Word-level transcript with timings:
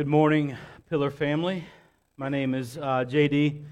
Good 0.00 0.06
morning, 0.06 0.56
Pillar 0.88 1.10
family. 1.10 1.62
My 2.16 2.30
name 2.30 2.54
is 2.54 2.78
uh, 2.78 3.04
JD. 3.06 3.62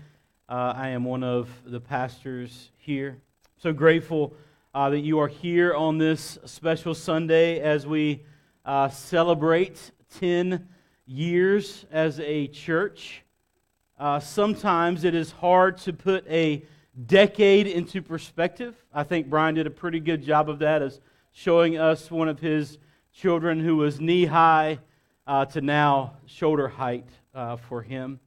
Uh, 0.47 0.75
I 0.77 0.91
am 0.91 1.03
one 1.03 1.25
of 1.25 1.49
the 1.65 1.81
pastors 1.81 2.71
here. 2.77 3.17
So 3.57 3.73
grateful 3.73 4.35
uh, 4.75 4.91
that 4.91 5.01
you 5.01 5.19
are 5.21 5.29
here 5.29 5.73
on 5.73 5.97
this 5.97 6.37
special 6.45 6.95
Sunday 6.95 7.61
as 7.61 7.87
we 7.87 8.27
uh, 8.67 8.91
celebrate 8.91 9.91
10 10.19 10.69
years 11.07 11.87
as 11.91 12.21
a 12.21 12.49
church. 12.49 13.23
Uh, 13.99 14.21
sometimes 14.21 15.05
it 15.05 15.15
is 15.15 15.31
hard 15.31 15.79
to 15.79 15.95
put 15.95 16.29
a 16.29 16.63
decade 17.07 17.67
into 17.67 18.03
perspective. 18.03 18.75
I 18.93 19.03
think 19.03 19.31
Brian 19.31 19.55
did 19.55 19.67
a 19.67 19.71
pretty 19.71 19.99
good 19.99 20.23
job 20.23 20.51
of 20.51 20.59
that 20.59 20.83
as 20.83 21.01
showing 21.33 21.79
us 21.79 22.11
one 22.11 22.29
of 22.29 22.39
his 22.39 22.77
children 23.15 23.61
who 23.61 23.77
was 23.77 23.99
knee 23.99 24.27
high 24.27 24.81
uh, 25.29 25.45
to 25.45 25.61
now 25.61 26.15
shoulder 26.27 26.67
height 26.67 27.07
uh, 27.35 27.57
for 27.57 27.83
him. 27.83 28.19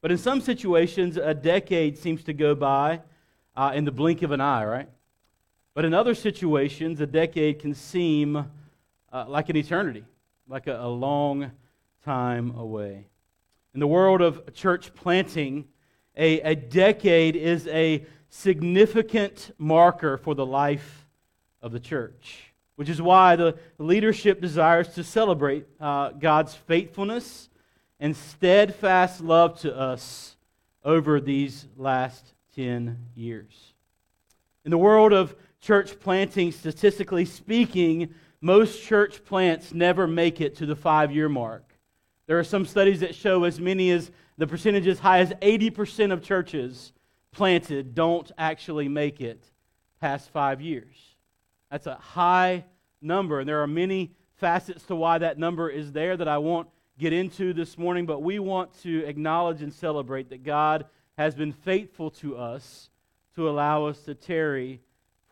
But 0.00 0.12
in 0.12 0.18
some 0.18 0.40
situations, 0.40 1.16
a 1.16 1.34
decade 1.34 1.98
seems 1.98 2.22
to 2.24 2.32
go 2.32 2.54
by 2.54 3.00
uh, 3.56 3.72
in 3.74 3.84
the 3.84 3.90
blink 3.90 4.22
of 4.22 4.30
an 4.30 4.40
eye, 4.40 4.64
right? 4.64 4.88
But 5.74 5.84
in 5.84 5.92
other 5.92 6.14
situations, 6.14 7.00
a 7.00 7.06
decade 7.06 7.58
can 7.58 7.74
seem 7.74 8.36
uh, 8.36 9.24
like 9.26 9.48
an 9.48 9.56
eternity, 9.56 10.04
like 10.48 10.68
a, 10.68 10.80
a 10.80 10.88
long 10.88 11.50
time 12.04 12.56
away. 12.56 13.08
In 13.74 13.80
the 13.80 13.86
world 13.88 14.22
of 14.22 14.54
church 14.54 14.94
planting, 14.94 15.64
a, 16.16 16.40
a 16.42 16.54
decade 16.54 17.34
is 17.34 17.66
a 17.66 18.06
significant 18.28 19.50
marker 19.58 20.16
for 20.18 20.36
the 20.36 20.46
life 20.46 21.08
of 21.60 21.72
the 21.72 21.80
church 21.80 22.53
which 22.76 22.88
is 22.88 23.00
why 23.00 23.36
the 23.36 23.56
leadership 23.78 24.40
desires 24.40 24.88
to 24.94 25.04
celebrate 25.04 25.66
uh, 25.80 26.10
God's 26.10 26.54
faithfulness 26.54 27.48
and 28.00 28.16
steadfast 28.16 29.20
love 29.20 29.60
to 29.60 29.76
us 29.76 30.36
over 30.84 31.20
these 31.20 31.66
last 31.76 32.34
10 32.56 32.98
years. 33.14 33.72
In 34.64 34.70
the 34.70 34.78
world 34.78 35.12
of 35.12 35.34
church 35.60 35.98
planting, 36.00 36.52
statistically 36.52 37.24
speaking, 37.24 38.14
most 38.40 38.82
church 38.82 39.24
plants 39.24 39.72
never 39.72 40.06
make 40.06 40.40
it 40.40 40.56
to 40.56 40.66
the 40.66 40.76
five 40.76 41.12
year 41.12 41.28
mark. 41.28 41.74
There 42.26 42.38
are 42.38 42.44
some 42.44 42.66
studies 42.66 43.00
that 43.00 43.14
show 43.14 43.44
as 43.44 43.60
many 43.60 43.90
as 43.90 44.10
the 44.36 44.46
percentage 44.46 44.86
as 44.86 44.98
high 44.98 45.20
as 45.20 45.30
80% 45.34 46.12
of 46.12 46.22
churches 46.22 46.92
planted 47.32 47.94
don't 47.94 48.30
actually 48.38 48.88
make 48.88 49.20
it 49.20 49.50
past 50.00 50.30
five 50.30 50.60
years. 50.60 51.03
That's 51.74 51.88
a 51.88 51.96
high 51.96 52.66
number, 53.02 53.40
and 53.40 53.48
there 53.48 53.60
are 53.60 53.66
many 53.66 54.12
facets 54.36 54.84
to 54.84 54.94
why 54.94 55.18
that 55.18 55.40
number 55.40 55.68
is 55.68 55.90
there 55.90 56.16
that 56.16 56.28
I 56.28 56.38
won't 56.38 56.68
get 57.00 57.12
into 57.12 57.52
this 57.52 57.76
morning, 57.76 58.06
but 58.06 58.22
we 58.22 58.38
want 58.38 58.80
to 58.82 59.04
acknowledge 59.04 59.60
and 59.60 59.74
celebrate 59.74 60.30
that 60.30 60.44
God 60.44 60.86
has 61.18 61.34
been 61.34 61.50
faithful 61.50 62.12
to 62.12 62.36
us 62.36 62.90
to 63.34 63.48
allow 63.48 63.86
us 63.86 63.98
to 64.02 64.14
tarry 64.14 64.82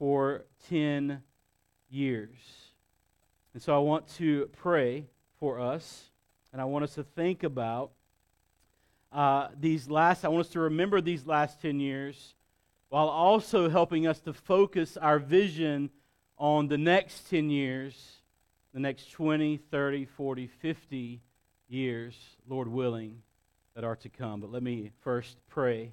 for 0.01 0.45
10 0.69 1.23
years. 1.89 2.35
And 3.55 3.63
so 3.63 3.77
I 3.77 3.79
want 3.79 4.09
to 4.17 4.51
pray 4.57 5.07
for 5.39 5.61
us, 5.61 6.11
and 6.53 6.61
I 6.61 6.65
want 6.65 6.83
us 6.83 6.97
to 6.97 7.05
think 7.05 7.45
about 7.45 7.93
uh, 9.13 9.47
these 9.61 9.89
last, 9.89 10.25
I 10.25 10.29
want 10.29 10.47
us 10.47 10.53
to 10.55 10.59
remember 10.59 11.01
these 11.01 11.25
last 11.25 11.63
10 11.63 11.79
years 11.79 12.35
while 12.89 13.07
also 13.07 13.71
helping 13.71 14.09
us 14.09 14.19
to 14.23 14.33
focus 14.33 14.97
our 14.97 15.21
vision 15.21 15.89
on 16.43 16.67
the 16.67 16.77
next 16.77 17.31
10 17.31 17.51
years, 17.51 18.17
the 18.75 18.81
next 18.81 19.13
20, 19.13 19.59
30, 19.59 20.07
40, 20.07 20.49
50 20.49 21.21
years, 21.69 22.17
Lord 22.49 22.67
willing, 22.67 23.23
that 23.77 23.85
are 23.85 23.95
to 23.95 24.09
come. 24.09 24.41
But 24.41 24.51
let 24.51 24.61
me 24.61 24.91
first 25.03 25.37
pray 25.49 25.93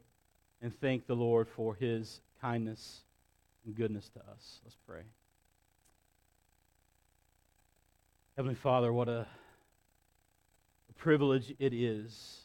and 0.59 0.73
thank 0.81 1.06
the 1.06 1.16
Lord 1.16 1.47
for 1.47 1.75
his 1.75 2.22
kindness 2.41 3.03
and 3.63 3.75
goodness 3.75 4.09
to 4.09 4.19
us. 4.22 4.59
Let's 4.63 4.75
pray. 4.88 5.03
Heavenly 8.35 8.56
Father, 8.56 8.91
what 8.91 9.07
a, 9.07 9.28
a 10.90 10.94
privilege 10.97 11.53
it 11.59 11.73
is 11.75 12.40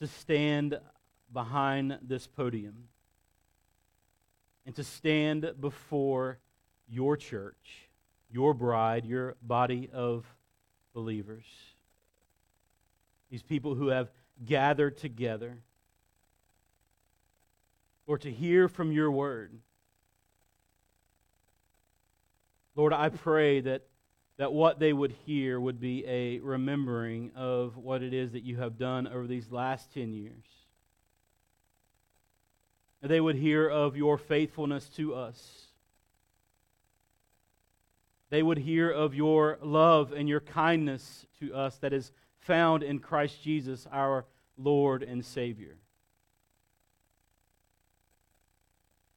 to 0.00 0.06
stand 0.06 0.80
behind 1.34 1.98
this 2.00 2.26
podium 2.26 2.84
and 4.68 4.76
to 4.76 4.84
stand 4.84 5.50
before 5.62 6.38
your 6.90 7.16
church, 7.16 7.88
your 8.30 8.52
bride, 8.52 9.06
your 9.06 9.34
body 9.40 9.88
of 9.94 10.26
believers. 10.92 11.46
These 13.30 13.42
people 13.42 13.74
who 13.74 13.88
have 13.88 14.10
gathered 14.44 14.98
together, 14.98 15.56
or 18.06 18.18
to 18.18 18.30
hear 18.30 18.68
from 18.68 18.92
your 18.92 19.10
word. 19.10 19.58
Lord, 22.76 22.92
I 22.92 23.08
pray 23.08 23.62
that, 23.62 23.86
that 24.36 24.52
what 24.52 24.78
they 24.78 24.92
would 24.92 25.14
hear 25.24 25.58
would 25.58 25.80
be 25.80 26.04
a 26.06 26.40
remembering 26.40 27.30
of 27.34 27.78
what 27.78 28.02
it 28.02 28.12
is 28.12 28.32
that 28.32 28.42
you 28.42 28.58
have 28.58 28.76
done 28.76 29.06
over 29.06 29.26
these 29.26 29.50
last 29.50 29.94
10 29.94 30.12
years 30.12 30.44
they 33.00 33.20
would 33.20 33.36
hear 33.36 33.68
of 33.68 33.96
your 33.96 34.18
faithfulness 34.18 34.88
to 34.90 35.14
us. 35.14 35.66
They 38.30 38.42
would 38.42 38.58
hear 38.58 38.90
of 38.90 39.14
your 39.14 39.58
love 39.62 40.12
and 40.12 40.28
your 40.28 40.40
kindness 40.40 41.26
to 41.40 41.54
us 41.54 41.78
that 41.78 41.92
is 41.92 42.12
found 42.40 42.82
in 42.82 42.98
Christ 42.98 43.42
Jesus, 43.42 43.86
our 43.92 44.26
Lord 44.56 45.02
and 45.02 45.24
Savior. 45.24 45.76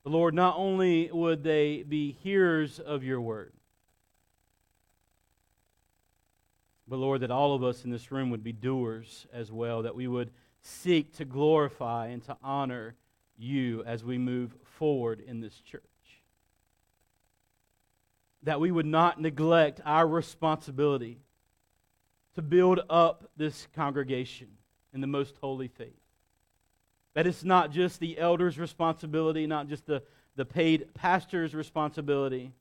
The 0.03 0.09
Lord, 0.09 0.33
not 0.33 0.55
only 0.57 1.11
would 1.11 1.43
they 1.43 1.83
be 1.83 2.11
hearers 2.23 2.79
of 2.79 3.03
your 3.03 3.21
word, 3.21 3.53
but 6.87 6.97
Lord, 6.97 7.21
that 7.21 7.31
all 7.31 7.55
of 7.55 7.63
us 7.63 7.85
in 7.85 7.91
this 7.91 8.11
room 8.11 8.31
would 8.31 8.43
be 8.43 8.51
doers 8.51 9.25
as 9.31 9.51
well, 9.51 9.83
that 9.83 9.95
we 9.95 10.07
would 10.07 10.31
seek 10.61 11.13
to 11.17 11.25
glorify 11.25 12.07
and 12.07 12.23
to 12.25 12.35
honor 12.43 12.95
you 13.41 13.83
as 13.85 14.03
we 14.03 14.17
move 14.17 14.55
forward 14.63 15.19
in 15.19 15.39
this 15.41 15.59
church. 15.61 15.83
That 18.43 18.59
we 18.59 18.71
would 18.71 18.85
not 18.85 19.19
neglect 19.21 19.81
our 19.85 20.07
responsibility 20.07 21.19
to 22.35 22.41
build 22.41 22.79
up 22.89 23.29
this 23.37 23.67
congregation 23.75 24.47
in 24.93 25.01
the 25.01 25.07
most 25.07 25.35
holy 25.41 25.67
faith. 25.67 25.93
That 27.13 27.27
it's 27.27 27.43
not 27.43 27.71
just 27.71 27.99
the 27.99 28.17
elders' 28.17 28.57
responsibility, 28.57 29.45
not 29.47 29.67
just 29.67 29.85
the, 29.85 30.01
the 30.35 30.45
paid 30.45 30.93
pastor's 30.93 31.53
responsibility, 31.53 32.53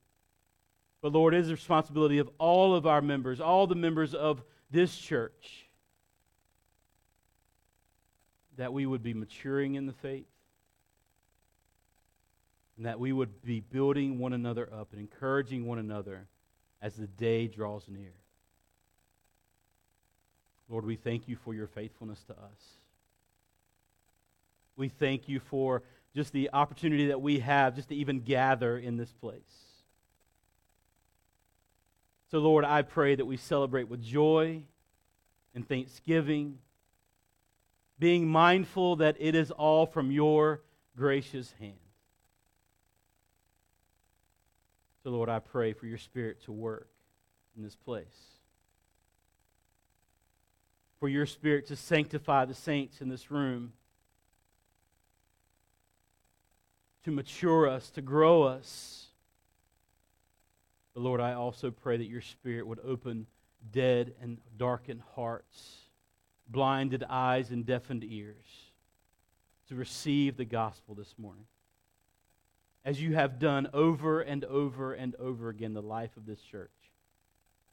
but 1.01 1.13
Lord, 1.13 1.35
it 1.35 1.39
is 1.39 1.47
the 1.47 1.55
responsibility 1.55 2.19
of 2.19 2.29
all 2.39 2.75
of 2.75 2.87
our 2.87 3.01
members, 3.01 3.41
all 3.41 3.67
the 3.67 3.75
members 3.75 4.15
of 4.15 4.43
this 4.71 4.97
church, 4.97 5.67
that 8.57 8.73
we 8.73 8.85
would 8.85 9.03
be 9.03 9.15
maturing 9.15 9.77
in 9.77 9.87
the 9.87 9.93
faith, 9.93 10.27
and 12.81 12.87
that 12.87 12.99
we 12.99 13.13
would 13.13 13.43
be 13.43 13.61
building 13.61 14.19
one 14.19 14.33
another 14.33 14.67
up 14.73 14.89
and 14.93 15.01
encouraging 15.03 15.67
one 15.67 15.79
another 15.79 16.27
as 16.81 16.95
the 16.95 17.07
day 17.07 17.47
draws 17.47 17.87
near. 17.87 18.15
Lord, 20.67 20.87
we 20.87 20.97
thank 20.97 21.29
you 21.29 21.37
for 21.37 21.53
your 21.53 21.67
faithfulness 21.67 22.25
to 22.29 22.33
us. 22.33 22.79
We 24.77 24.89
thank 24.89 25.29
you 25.29 25.41
for 25.41 25.83
just 26.17 26.33
the 26.33 26.49
opportunity 26.55 27.09
that 27.09 27.21
we 27.21 27.41
have 27.41 27.77
just 27.77 27.91
to 27.91 27.95
even 27.95 28.21
gather 28.21 28.79
in 28.79 28.97
this 28.97 29.13
place. 29.13 29.43
So, 32.31 32.39
Lord, 32.39 32.65
I 32.65 32.81
pray 32.81 33.15
that 33.15 33.27
we 33.27 33.37
celebrate 33.37 33.91
with 33.91 34.03
joy 34.03 34.63
and 35.55 35.69
thanksgiving, 35.69 36.57
being 37.99 38.27
mindful 38.27 38.97
that 38.97 39.17
it 39.19 39.35
is 39.35 39.51
all 39.51 39.85
from 39.85 40.11
your 40.11 40.63
gracious 40.97 41.53
hand. 41.61 41.75
So, 45.03 45.11
Lord, 45.11 45.29
I 45.31 45.39
pray 45.39 45.73
for 45.73 45.87
your 45.87 45.99
Spirit 45.99 46.43
to 46.45 46.53
work 46.53 46.89
in 47.57 47.63
this 47.63 47.77
place. 47.77 48.05
For 50.99 51.09
your 51.09 51.25
Spirit 51.25 51.67
to 51.69 51.77
sanctify 51.77 52.45
the 52.45 52.55
saints 52.55 53.01
in 53.01 53.09
this 53.09 53.31
room, 53.31 53.73
to 57.05 57.11
mature 57.11 57.67
us, 57.67 57.89
to 57.91 58.03
grow 58.03 58.43
us. 58.43 59.07
But, 60.93 61.01
Lord, 61.01 61.21
I 61.21 61.33
also 61.33 61.71
pray 61.71 61.97
that 61.97 62.09
your 62.09 62.21
Spirit 62.21 62.67
would 62.67 62.81
open 62.85 63.27
dead 63.73 64.13
and 64.21 64.37
darkened 64.59 65.01
hearts, 65.15 65.79
blinded 66.47 67.05
eyes, 67.09 67.51
and 67.51 67.65
deafened 67.65 68.05
ears 68.05 68.71
to 69.69 69.75
receive 69.75 70.37
the 70.37 70.45
gospel 70.45 70.95
this 70.95 71.15
morning 71.17 71.47
as 72.85 73.01
you 73.01 73.15
have 73.15 73.39
done 73.39 73.69
over 73.75 74.21
and 74.21 74.45
over 74.45 74.93
and 74.93 75.15
over 75.17 75.49
again 75.49 75.75
the 75.75 75.83
life 75.83 76.17
of 76.17 76.27
this 76.27 76.41
church. 76.41 76.71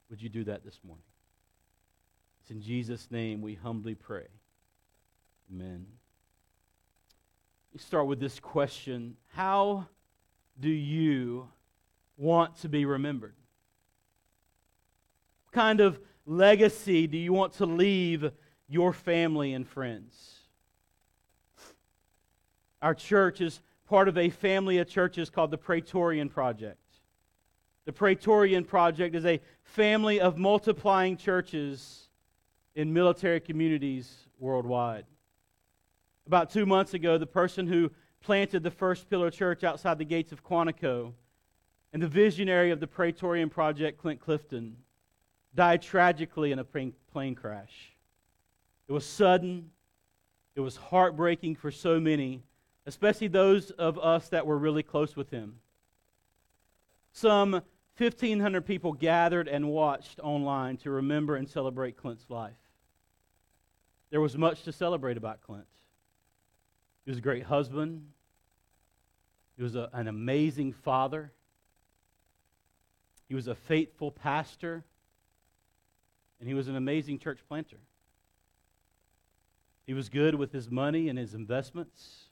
Would 0.10 0.22
you 0.22 0.30
do 0.30 0.44
that 0.46 0.64
this 0.64 0.80
morning? 0.84 1.04
It's 2.42 2.52
in 2.52 2.62
Jesus' 2.62 3.10
name 3.12 3.42
we 3.42 3.56
humbly 3.56 3.96
pray. 3.96 4.28
Amen. 5.52 5.86
Me 7.74 7.80
start 7.80 8.08
with 8.08 8.20
this 8.20 8.40
question 8.40 9.16
How 9.34 9.88
do 10.60 10.70
you 10.70 11.50
want 12.18 12.58
to 12.62 12.70
be 12.70 12.86
remembered? 12.86 13.36
What 15.46 15.54
kind 15.54 15.80
of 15.80 16.00
legacy 16.26 17.08
do 17.08 17.18
you 17.18 17.32
want 17.32 17.54
to 17.54 17.66
leave 17.66 18.32
your 18.68 18.92
family 18.92 19.54
and 19.54 19.68
friends? 19.68 20.40
Our 22.82 22.94
church 22.94 23.42
is 23.42 23.62
part 23.88 24.08
of 24.08 24.18
a 24.18 24.30
family 24.30 24.78
of 24.80 24.88
churches 24.88 25.30
called 25.30 25.50
the 25.50 25.58
Praetorian 25.58 26.30
Project. 26.30 26.80
The 27.86 27.94
Praetorian 27.94 28.66
Project 28.66 29.16
is 29.16 29.26
a 29.26 29.40
family 29.64 30.20
of 30.20 30.38
multiplying 30.38 31.16
churches 31.16 32.10
in 32.76 32.92
military 32.92 33.40
communities 33.40 34.28
worldwide. 34.40 35.06
About 36.28 36.50
two 36.50 36.66
months 36.66 36.94
ago, 36.94 37.18
the 37.18 37.26
person 37.26 37.66
who 37.66 37.90
planted 38.22 38.62
the 38.62 38.72
first 38.72 39.10
pillar 39.10 39.32
church 39.32 39.64
outside 39.64 39.98
the 39.98 40.06
gates 40.06 40.34
of 40.34 40.44
Quantico 40.44 41.14
and 41.94 42.04
the 42.04 42.08
visionary 42.08 42.72
of 42.72 42.82
the 42.82 42.88
Praetorian 42.88 43.50
Project, 43.50 43.98
Clint 43.98 44.20
Clifton, 44.20 44.76
died 45.56 45.82
tragically 45.82 46.52
in 46.52 46.60
a 46.60 46.66
plane 46.66 47.36
crash. 47.36 47.94
It 48.90 48.92
was 48.92 49.06
sudden, 49.06 49.72
it 50.56 50.60
was 50.60 50.76
heartbreaking 50.76 51.56
for 51.56 51.72
so 51.72 52.00
many, 52.00 52.44
especially 52.88 53.28
those 53.28 53.70
of 53.72 54.00
us 54.00 54.30
that 54.30 54.48
were 54.48 54.58
really 54.58 54.82
close 54.82 55.16
with 55.16 55.30
him. 55.30 55.60
Some 57.12 57.52
1,500 57.98 58.66
people 58.66 58.94
gathered 58.94 59.50
and 59.50 59.68
watched 59.68 60.22
online 60.24 60.78
to 60.78 60.90
remember 60.90 61.36
and 61.36 61.50
celebrate 61.50 61.98
Clint's 61.98 62.30
life. 62.30 62.56
There 64.10 64.22
was 64.22 64.38
much 64.38 64.64
to 64.64 64.72
celebrate 64.72 65.18
about 65.18 65.42
Clint. 65.42 65.68
He 67.04 67.12
was 67.12 67.18
a 67.18 67.22
great 67.22 67.44
husband, 67.44 68.08
he 69.58 69.64
was 69.64 69.76
a, 69.76 69.90
an 69.92 70.08
amazing 70.08 70.72
father, 70.72 71.34
he 73.28 73.36
was 73.36 73.48
a 73.48 73.56
faithful 73.56 74.12
pastor, 74.12 74.86
and 76.40 76.48
he 76.48 76.54
was 76.54 76.70
an 76.70 76.78
amazing 76.78 77.20
church 77.20 77.40
planter. 77.50 77.80
He 79.86 79.94
was 79.94 80.08
good 80.08 80.36
with 80.36 80.54
his 80.54 80.70
money 80.70 81.10
and 81.10 81.20
his 81.20 81.34
investments. 81.34 82.27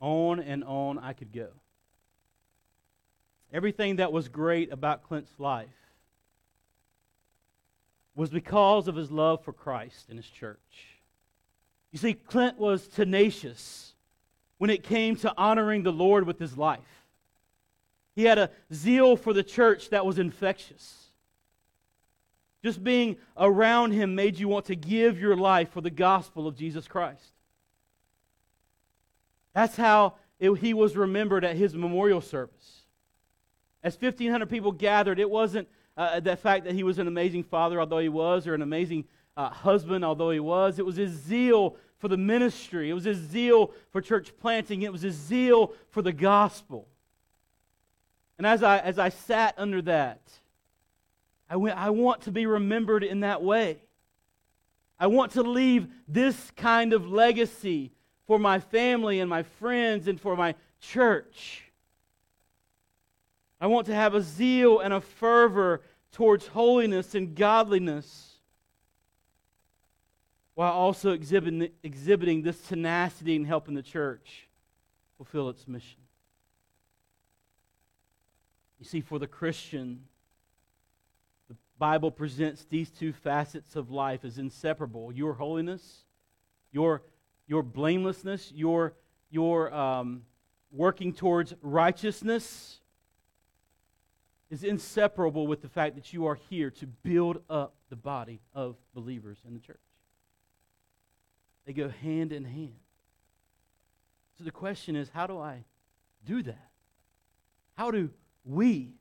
On 0.00 0.40
and 0.40 0.62
on 0.64 0.98
I 0.98 1.12
could 1.12 1.32
go. 1.32 1.48
Everything 3.52 3.96
that 3.96 4.12
was 4.12 4.28
great 4.28 4.72
about 4.72 5.04
Clint's 5.04 5.32
life 5.38 5.68
was 8.14 8.30
because 8.30 8.88
of 8.88 8.96
his 8.96 9.10
love 9.10 9.44
for 9.44 9.52
Christ 9.52 10.06
and 10.08 10.18
his 10.18 10.28
church. 10.28 10.58
You 11.92 11.98
see, 11.98 12.14
Clint 12.14 12.58
was 12.58 12.88
tenacious 12.88 13.94
when 14.58 14.70
it 14.70 14.82
came 14.82 15.16
to 15.16 15.32
honoring 15.36 15.82
the 15.82 15.92
Lord 15.92 16.26
with 16.26 16.38
his 16.38 16.56
life. 16.56 16.80
He 18.14 18.24
had 18.24 18.38
a 18.38 18.50
zeal 18.72 19.16
for 19.16 19.32
the 19.32 19.42
church 19.42 19.90
that 19.90 20.04
was 20.04 20.18
infectious. 20.18 21.06
Just 22.64 22.82
being 22.82 23.16
around 23.36 23.92
him 23.92 24.14
made 24.14 24.38
you 24.38 24.48
want 24.48 24.64
to 24.66 24.74
give 24.74 25.20
your 25.20 25.36
life 25.36 25.70
for 25.70 25.82
the 25.82 25.90
gospel 25.90 26.48
of 26.48 26.56
Jesus 26.56 26.88
Christ. 26.88 27.32
That's 29.56 29.74
how 29.74 30.16
it, 30.38 30.52
he 30.56 30.74
was 30.74 30.98
remembered 30.98 31.42
at 31.42 31.56
his 31.56 31.74
memorial 31.74 32.20
service. 32.20 32.82
As 33.82 33.98
1,500 33.98 34.50
people 34.50 34.70
gathered, 34.70 35.18
it 35.18 35.30
wasn't 35.30 35.66
uh, 35.96 36.20
the 36.20 36.36
fact 36.36 36.66
that 36.66 36.74
he 36.74 36.82
was 36.82 36.98
an 36.98 37.08
amazing 37.08 37.42
father, 37.42 37.80
although 37.80 38.00
he 38.00 38.10
was, 38.10 38.46
or 38.46 38.52
an 38.52 38.60
amazing 38.60 39.06
uh, 39.34 39.48
husband, 39.48 40.04
although 40.04 40.28
he 40.28 40.40
was. 40.40 40.78
It 40.78 40.84
was 40.84 40.96
his 40.96 41.12
zeal 41.12 41.74
for 41.96 42.08
the 42.08 42.18
ministry, 42.18 42.90
it 42.90 42.92
was 42.92 43.04
his 43.04 43.16
zeal 43.16 43.72
for 43.92 44.02
church 44.02 44.36
planting, 44.38 44.82
it 44.82 44.92
was 44.92 45.00
his 45.00 45.14
zeal 45.14 45.72
for 45.88 46.02
the 46.02 46.12
gospel. 46.12 46.86
And 48.36 48.46
as 48.46 48.62
I, 48.62 48.80
as 48.80 48.98
I 48.98 49.08
sat 49.08 49.54
under 49.56 49.80
that, 49.80 50.20
I, 51.48 51.56
went, 51.56 51.78
I 51.78 51.88
want 51.88 52.20
to 52.22 52.30
be 52.30 52.44
remembered 52.44 53.04
in 53.04 53.20
that 53.20 53.42
way. 53.42 53.78
I 55.00 55.06
want 55.06 55.32
to 55.32 55.42
leave 55.42 55.88
this 56.06 56.50
kind 56.56 56.92
of 56.92 57.10
legacy 57.10 57.92
for 58.26 58.38
my 58.38 58.58
family 58.58 59.20
and 59.20 59.30
my 59.30 59.42
friends 59.42 60.08
and 60.08 60.20
for 60.20 60.36
my 60.36 60.54
church. 60.80 61.62
I 63.60 63.66
want 63.68 63.86
to 63.86 63.94
have 63.94 64.14
a 64.14 64.22
zeal 64.22 64.80
and 64.80 64.92
a 64.92 65.00
fervor 65.00 65.82
towards 66.12 66.46
holiness 66.48 67.14
and 67.14 67.34
godliness 67.34 68.36
while 70.54 70.72
also 70.72 71.12
exhibiting, 71.12 71.68
exhibiting 71.82 72.42
this 72.42 72.60
tenacity 72.62 73.36
and 73.36 73.46
helping 73.46 73.74
the 73.74 73.82
church 73.82 74.48
fulfill 75.16 75.50
its 75.50 75.68
mission. 75.68 76.00
You 78.78 78.86
see, 78.86 79.00
for 79.00 79.18
the 79.18 79.26
Christian, 79.26 80.04
the 81.48 81.56
Bible 81.78 82.10
presents 82.10 82.64
these 82.64 82.90
two 82.90 83.12
facets 83.12 83.76
of 83.76 83.90
life 83.90 84.24
as 84.24 84.38
inseparable 84.38 85.12
your 85.12 85.34
holiness, 85.34 86.04
your, 86.72 87.02
your 87.46 87.62
blamelessness, 87.62 88.52
your, 88.54 88.94
your 89.30 89.72
um, 89.72 90.22
working 90.70 91.12
towards 91.12 91.54
righteousness 91.62 92.80
is 94.50 94.62
inseparable 94.62 95.46
with 95.46 95.62
the 95.62 95.68
fact 95.68 95.96
that 95.96 96.12
you 96.12 96.26
are 96.26 96.38
here 96.48 96.70
to 96.70 96.86
build 96.86 97.42
up 97.50 97.74
the 97.90 97.96
body 97.96 98.40
of 98.54 98.76
believers 98.94 99.38
in 99.46 99.54
the 99.54 99.60
church. 99.60 99.80
They 101.66 101.72
go 101.72 101.88
hand 101.88 102.32
in 102.32 102.44
hand. 102.44 102.74
So 104.38 104.44
the 104.44 104.50
question 104.50 104.94
is 104.94 105.10
how 105.12 105.26
do 105.26 105.38
I 105.38 105.64
do 106.24 106.42
that? 106.42 106.68
How 107.74 107.90
do 107.90 108.10
we 108.44 108.92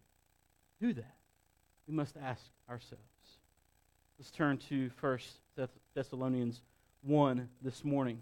do 0.82 0.94
that? 0.94 1.16
We 1.88 1.94
must 1.94 2.16
ask 2.18 2.42
ourselves. 2.70 3.04
Let's 4.18 4.32
turn 4.32 4.58
to 4.70 4.90
1 5.00 5.20
Thessalonians 5.94 6.62
1 7.04 7.50
this 7.62 7.84
morning. 7.84 8.22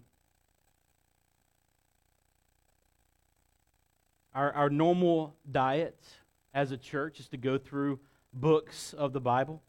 Our, 4.34 4.52
our 4.52 4.68
normal 4.68 5.36
diet 5.48 5.96
as 6.52 6.72
a 6.72 6.76
church 6.76 7.20
is 7.20 7.28
to 7.28 7.36
go 7.36 7.56
through 7.56 8.00
books 8.32 8.92
of 8.92 9.12
the 9.12 9.20
Bible. 9.20 9.62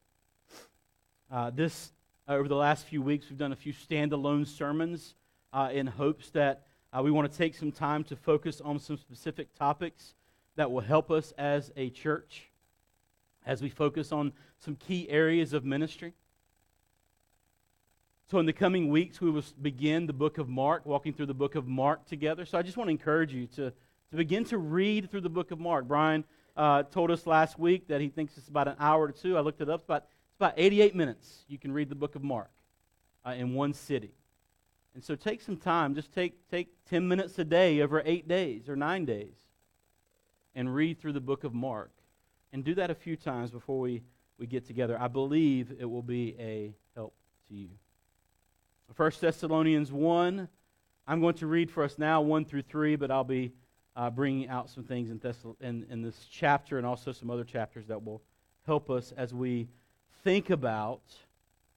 Uh, 1.32 1.52
this, 1.52 1.92
uh, 2.28 2.34
over 2.34 2.48
the 2.48 2.56
last 2.56 2.88
few 2.88 3.04
weeks, 3.04 3.30
we've 3.30 3.38
done 3.38 3.52
a 3.52 3.56
few 3.56 3.74
standalone 3.74 4.48
sermons 4.48 5.14
uh, 5.54 5.70
in 5.72 5.86
hopes 5.86 6.32
that 6.32 6.64
uh, 6.92 7.04
we 7.04 7.12
want 7.12 7.32
to 7.32 7.38
take 7.38 7.54
some 7.54 7.72
time 7.72 8.04
to 8.06 8.16
focus 8.16 8.60
on 8.60 8.80
some 8.80 8.98
specific 8.98 9.54
topics 9.54 10.16
that 10.56 10.72
will 10.72 10.82
help 10.82 11.12
us 11.12 11.32
as 11.38 11.72
a 11.78 11.92
church 11.92 12.50
as 13.46 13.62
we 13.62 13.70
focus 13.70 14.12
on 14.12 14.34
some 14.58 14.76
key 14.76 15.08
areas 15.10 15.54
of 15.54 15.64
ministry. 15.64 16.14
So, 18.32 18.40
in 18.40 18.48
the 18.48 18.54
coming 18.54 18.90
weeks, 18.90 19.22
we 19.22 19.30
will 19.30 19.44
begin 19.62 20.08
the 20.08 20.14
book 20.14 20.40
of 20.40 20.50
Mark, 20.50 20.88
walking 20.88 21.14
through 21.14 21.28
the 21.28 21.36
book 21.36 21.54
of 21.54 21.68
Mark 21.68 22.08
together. 22.08 22.44
So, 22.46 22.58
I 22.58 22.64
just 22.64 22.76
want 22.76 22.88
to 22.88 22.92
encourage 22.92 23.32
you 23.32 23.46
to, 23.56 23.72
to 24.12 24.18
begin 24.18 24.44
to 24.46 24.58
read 24.58 25.10
through 25.10 25.22
the 25.22 25.30
book 25.30 25.52
of 25.52 25.60
Mark. 25.60 25.88
Brian 25.88 26.24
uh, 26.56 26.84
told 26.84 27.12
us 27.12 27.26
last 27.26 27.60
week 27.60 27.88
that 27.88 28.02
he 28.02 28.10
thinks 28.10 28.38
it's 28.38 28.48
about 28.48 28.68
an 28.68 28.76
hour 28.80 29.04
or 29.04 29.12
two. 29.12 29.38
I 29.38 29.42
looked 29.42 29.62
it 29.62 29.70
up. 29.70 29.82
It's 29.82 29.86
about, 29.86 30.06
it's 30.30 30.38
about 30.38 30.54
88 30.58 30.96
minutes. 30.96 31.46
You 31.48 31.58
can 31.58 31.72
read 31.72 31.90
the 31.90 31.96
book 31.96 32.16
of 32.16 32.24
Mark 32.24 32.52
uh, 33.26 33.32
in 33.32 33.54
one 33.54 33.74
city. 33.74 34.12
And 34.94 35.04
so 35.04 35.16
take 35.16 35.42
some 35.42 35.58
time. 35.58 35.96
Just 35.96 36.14
take, 36.14 36.50
take 36.50 36.70
10 36.90 37.08
minutes 37.08 37.38
a 37.40 37.44
day 37.44 37.82
over 37.82 38.02
eight 38.06 38.28
days 38.28 38.70
or 38.70 38.76
nine 38.76 39.06
days 39.06 39.36
and 40.56 40.74
read 40.74 41.00
through 41.00 41.14
the 41.14 41.22
book 41.22 41.44
of 41.44 41.54
Mark. 41.54 41.92
And 42.54 42.64
do 42.64 42.74
that 42.76 42.90
a 42.90 42.96
few 42.96 43.18
times 43.18 43.52
before 43.52 43.80
we, 43.80 44.04
we 44.40 44.48
get 44.48 44.66
together. 44.66 44.98
I 45.00 45.10
believe 45.10 45.74
it 45.78 45.86
will 45.86 46.02
be 46.02 46.36
a 46.40 46.74
help 46.96 47.14
to 47.50 47.56
you. 47.56 47.70
1 48.96 49.12
Thessalonians 49.20 49.92
1. 49.92 50.48
I'm 51.08 51.22
going 51.22 51.36
to 51.36 51.48
read 51.48 51.70
for 51.70 51.84
us 51.84 51.98
now 51.98 52.22
1 52.22 52.46
through 52.46 52.62
3, 52.62 52.96
but 52.96 53.12
I'll 53.12 53.26
be 53.26 53.52
uh, 53.96 54.10
bringing 54.10 54.50
out 54.50 54.70
some 54.70 54.84
things 54.84 55.10
in, 55.10 55.20
Thessal- 55.20 55.56
in, 55.62 55.86
in 55.90 56.02
this 56.02 56.28
chapter 56.30 56.78
and 56.78 56.86
also 56.86 57.12
some 57.12 57.30
other 57.30 57.44
chapters 57.44 57.88
that 57.88 58.04
will 58.04 58.22
help 58.66 58.90
us 58.90 59.14
as 59.16 59.34
we 59.34 59.68
think 60.24 60.50
about 60.50 61.02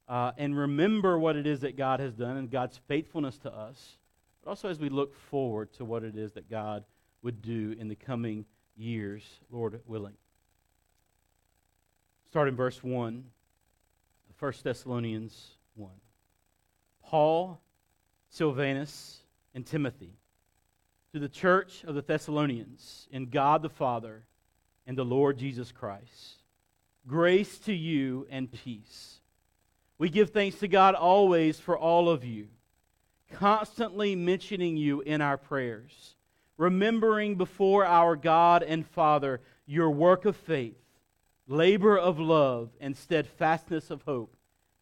uh, 0.08 0.32
and 0.38 0.56
remember 0.56 1.18
what 1.18 1.36
it 1.36 1.46
is 1.46 1.60
that 1.60 1.76
God 1.76 2.00
has 2.00 2.14
done 2.14 2.38
and 2.38 2.50
God's 2.50 2.80
faithfulness 2.88 3.36
to 3.38 3.52
us, 3.52 3.98
but 4.42 4.48
also 4.48 4.68
as 4.68 4.80
we 4.80 4.88
look 4.88 5.14
forward 5.14 5.72
to 5.74 5.84
what 5.84 6.02
it 6.02 6.16
is 6.16 6.32
that 6.32 6.48
God 6.48 6.84
would 7.22 7.42
do 7.42 7.76
in 7.78 7.88
the 7.88 7.94
coming 7.94 8.46
years, 8.74 9.22
Lord 9.50 9.78
willing. 9.86 10.14
Start 12.30 12.48
in 12.48 12.56
verse 12.56 12.82
1, 12.82 13.24
1 14.38 14.52
Thessalonians 14.62 15.56
1. 15.74 15.90
Paul, 17.02 17.60
Silvanus, 18.30 19.18
and 19.54 19.66
Timothy 19.66 20.12
to 21.18 21.22
the 21.22 21.28
church 21.28 21.82
of 21.82 21.96
the 21.96 22.02
Thessalonians 22.02 23.08
in 23.10 23.26
God 23.26 23.62
the 23.62 23.68
Father 23.68 24.22
and 24.86 24.96
the 24.96 25.04
Lord 25.04 25.36
Jesus 25.36 25.72
Christ. 25.72 26.44
Grace 27.08 27.58
to 27.60 27.72
you 27.72 28.28
and 28.30 28.52
peace 28.52 29.18
We 29.98 30.10
give 30.10 30.30
thanks 30.30 30.60
to 30.60 30.68
God 30.68 30.94
always 30.94 31.58
for 31.58 31.76
all 31.76 32.08
of 32.08 32.24
you, 32.24 32.46
constantly 33.32 34.14
mentioning 34.14 34.76
you 34.76 35.00
in 35.00 35.20
our 35.20 35.36
prayers, 35.36 36.14
remembering 36.56 37.34
before 37.34 37.84
our 37.84 38.14
God 38.14 38.62
and 38.62 38.86
Father 38.86 39.40
your 39.66 39.90
work 39.90 40.24
of 40.24 40.36
faith, 40.36 40.78
labor 41.48 41.98
of 41.98 42.20
love, 42.20 42.70
and 42.80 42.96
steadfastness 42.96 43.90
of 43.90 44.02
hope 44.02 44.36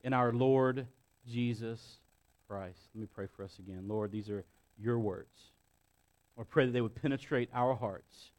in 0.05 0.13
our 0.13 0.33
Lord 0.33 0.87
Jesus 1.27 1.97
Christ. 2.47 2.81
Let 2.95 3.01
me 3.01 3.09
pray 3.15 3.27
for 3.27 3.43
us 3.43 3.59
again. 3.59 3.85
Lord, 3.89 4.13
these 4.13 4.29
are 4.29 4.45
your 4.79 4.99
words. 4.99 5.56
I 6.39 6.43
pray 6.43 6.67
that 6.67 6.73
they 6.73 6.81
would 6.81 6.95
penetrate 6.95 7.49
our 7.55 7.75
hearts 7.75 8.31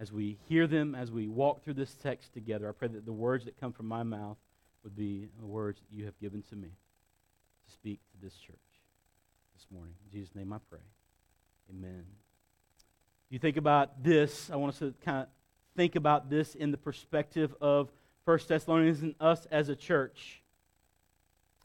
as 0.00 0.12
we 0.12 0.38
hear 0.48 0.66
them, 0.66 0.94
as 0.94 1.10
we 1.10 1.28
walk 1.28 1.62
through 1.62 1.74
this 1.74 1.94
text 1.94 2.32
together. 2.32 2.68
I 2.68 2.72
pray 2.72 2.88
that 2.88 3.04
the 3.04 3.12
words 3.12 3.44
that 3.44 3.60
come 3.60 3.72
from 3.72 3.86
my 3.86 4.02
mouth 4.02 4.36
would 4.84 4.96
be 4.96 5.28
the 5.38 5.46
words 5.46 5.80
that 5.80 5.96
you 5.96 6.04
have 6.04 6.18
given 6.20 6.42
to 6.50 6.56
me 6.56 6.68
to 6.68 7.72
speak 7.72 8.00
to 8.12 8.24
this 8.24 8.34
church 8.34 8.56
this 9.56 9.66
morning. 9.70 9.94
In 10.06 10.18
Jesus' 10.18 10.34
name 10.34 10.52
I 10.52 10.58
pray. 10.70 10.78
Amen. 11.70 12.04
You 13.30 13.38
think 13.38 13.56
about 13.56 14.02
this, 14.02 14.50
I 14.50 14.56
want 14.56 14.72
us 14.72 14.78
to 14.78 14.94
kind 15.04 15.18
of 15.18 15.26
think 15.76 15.96
about 15.96 16.30
this 16.30 16.54
in 16.54 16.70
the 16.70 16.78
perspective 16.78 17.54
of 17.60 17.90
First 18.24 18.48
Thessalonians 18.48 19.02
and 19.02 19.14
us 19.20 19.46
as 19.50 19.68
a 19.68 19.76
church. 19.76 20.42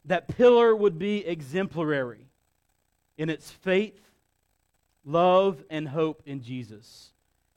That 0.04 0.28
pillar 0.28 0.76
would 0.76 0.98
be 0.98 1.26
exemplary 1.26 2.26
in 3.16 3.30
its 3.30 3.50
faith, 3.50 4.00
love, 5.04 5.62
and 5.70 5.88
hope 5.88 6.22
in 6.26 6.42
Jesus 6.42 7.12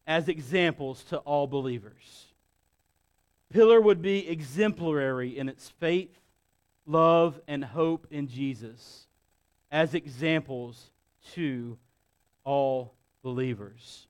as 0.05 0.27
examples 0.27 1.03
to 1.05 1.17
all 1.19 1.47
believers. 1.47 2.25
Pillar 3.49 3.79
would 3.79 4.01
be 4.01 4.27
exemplary 4.27 5.37
in 5.37 5.49
its 5.49 5.69
faith, 5.79 6.17
love, 6.85 7.39
and 7.47 7.63
hope 7.63 8.07
in 8.11 8.27
Jesus 8.27 9.07
as 9.71 9.93
examples 9.93 10.91
to 11.33 11.77
all 12.43 12.93
believers. 13.23 14.07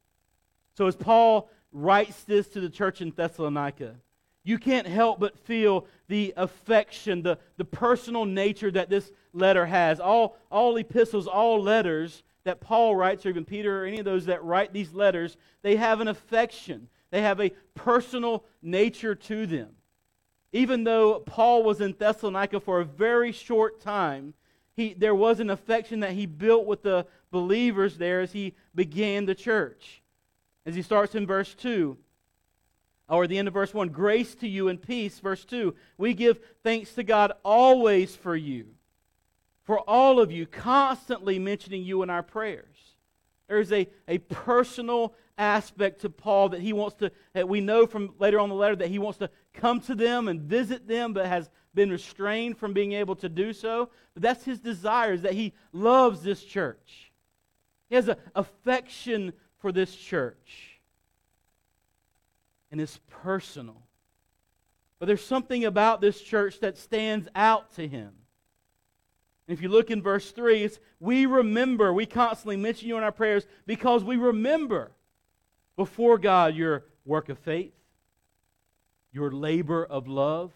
So, 0.76 0.88
as 0.88 0.96
Paul 0.96 1.50
writes 1.72 2.24
this 2.24 2.48
to 2.50 2.62
the 2.62 2.70
church 2.70 3.02
in 3.02 3.12
Thessalonica, 3.12 3.96
you 4.44 4.58
can't 4.58 4.88
help 4.88 5.20
but 5.20 5.38
feel 5.40 5.88
the 6.08 6.34
affection, 6.38 7.22
the, 7.22 7.38
the 7.58 7.66
personal 7.66 8.26
nature 8.26 8.72
that 8.72 8.90
this 8.90 9.12
letter 9.34 9.66
has. 9.66 10.00
All, 10.00 10.38
all 10.50 10.78
epistles, 10.78 11.28
all 11.28 11.62
letters 11.62 12.24
that 12.48 12.62
Paul 12.62 12.96
writes, 12.96 13.26
or 13.26 13.30
even 13.30 13.46
Peter, 13.46 13.84
or 13.84 13.86
any 13.86 14.00
of 14.00 14.06
those 14.06 14.26
that 14.26 14.44
write 14.44 14.74
these 14.74 14.94
letters, 14.94 15.38
they 15.62 15.76
have 15.76 16.02
an 16.02 16.08
affection. 16.08 16.90
They 17.12 17.22
have 17.22 17.40
a 17.40 17.52
personal 17.76 18.46
nature 18.62 19.16
to 19.16 19.46
them. 19.46 19.70
Even 20.52 20.84
though 20.84 21.20
Paul 21.20 21.64
was 21.64 21.82
in 21.82 21.96
Thessalonica 21.98 22.60
for 22.60 22.80
a 22.80 22.86
very 22.86 23.32
short 23.32 23.80
time, 23.82 24.34
he, 24.76 24.94
there 24.94 25.16
was 25.16 25.40
an 25.40 25.50
affection 25.50 26.02
that 26.02 26.12
he 26.12 26.26
built 26.26 26.66
with 26.66 26.84
the 26.84 27.06
believers 27.32 27.98
there 27.98 28.22
as 28.22 28.32
he 28.32 28.56
began 28.74 29.26
the 29.26 29.36
church. 29.36 30.02
As 30.66 30.76
he 30.76 30.82
starts 30.82 31.16
in 31.16 31.26
verse 31.26 31.54
2, 31.56 31.98
or 33.10 33.28
the 33.28 33.38
end 33.38 33.48
of 33.48 33.54
verse 33.54 33.74
1, 33.74 33.90
grace 33.90 34.36
to 34.36 34.48
you 34.48 34.68
and 34.68 34.82
peace. 34.82 35.20
Verse 35.20 35.46
2, 35.46 35.74
we 35.98 36.14
give 36.14 36.40
thanks 36.64 36.94
to 36.94 37.04
God 37.04 37.32
always 37.44 38.16
for 38.16 38.36
you, 38.36 38.68
for 39.68 39.82
all 39.82 40.22
of 40.22 40.32
you, 40.32 40.46
constantly 40.46 41.38
mentioning 41.38 41.84
you 41.84 42.02
in 42.02 42.10
our 42.10 42.24
prayers. 42.24 42.96
There's 43.50 43.74
a, 43.74 43.86
a 44.08 44.18
personal 44.20 45.14
aspect 45.38 46.02
to 46.02 46.10
Paul 46.10 46.50
that 46.50 46.62
he 46.62 46.72
wants 46.72 46.96
to, 47.00 47.12
that 47.34 47.50
we 47.50 47.60
know 47.60 47.86
from 47.86 48.14
later 48.18 48.40
on 48.40 48.48
the 48.48 48.56
letter, 48.56 48.78
that 48.78 48.88
he 48.88 48.98
wants 48.98 49.20
to 49.20 49.30
come 49.54 49.82
to 49.82 49.94
them 49.94 50.30
and 50.30 50.40
visit 50.40 50.88
them, 50.88 51.12
but 51.12 51.26
has 51.26 51.50
been 51.74 51.90
restrained 51.90 52.58
from 52.58 52.72
being 52.72 52.94
able 52.94 53.18
to 53.18 53.28
do 53.28 53.52
so. 53.52 53.90
But 54.14 54.24
that's 54.24 54.46
his 54.46 54.62
desire, 54.62 55.12
is 55.12 55.24
that 55.24 55.34
he 55.34 55.54
loves 55.74 56.22
this 56.22 56.42
church. 56.42 57.12
He 57.90 57.96
has 57.96 58.08
an 58.08 58.16
affection 58.36 59.34
for 59.60 59.74
this 59.74 59.94
church. 59.94 60.80
And 62.72 62.80
it's 62.80 63.02
personal. 63.10 63.82
But 64.98 65.08
there's 65.08 65.26
something 65.26 65.66
about 65.66 66.00
this 66.00 66.22
church 66.22 66.62
that 66.62 66.78
stands 66.78 67.28
out 67.36 67.76
to 67.76 67.86
him. 67.86 68.14
And 69.48 69.58
if 69.58 69.62
you 69.62 69.70
look 69.70 69.90
in 69.90 70.02
verse 70.02 70.32
3, 70.32 70.64
it's 70.64 70.80
we 71.00 71.26
remember, 71.26 71.94
we 71.94 72.06
constantly 72.06 72.58
mention 72.58 72.90
you 72.90 72.98
in 72.98 73.04
our 73.04 73.12
prayers 73.12 73.48
because 73.66 74.04
we 74.04 74.18
remember 74.18 74.92
before 75.78 76.18
God 76.18 76.56
your 76.56 76.86
work 77.06 77.30
of 77.30 77.40
faith, 77.40 77.74
your 79.14 79.32
labor 79.32 79.86
of 79.86 80.08
love, 80.08 80.52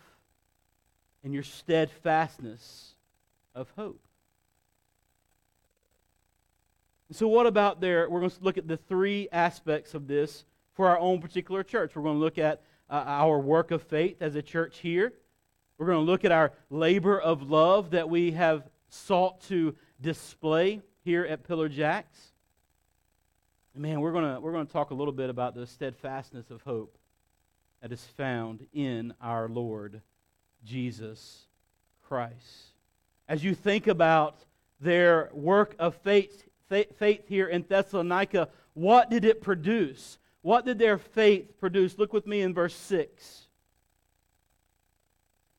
and 1.24 1.33
your 1.33 1.43
steadfastness 1.43 2.95
of 3.55 3.71
hope. 3.77 4.01
And 7.07 7.15
so, 7.15 7.27
what 7.27 7.45
about 7.45 7.79
there? 7.79 8.10
We're 8.10 8.19
going 8.19 8.31
to 8.31 8.43
look 8.43 8.57
at 8.57 8.67
the 8.67 8.77
three 8.77 9.29
aspects 9.31 9.93
of 9.93 10.07
this 10.07 10.45
for 10.74 10.88
our 10.88 10.98
own 10.98 11.21
particular 11.21 11.63
church. 11.63 11.95
We're 11.95 12.03
going 12.03 12.15
to 12.15 12.21
look 12.21 12.38
at 12.38 12.62
uh, 12.89 13.03
our 13.05 13.39
work 13.39 13.71
of 13.71 13.83
faith 13.83 14.21
as 14.21 14.36
a 14.36 14.41
church 14.41 14.79
here. 14.79 15.13
We're 15.77 15.88
going 15.88 16.05
to 16.05 16.12
look 16.12 16.25
at 16.25 16.31
our 16.31 16.53
labor 16.69 17.19
of 17.19 17.50
love 17.50 17.91
that 17.91 18.10
we 18.10 18.31
have 18.31 18.63
sought 18.91 19.41
to 19.41 19.75
display 20.00 20.81
here 21.03 21.25
at 21.25 21.43
Pillar 21.43 21.69
Jacks. 21.69 22.31
Man, 23.74 24.01
we're 24.01 24.12
going 24.12 24.41
we're 24.41 24.51
going 24.51 24.67
to 24.67 24.74
talk 24.74 24.91
a 24.91 24.93
little 24.93 25.13
bit 25.13 25.29
about 25.29 25.55
the 25.55 25.65
steadfastness 25.65 26.51
of 26.51 26.62
hope 26.63 26.98
that 27.81 27.91
is 27.91 28.03
found 28.17 28.67
in 28.74 29.13
our 29.21 29.48
Lord 29.48 30.01
Jesus 30.65 31.45
Christ. 32.03 32.74
As 33.29 33.43
you 33.43 33.55
think 33.55 33.88
about 33.88 34.36
their 34.81 35.29
work 35.31 35.75
of 35.79 35.95
faith, 35.95 36.50
faith 36.69 37.27
here 37.27 37.48
in 37.48 37.63
Thessalonica, 37.67 38.50
what 38.74 39.10
did 39.10 39.24
it 39.24 39.41
produce? 39.41 40.17
What 40.41 40.65
did 40.65 40.77
their 40.79 40.98
faith 40.98 41.57
produce? 41.60 41.98
Look 41.98 42.12
with 42.12 42.27
me 42.27 42.41
in 42.41 42.53
verse 42.53 42.75
6. 42.75 43.48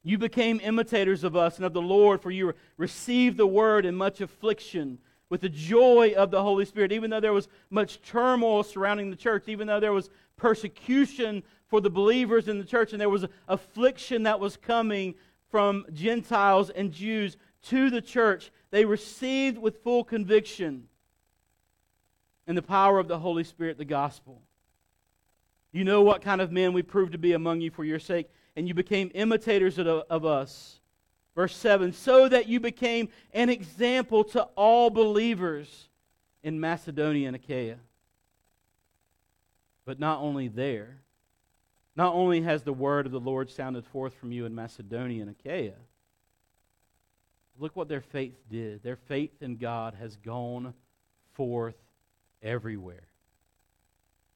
You 0.02 0.18
became 0.18 0.60
imitators 0.62 1.22
of 1.22 1.36
us 1.36 1.56
and 1.56 1.64
of 1.64 1.72
the 1.72 1.82
Lord, 1.82 2.20
for 2.20 2.30
you 2.30 2.54
received 2.76 3.36
the 3.36 3.46
word 3.46 3.86
in 3.86 3.94
much 3.94 4.20
affliction 4.20 4.98
with 5.28 5.40
the 5.40 5.48
joy 5.48 6.12
of 6.16 6.30
the 6.30 6.42
Holy 6.42 6.64
Spirit, 6.64 6.92
even 6.92 7.10
though 7.10 7.20
there 7.20 7.32
was 7.32 7.48
much 7.70 8.02
turmoil 8.02 8.62
surrounding 8.62 9.10
the 9.10 9.16
church, 9.16 9.44
even 9.46 9.66
though 9.66 9.80
there 9.80 9.92
was 9.92 10.10
persecution 10.36 11.42
for 11.68 11.80
the 11.80 11.88
believers 11.88 12.48
in 12.48 12.58
the 12.58 12.64
church, 12.64 12.92
and 12.92 13.00
there 13.00 13.08
was 13.08 13.24
affliction 13.48 14.24
that 14.24 14.40
was 14.40 14.56
coming 14.56 15.14
from 15.50 15.86
Gentiles 15.92 16.68
and 16.70 16.92
Jews 16.92 17.36
to 17.62 17.88
the 17.88 18.02
church, 18.02 18.50
they 18.70 18.84
received 18.84 19.56
with 19.56 19.82
full 19.82 20.02
conviction 20.02 20.88
and 22.46 22.56
the 22.56 22.62
power 22.62 22.98
of 22.98 23.08
the 23.08 23.18
Holy 23.18 23.44
Spirit 23.44 23.78
the 23.78 23.84
gospel. 23.84 24.42
You 25.72 25.84
know 25.84 26.02
what 26.02 26.22
kind 26.22 26.40
of 26.40 26.52
men 26.52 26.72
we 26.72 26.82
proved 26.82 27.12
to 27.12 27.18
be 27.18 27.32
among 27.32 27.60
you 27.60 27.70
for 27.70 27.84
your 27.84 27.98
sake, 27.98 28.28
and 28.56 28.68
you 28.68 28.74
became 28.74 29.10
imitators 29.14 29.78
of, 29.78 29.86
of 29.86 30.24
us. 30.24 30.80
Verse 31.34 31.56
7 31.56 31.92
so 31.92 32.28
that 32.28 32.48
you 32.48 32.60
became 32.60 33.08
an 33.32 33.48
example 33.48 34.22
to 34.24 34.42
all 34.54 34.90
believers 34.90 35.88
in 36.42 36.60
Macedonia 36.60 37.28
and 37.28 37.36
Achaia. 37.36 37.78
But 39.84 39.98
not 39.98 40.20
only 40.20 40.48
there, 40.48 40.98
not 41.96 42.14
only 42.14 42.42
has 42.42 42.62
the 42.62 42.72
word 42.72 43.06
of 43.06 43.12
the 43.12 43.20
Lord 43.20 43.50
sounded 43.50 43.84
forth 43.86 44.14
from 44.14 44.32
you 44.32 44.46
in 44.46 44.54
Macedonia 44.54 45.22
and 45.22 45.30
Achaia, 45.30 45.74
look 47.58 47.76
what 47.76 47.88
their 47.88 48.00
faith 48.00 48.36
did. 48.50 48.82
Their 48.82 48.96
faith 48.96 49.42
in 49.42 49.56
God 49.56 49.94
has 49.98 50.16
gone 50.16 50.74
forth 51.32 51.76
everywhere 52.42 53.08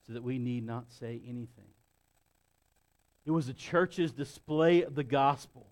so 0.06 0.12
that 0.12 0.22
we 0.22 0.38
need 0.38 0.64
not 0.64 0.90
say 0.90 1.20
anything. 1.26 1.66
It 3.26 3.32
was 3.32 3.48
the 3.48 3.52
church's 3.52 4.12
display 4.12 4.82
of 4.82 4.94
the 4.94 5.04
gospel 5.04 5.66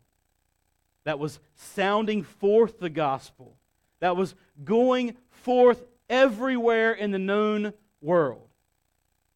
that 1.04 1.18
was 1.18 1.38
sounding 1.54 2.24
forth 2.24 2.80
the 2.80 2.90
gospel, 2.90 3.56
that 4.00 4.16
was 4.16 4.34
going 4.64 5.16
forth 5.30 5.82
everywhere 6.10 6.92
in 6.92 7.12
the 7.12 7.18
known 7.18 7.72
world 8.00 8.48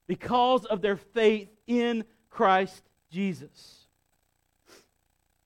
because 0.09 0.65
of 0.65 0.83
their 0.83 0.97
faith 0.97 1.49
in 1.67 2.05
Christ 2.29 2.83
Jesus. 3.11 3.87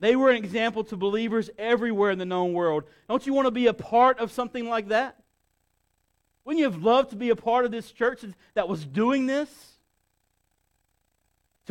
They 0.01 0.17
were 0.17 0.31
an 0.31 0.37
example 0.37 0.83
to 0.85 0.97
believers 0.97 1.51
everywhere 1.59 2.11
in 2.11 2.19
the 2.19 2.25
known 2.25 2.55
world. 2.55 2.85
Don't 3.09 3.27
you 3.27 3.35
want 3.35 3.47
to 3.47 3.53
be 3.53 3.67
a 3.67 3.75
part 3.75 4.19
of 4.19 4.33
something 4.33 4.69
like 4.69 4.89
that? 4.89 5.17
Wouldn't 6.45 6.59
you 6.59 6.71
have 6.71 6.83
loved 6.83 7.11
to 7.11 7.17
be 7.17 7.31
a 7.31 7.37
part 7.37 7.65
of 7.65 7.71
this 7.71 7.93
church 7.93 8.25
that 8.55 8.69
was 8.69 8.85
doing 8.85 9.27
this? 9.27 9.72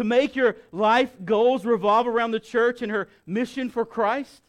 To 0.01 0.05
make 0.05 0.36
your 0.36 0.55
life 0.72 1.12
goals 1.24 1.63
revolve 1.63 2.08
around 2.08 2.31
the 2.31 2.39
church 2.39 2.81
and 2.81 2.91
her 2.91 3.08
mission 3.27 3.70
for 3.70 3.86
Christ? 3.86 4.41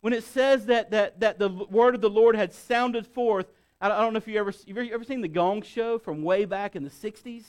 When 0.00 0.12
it 0.12 0.24
says 0.24 0.66
that, 0.66 0.90
that, 0.90 1.20
that 1.20 1.38
the 1.38 1.48
word 1.48 1.94
of 1.94 2.00
the 2.00 2.10
Lord 2.10 2.34
had 2.34 2.52
sounded 2.52 3.06
forth, 3.06 3.46
I 3.80 3.86
don't 3.86 4.12
know 4.12 4.16
if 4.16 4.26
you 4.26 4.40
ever, 4.40 4.52
you 4.66 4.92
ever, 4.92 5.04
seen 5.04 5.20
the 5.20 5.28
Gong 5.28 5.62
Show 5.62 6.00
from 6.00 6.24
way 6.24 6.46
back 6.46 6.74
in 6.74 6.82
the 6.82 6.90
60s 6.90 7.44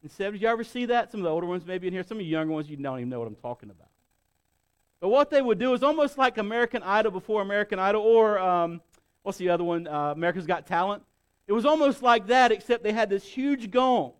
and 0.00 0.10
70s? 0.10 0.40
You 0.40 0.48
ever 0.48 0.64
see 0.64 0.86
that? 0.86 1.10
Some 1.10 1.20
of 1.20 1.24
the 1.24 1.30
older 1.30 1.46
ones 1.46 1.66
maybe 1.66 1.86
in 1.86 1.92
here. 1.92 2.02
Some 2.02 2.16
of 2.16 2.20
the 2.20 2.24
younger 2.24 2.54
ones, 2.54 2.70
you 2.70 2.78
don't 2.78 2.98
even 2.98 3.10
know 3.10 3.18
what 3.18 3.28
I'm 3.28 3.34
talking 3.34 3.68
about. 3.68 3.90
But 5.00 5.10
what 5.10 5.28
they 5.28 5.42
would 5.42 5.58
do 5.58 5.74
is 5.74 5.82
almost 5.82 6.16
like 6.16 6.38
American 6.38 6.82
Idol 6.82 7.12
before 7.12 7.42
American 7.42 7.78
Idol, 7.78 8.00
or 8.00 8.38
um, 8.38 8.80
what's 9.22 9.36
the 9.36 9.50
other 9.50 9.64
one? 9.64 9.86
Uh, 9.86 10.12
America's 10.12 10.46
Got 10.46 10.66
Talent. 10.66 11.02
It 11.46 11.52
was 11.52 11.66
almost 11.66 12.02
like 12.02 12.28
that, 12.28 12.52
except 12.52 12.82
they 12.82 12.94
had 12.94 13.10
this 13.10 13.24
huge 13.24 13.70
gong. 13.70 14.14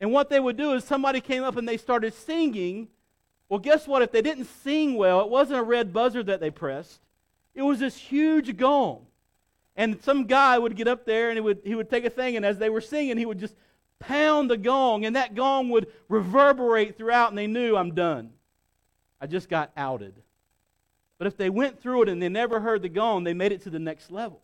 And 0.00 0.12
what 0.12 0.30
they 0.30 0.40
would 0.40 0.56
do 0.56 0.74
is 0.74 0.84
somebody 0.84 1.20
came 1.20 1.42
up 1.42 1.56
and 1.56 1.68
they 1.68 1.76
started 1.76 2.14
singing. 2.14 2.88
Well, 3.48 3.58
guess 3.58 3.86
what? 3.88 4.02
If 4.02 4.12
they 4.12 4.22
didn't 4.22 4.44
sing 4.44 4.94
well, 4.94 5.20
it 5.20 5.28
wasn't 5.28 5.60
a 5.60 5.64
red 5.64 5.92
buzzer 5.92 6.22
that 6.22 6.40
they 6.40 6.50
pressed. 6.50 7.00
It 7.54 7.62
was 7.62 7.80
this 7.80 7.96
huge 7.96 8.56
gong. 8.56 9.06
And 9.74 10.02
some 10.02 10.26
guy 10.26 10.58
would 10.58 10.76
get 10.76 10.88
up 10.88 11.04
there 11.04 11.30
and 11.30 11.36
he 11.36 11.40
would, 11.40 11.60
he 11.64 11.74
would 11.74 11.88
take 11.88 12.04
a 12.04 12.10
thing, 12.10 12.36
and 12.36 12.44
as 12.44 12.58
they 12.58 12.68
were 12.68 12.80
singing, 12.80 13.16
he 13.16 13.26
would 13.26 13.38
just 13.38 13.54
pound 14.00 14.50
the 14.50 14.56
gong, 14.56 15.04
and 15.04 15.16
that 15.16 15.34
gong 15.34 15.70
would 15.70 15.88
reverberate 16.08 16.96
throughout, 16.96 17.30
and 17.30 17.38
they 17.38 17.46
knew 17.46 17.76
I'm 17.76 17.94
done. 17.94 18.30
I 19.20 19.26
just 19.26 19.48
got 19.48 19.72
outed. 19.76 20.14
But 21.18 21.26
if 21.26 21.36
they 21.36 21.50
went 21.50 21.80
through 21.80 22.02
it 22.02 22.08
and 22.08 22.22
they 22.22 22.28
never 22.28 22.60
heard 22.60 22.82
the 22.82 22.88
gong, 22.88 23.24
they 23.24 23.34
made 23.34 23.50
it 23.50 23.62
to 23.62 23.70
the 23.70 23.78
next 23.80 24.10
level. 24.10 24.40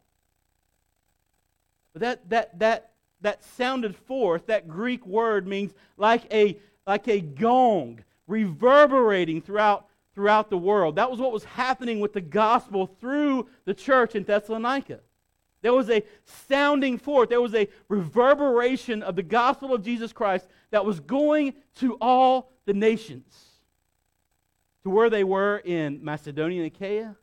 But 1.92 2.00
that, 2.00 2.30
that, 2.30 2.58
that, 2.58 2.90
that 3.24 3.42
sounded 3.42 3.96
forth, 3.96 4.46
that 4.46 4.68
Greek 4.68 5.04
word 5.06 5.46
means 5.46 5.72
like 5.96 6.32
a, 6.32 6.58
like 6.86 7.08
a 7.08 7.20
gong 7.20 8.04
reverberating 8.26 9.40
throughout, 9.40 9.86
throughout 10.14 10.50
the 10.50 10.58
world. 10.58 10.96
That 10.96 11.10
was 11.10 11.20
what 11.20 11.32
was 11.32 11.44
happening 11.44 12.00
with 12.00 12.12
the 12.12 12.20
gospel 12.20 12.86
through 12.86 13.48
the 13.64 13.72
church 13.72 14.14
in 14.14 14.24
Thessalonica. 14.24 15.00
There 15.62 15.72
was 15.72 15.88
a 15.88 16.02
sounding 16.26 16.98
forth, 16.98 17.30
there 17.30 17.40
was 17.40 17.54
a 17.54 17.66
reverberation 17.88 19.02
of 19.02 19.16
the 19.16 19.22
gospel 19.22 19.72
of 19.72 19.82
Jesus 19.82 20.12
Christ 20.12 20.46
that 20.70 20.84
was 20.84 21.00
going 21.00 21.54
to 21.76 21.96
all 22.02 22.52
the 22.66 22.74
nations, 22.74 23.34
to 24.82 24.90
where 24.90 25.08
they 25.08 25.24
were 25.24 25.62
in 25.64 26.04
Macedonia 26.04 26.62
and 26.62 26.66
Achaia, 26.66 27.16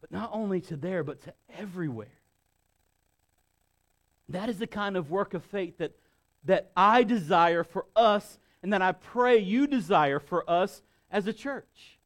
but 0.00 0.12
not 0.12 0.30
only 0.32 0.60
to 0.60 0.76
there, 0.76 1.02
but 1.02 1.20
to 1.22 1.34
everywhere. 1.58 2.19
That 4.30 4.48
is 4.48 4.58
the 4.58 4.66
kind 4.66 4.96
of 4.96 5.10
work 5.10 5.34
of 5.34 5.44
faith 5.44 5.78
that, 5.78 5.92
that 6.44 6.70
I 6.76 7.02
desire 7.02 7.64
for 7.64 7.86
us 7.96 8.38
and 8.62 8.72
that 8.72 8.82
I 8.82 8.92
pray 8.92 9.38
you 9.38 9.66
desire 9.66 10.20
for 10.20 10.48
us 10.48 10.82
as 11.10 11.26
a 11.26 11.32
church. 11.32 11.98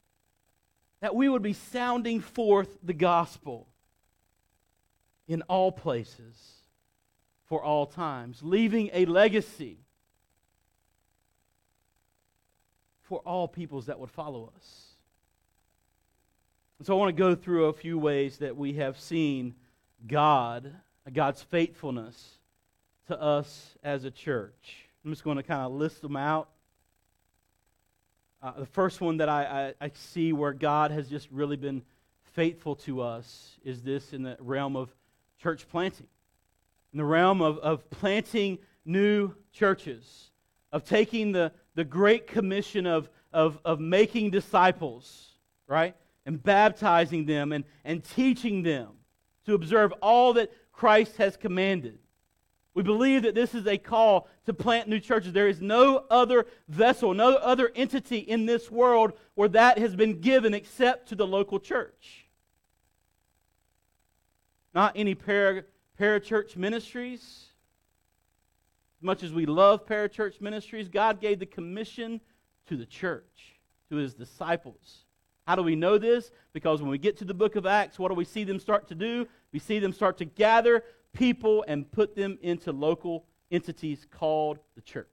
That 1.01 1.15
we 1.15 1.29
would 1.29 1.43
be 1.43 1.53
sounding 1.53 2.21
forth 2.21 2.79
the 2.83 2.95
gospel 2.95 3.69
in 5.29 5.43
all 5.43 5.73
places 5.73 6.55
for 7.47 7.63
all 7.63 7.87
times, 7.87 8.41
leaving 8.43 8.91
a 8.93 9.05
legacy 9.05 9.79
for 13.03 13.19
all 13.21 13.47
peoples 13.47 13.87
that 13.87 13.99
would 13.99 14.11
follow 14.11 14.51
us. 14.57 14.87
And 16.79 16.87
so 16.87 16.95
I 16.95 16.99
want 16.99 17.15
to 17.15 17.23
go 17.23 17.35
through 17.35 17.67
a 17.67 17.73
few 17.73 17.99
ways 17.99 18.39
that 18.39 18.57
we 18.57 18.75
have 18.75 18.99
seen 18.99 19.55
God, 20.07 20.75
God's 21.13 21.43
faithfulness 21.43 22.39
to 23.09 23.21
us 23.21 23.77
as 23.83 24.05
a 24.05 24.11
church. 24.11 24.87
I'm 25.05 25.13
just 25.13 25.25
going 25.25 25.37
to 25.37 25.43
kind 25.43 25.63
of 25.63 25.73
list 25.73 26.01
them 26.01 26.17
out. 26.17 26.49
Uh, 28.43 28.53
the 28.59 28.67
first 28.67 29.01
one 29.01 29.19
that 29.19 29.29
I, 29.29 29.75
I, 29.81 29.87
I 29.87 29.91
see 29.95 30.33
where 30.33 30.53
God 30.53 30.91
has 30.91 31.09
just 31.09 31.29
really 31.31 31.57
been 31.57 31.83
faithful 32.33 32.77
to 32.77 33.01
us 33.01 33.57
is 33.65 33.83
this 33.83 34.13
in 34.13 34.23
the 34.23 34.37
realm 34.41 34.77
of 34.77 34.95
church 35.41 35.69
planting, 35.69 36.07
in 36.93 36.99
the 36.99 37.05
realm 37.05 37.41
of, 37.43 37.59
of 37.59 37.89
planting 37.91 38.59
new 38.85 39.33
churches, 39.53 40.31
of 40.73 40.85
taking 40.85 41.33
the, 41.33 41.53
the 41.75 41.85
great 41.85 42.27
commission 42.27 42.87
of, 42.87 43.09
of, 43.33 43.59
of 43.65 43.79
making 43.81 44.31
disciples, 44.31 45.29
right? 45.67 45.95
And 46.27 46.43
baptizing 46.43 47.27
them 47.27 47.53
and, 47.53 47.65
and 47.85 48.03
teaching 48.03 48.63
them 48.63 48.89
to 49.47 49.55
observe 49.55 49.93
all 50.01 50.33
that 50.35 50.51
Christ 50.75 51.17
has 51.17 51.37
commanded. 51.37 51.99
We 52.75 52.83
believe 52.83 53.23
that 53.23 53.35
this 53.35 53.55
is 53.55 53.67
a 53.67 53.79
call 53.79 54.29
to 54.47 54.53
plant 54.53 54.89
new 54.89 54.99
churches. 54.99 55.33
There 55.33 55.49
is 55.49 55.61
no 55.61 56.05
other 56.11 56.47
vessel, 56.69 57.15
no 57.15 57.37
other 57.37 57.71
entity 57.77 58.19
in 58.19 58.47
this 58.47 58.71
world 58.71 59.13
where 59.35 59.49
that 59.51 59.79
has 59.79 59.95
been 59.95 60.21
given 60.21 60.55
except 60.55 61.09
to 61.11 61.15
the 61.15 61.27
local 61.27 61.61
church 61.61 62.25
not 64.75 64.93
any 64.97 65.15
para, 65.15 65.65
parachurch 65.99 66.57
ministries. 66.57 67.47
As 68.99 69.05
much 69.05 69.23
as 69.23 69.33
we 69.33 69.47
love 69.47 69.87
parachurch 69.87 70.41
ministries, 70.41 70.89
God 70.89 71.21
gave 71.21 71.39
the 71.39 71.47
commission 71.47 72.21
to 72.67 72.77
the 72.77 72.87
church, 72.87 73.57
to 73.91 73.97
his 73.97 74.15
disciples. 74.15 75.04
How 75.47 75.57
do 75.57 75.63
we 75.63 75.77
know 75.77 75.99
this? 75.99 76.31
Because 76.53 76.81
when 76.81 76.91
we 76.91 76.99
get 76.99 77.19
to 77.19 77.25
the 77.25 77.35
book 77.35 77.57
of 77.57 77.67
Acts, 77.67 77.99
what 77.99 78.09
do 78.09 78.15
we 78.15 78.25
see 78.25 78.45
them 78.45 78.59
start 78.59 78.89
to 78.89 78.95
do? 78.95 79.29
We 79.53 79.59
see 79.59 79.79
them 79.79 79.93
start 79.93 80.19
to 80.19 80.25
gather 80.25 80.85
people 81.13 81.65
and 81.69 81.91
put 81.91 82.17
them 82.17 82.39
into 82.43 82.73
local 82.73 83.25
entities 83.51 84.07
called 84.11 84.59
the 84.75 84.81
church. 84.81 85.07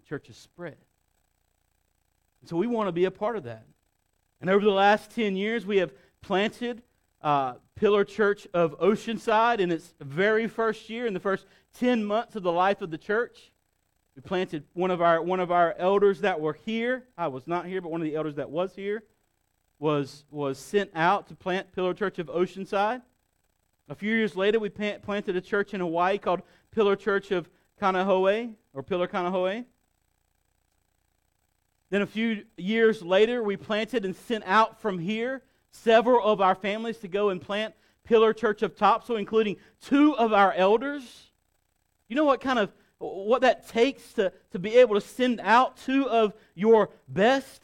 The 0.00 0.06
church 0.06 0.28
is 0.28 0.36
spread. 0.36 0.76
And 2.40 2.48
so 2.48 2.56
we 2.56 2.66
want 2.66 2.88
to 2.88 2.92
be 2.92 3.04
a 3.04 3.10
part 3.10 3.36
of 3.36 3.44
that. 3.44 3.64
And 4.40 4.50
over 4.50 4.64
the 4.64 4.70
last 4.70 5.10
10 5.12 5.36
years, 5.36 5.66
we 5.66 5.76
have 5.78 5.92
planted 6.22 6.82
uh, 7.22 7.54
Pillar 7.74 8.04
Church 8.04 8.46
of 8.54 8.78
Oceanside 8.80 9.60
in 9.60 9.70
its 9.70 9.94
very 10.00 10.48
first 10.48 10.88
year, 10.88 11.06
in 11.06 11.14
the 11.14 11.20
first 11.20 11.46
10 11.74 12.04
months 12.04 12.36
of 12.36 12.42
the 12.42 12.52
life 12.52 12.82
of 12.82 12.90
the 12.90 12.98
church. 12.98 13.52
We 14.16 14.22
planted 14.22 14.64
one 14.74 14.90
of 14.90 15.00
our, 15.00 15.22
one 15.22 15.40
of 15.40 15.50
our 15.50 15.74
elders 15.78 16.20
that 16.20 16.40
were 16.40 16.52
here. 16.52 17.04
I 17.16 17.28
was 17.28 17.46
not 17.46 17.66
here, 17.66 17.80
but 17.80 17.90
one 17.90 18.00
of 18.00 18.04
the 18.04 18.16
elders 18.16 18.36
that 18.36 18.50
was 18.50 18.74
here 18.74 19.04
was, 19.78 20.24
was 20.30 20.58
sent 20.58 20.90
out 20.94 21.28
to 21.28 21.34
plant 21.34 21.72
Pillar 21.72 21.94
Church 21.94 22.18
of 22.18 22.26
Oceanside. 22.26 23.02
A 23.88 23.94
few 23.94 24.14
years 24.14 24.36
later, 24.36 24.58
we 24.60 24.68
planted 24.68 25.36
a 25.36 25.40
church 25.40 25.74
in 25.74 25.80
Hawaii 25.80 26.18
called 26.18 26.42
Pillar 26.70 26.96
Church 26.96 27.30
of 27.30 27.48
Kaneohe, 27.80 28.54
or 28.74 28.82
Pillar 28.82 29.08
Kaneohe. 29.08 29.64
Then 31.88 32.02
a 32.02 32.06
few 32.06 32.44
years 32.56 33.02
later, 33.02 33.42
we 33.42 33.56
planted 33.56 34.04
and 34.04 34.14
sent 34.14 34.44
out 34.46 34.80
from 34.80 34.98
here 34.98 35.42
several 35.72 36.24
of 36.24 36.40
our 36.40 36.54
families 36.54 36.98
to 36.98 37.08
go 37.08 37.30
and 37.30 37.40
plant 37.40 37.74
Pillar 38.04 38.32
Church 38.32 38.62
of 38.62 38.76
Topsail, 38.76 39.16
including 39.16 39.56
two 39.80 40.16
of 40.16 40.32
our 40.32 40.52
elders. 40.52 41.30
You 42.08 42.16
know 42.16 42.24
what 42.24 42.40
kind 42.40 42.58
of 42.58 42.72
what 43.00 43.42
that 43.42 43.68
takes 43.68 44.12
to, 44.14 44.32
to 44.52 44.58
be 44.58 44.76
able 44.76 44.94
to 44.94 45.00
send 45.00 45.40
out 45.40 45.76
two 45.78 46.08
of 46.08 46.32
your 46.54 46.90
best 47.08 47.62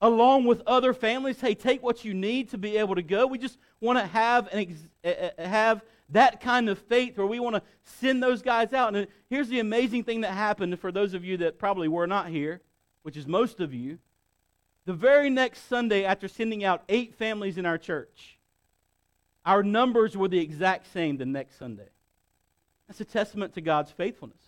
along 0.00 0.44
with 0.44 0.62
other 0.66 0.92
families. 0.92 1.40
Hey 1.40 1.54
take 1.54 1.82
what 1.82 2.04
you 2.04 2.12
need 2.14 2.50
to 2.50 2.58
be 2.58 2.76
able 2.76 2.94
to 2.94 3.02
go. 3.02 3.26
We 3.26 3.38
just 3.38 3.58
want 3.80 3.98
to 3.98 4.06
have 4.06 4.46
an 4.48 4.58
ex- 4.58 4.88
eh, 5.02 5.14
eh, 5.16 5.30
eh, 5.38 5.48
have 5.48 5.82
that 6.10 6.40
kind 6.40 6.68
of 6.68 6.78
faith 6.78 7.16
where 7.16 7.26
we 7.26 7.40
want 7.40 7.56
to 7.56 7.62
send 7.84 8.22
those 8.22 8.42
guys 8.42 8.72
out. 8.72 8.94
And 8.94 9.06
here's 9.30 9.48
the 9.48 9.60
amazing 9.60 10.04
thing 10.04 10.20
that 10.22 10.32
happened 10.32 10.78
for 10.80 10.92
those 10.92 11.14
of 11.14 11.24
you 11.24 11.38
that 11.38 11.58
probably 11.58 11.88
were 11.88 12.06
not 12.06 12.28
here 12.28 12.60
which 13.08 13.16
is 13.16 13.26
most 13.26 13.58
of 13.60 13.72
you. 13.72 13.98
The 14.84 14.92
very 14.92 15.30
next 15.30 15.66
Sunday, 15.66 16.04
after 16.04 16.28
sending 16.28 16.62
out 16.62 16.82
eight 16.90 17.14
families 17.14 17.56
in 17.56 17.64
our 17.64 17.78
church, 17.78 18.38
our 19.46 19.62
numbers 19.62 20.14
were 20.14 20.28
the 20.28 20.40
exact 20.40 20.92
same 20.92 21.16
the 21.16 21.24
next 21.24 21.58
Sunday. 21.58 21.88
That's 22.88 23.00
a 23.00 23.04
testament 23.04 23.54
to 23.54 23.60
God's 23.60 23.90
faithfulness. 23.90 24.40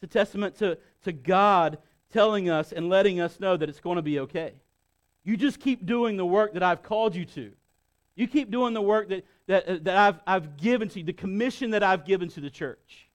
It's 0.00 0.14
a 0.14 0.18
testament 0.18 0.58
to, 0.58 0.78
to 1.02 1.12
God 1.12 1.78
telling 2.12 2.50
us 2.50 2.72
and 2.72 2.88
letting 2.88 3.20
us 3.20 3.40
know 3.40 3.56
that 3.56 3.68
it's 3.68 3.80
going 3.80 3.96
to 3.96 4.02
be 4.02 4.20
okay. 4.20 4.52
You 5.24 5.36
just 5.36 5.58
keep 5.58 5.84
doing 5.84 6.16
the 6.16 6.26
work 6.26 6.52
that 6.54 6.62
I've 6.62 6.82
called 6.82 7.16
you 7.16 7.24
to. 7.24 7.52
You 8.14 8.28
keep 8.28 8.50
doing 8.50 8.74
the 8.74 8.82
work 8.82 9.08
that, 9.08 9.26
that, 9.46 9.68
uh, 9.68 9.78
that 9.82 9.96
I've, 9.96 10.20
I've 10.26 10.56
given 10.56 10.88
to 10.90 11.00
you, 11.00 11.04
the 11.04 11.12
commission 11.12 11.70
that 11.70 11.82
I've 11.82 12.04
given 12.04 12.28
to 12.30 12.40
the 12.40 12.50
church. 12.50 13.08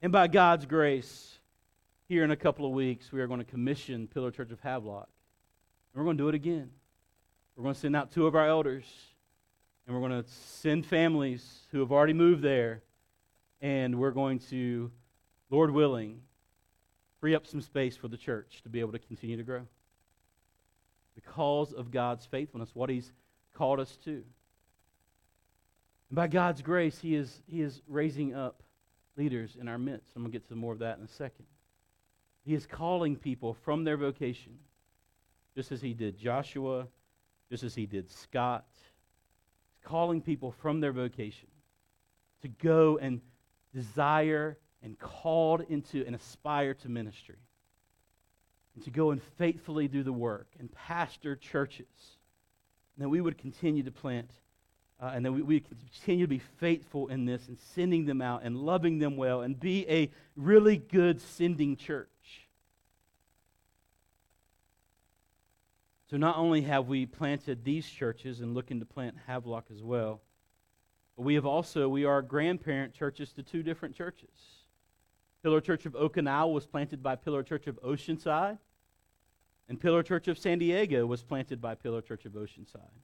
And 0.00 0.12
by 0.12 0.28
God's 0.28 0.66
grace, 0.66 1.38
here 2.08 2.22
in 2.22 2.30
a 2.30 2.36
couple 2.36 2.64
of 2.64 2.72
weeks, 2.72 3.10
we 3.10 3.20
are 3.20 3.26
going 3.26 3.40
to 3.40 3.44
commission 3.44 4.06
Pillar 4.06 4.30
Church 4.30 4.52
of 4.52 4.60
Havelock. 4.60 5.08
And 5.92 6.00
we're 6.00 6.04
going 6.04 6.16
to 6.16 6.22
do 6.22 6.28
it 6.28 6.34
again. 6.34 6.70
We're 7.56 7.64
going 7.64 7.74
to 7.74 7.80
send 7.80 7.96
out 7.96 8.12
two 8.12 8.26
of 8.26 8.36
our 8.36 8.46
elders, 8.46 8.84
and 9.88 9.96
we're 9.96 10.06
going 10.06 10.22
to 10.22 10.28
send 10.30 10.84
families 10.84 11.60
who 11.72 11.80
have 11.80 11.90
already 11.90 12.12
moved 12.12 12.42
there, 12.42 12.82
and 13.62 13.98
we're 13.98 14.10
going 14.10 14.38
to, 14.38 14.90
Lord 15.48 15.70
willing, 15.70 16.20
free 17.20 17.34
up 17.34 17.46
some 17.46 17.62
space 17.62 17.96
for 17.96 18.06
the 18.06 18.18
church 18.18 18.60
to 18.64 18.68
be 18.68 18.80
able 18.80 18.92
to 18.92 18.98
continue 18.98 19.38
to 19.38 19.42
grow. 19.42 19.62
Because 21.14 21.72
of 21.72 21.90
God's 21.90 22.26
faithfulness, 22.26 22.74
what 22.74 22.90
He's 22.90 23.10
called 23.54 23.80
us 23.80 23.96
to. 24.04 24.10
And 24.10 24.24
by 26.12 26.26
God's 26.26 26.60
grace, 26.60 26.98
He 26.98 27.14
is, 27.14 27.40
he 27.50 27.62
is 27.62 27.80
raising 27.88 28.34
up 28.34 28.62
leaders 29.16 29.56
in 29.58 29.68
our 29.68 29.78
midst. 29.78 30.12
I'm 30.14 30.22
going 30.22 30.30
to 30.30 30.38
get 30.38 30.46
to 30.48 30.54
more 30.54 30.74
of 30.74 30.80
that 30.80 30.98
in 30.98 31.04
a 31.04 31.08
second. 31.08 31.46
He 32.44 32.52
is 32.52 32.66
calling 32.66 33.16
people 33.16 33.54
from 33.54 33.84
their 33.84 33.96
vocation, 33.96 34.58
just 35.56 35.72
as 35.72 35.80
he 35.80 35.94
did 35.94 36.18
Joshua, 36.18 36.86
just 37.50 37.64
as 37.64 37.74
he 37.74 37.86
did 37.86 38.10
Scott. 38.10 38.66
Calling 39.88 40.20
people 40.20 40.52
from 40.52 40.80
their 40.80 40.92
vocation 40.92 41.48
to 42.42 42.48
go 42.48 42.98
and 43.00 43.22
desire 43.74 44.58
and 44.82 44.98
called 44.98 45.62
into 45.70 46.04
and 46.06 46.14
aspire 46.14 46.74
to 46.74 46.88
ministry. 46.88 47.38
and 48.74 48.84
to 48.84 48.90
go 48.90 49.10
and 49.10 49.20
faithfully 49.38 49.88
do 49.88 50.02
the 50.02 50.12
work 50.12 50.46
and 50.60 50.70
pastor 50.70 51.34
churches. 51.34 51.86
And 52.94 53.04
that 53.04 53.08
we 53.08 53.20
would 53.20 53.38
continue 53.38 53.82
to 53.82 53.90
plant 53.90 54.30
uh, 55.00 55.12
and 55.14 55.24
that 55.24 55.32
we, 55.32 55.42
we 55.42 55.60
continue 55.60 56.26
to 56.26 56.28
be 56.28 56.42
faithful 56.58 57.08
in 57.08 57.24
this 57.24 57.48
and 57.48 57.58
sending 57.74 58.04
them 58.04 58.20
out 58.20 58.42
and 58.44 58.56
loving 58.56 58.98
them 58.98 59.16
well 59.16 59.40
and 59.40 59.58
be 59.58 59.88
a 59.88 60.10
really 60.36 60.76
good 60.76 61.20
sending 61.20 61.76
church. 61.76 62.08
So 66.10 66.16
not 66.16 66.38
only 66.38 66.62
have 66.62 66.88
we 66.88 67.04
planted 67.04 67.64
these 67.64 67.86
churches 67.86 68.40
and 68.40 68.54
looking 68.54 68.80
to 68.80 68.86
plant 68.86 69.16
Havelock 69.26 69.66
as 69.70 69.82
well, 69.82 70.22
but 71.16 71.24
we 71.24 71.34
have 71.34 71.44
also, 71.44 71.88
we 71.88 72.04
are 72.04 72.22
grandparent 72.22 72.94
churches 72.94 73.32
to 73.34 73.42
two 73.42 73.62
different 73.62 73.94
churches. 73.94 74.30
Pillar 75.42 75.60
Church 75.60 75.84
of 75.84 75.92
Okinawa 75.92 76.52
was 76.52 76.66
planted 76.66 77.02
by 77.02 77.14
Pillar 77.14 77.42
Church 77.42 77.66
of 77.66 77.78
Oceanside, 77.82 78.58
and 79.68 79.78
Pillar 79.78 80.02
Church 80.02 80.28
of 80.28 80.38
San 80.38 80.58
Diego 80.58 81.04
was 81.04 81.22
planted 81.22 81.60
by 81.60 81.74
Pillar 81.74 82.00
Church 82.00 82.24
of 82.24 82.32
Oceanside. 82.32 83.02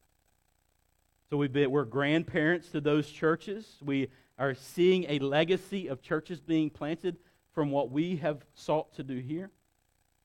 So 1.29 1.37
we've 1.37 1.53
been, 1.53 1.71
we're 1.71 1.85
grandparents 1.85 2.71
to 2.71 2.81
those 2.81 3.11
churches. 3.11 3.77
We 3.83 4.09
are 4.39 4.55
seeing 4.55 5.05
a 5.09 5.19
legacy 5.19 5.89
of 5.89 6.01
churches 6.01 6.41
being 6.41 6.71
planted 6.71 7.19
from 7.53 7.71
what 7.71 7.91
we 7.91 8.17
have 8.17 8.45
sought 8.55 8.95
to 8.95 9.03
do 9.03 9.19
here, 9.19 9.51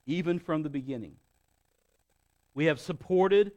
even 0.05 0.39
from 0.39 0.63
the 0.63 0.69
beginning. 0.69 1.15
We 2.59 2.65
have 2.65 2.81
supported 2.81 3.53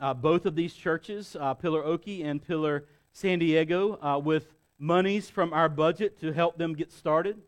uh, 0.00 0.14
both 0.14 0.46
of 0.46 0.56
these 0.56 0.72
churches, 0.72 1.36
uh, 1.38 1.52
Pillar 1.52 1.84
Oki 1.84 2.22
and 2.22 2.42
Pillar 2.42 2.86
San 3.12 3.40
Diego, 3.40 3.98
uh, 4.02 4.18
with 4.18 4.54
monies 4.78 5.28
from 5.28 5.52
our 5.52 5.68
budget 5.68 6.18
to 6.20 6.32
help 6.32 6.56
them 6.56 6.72
get 6.72 6.90
started. 6.90 7.42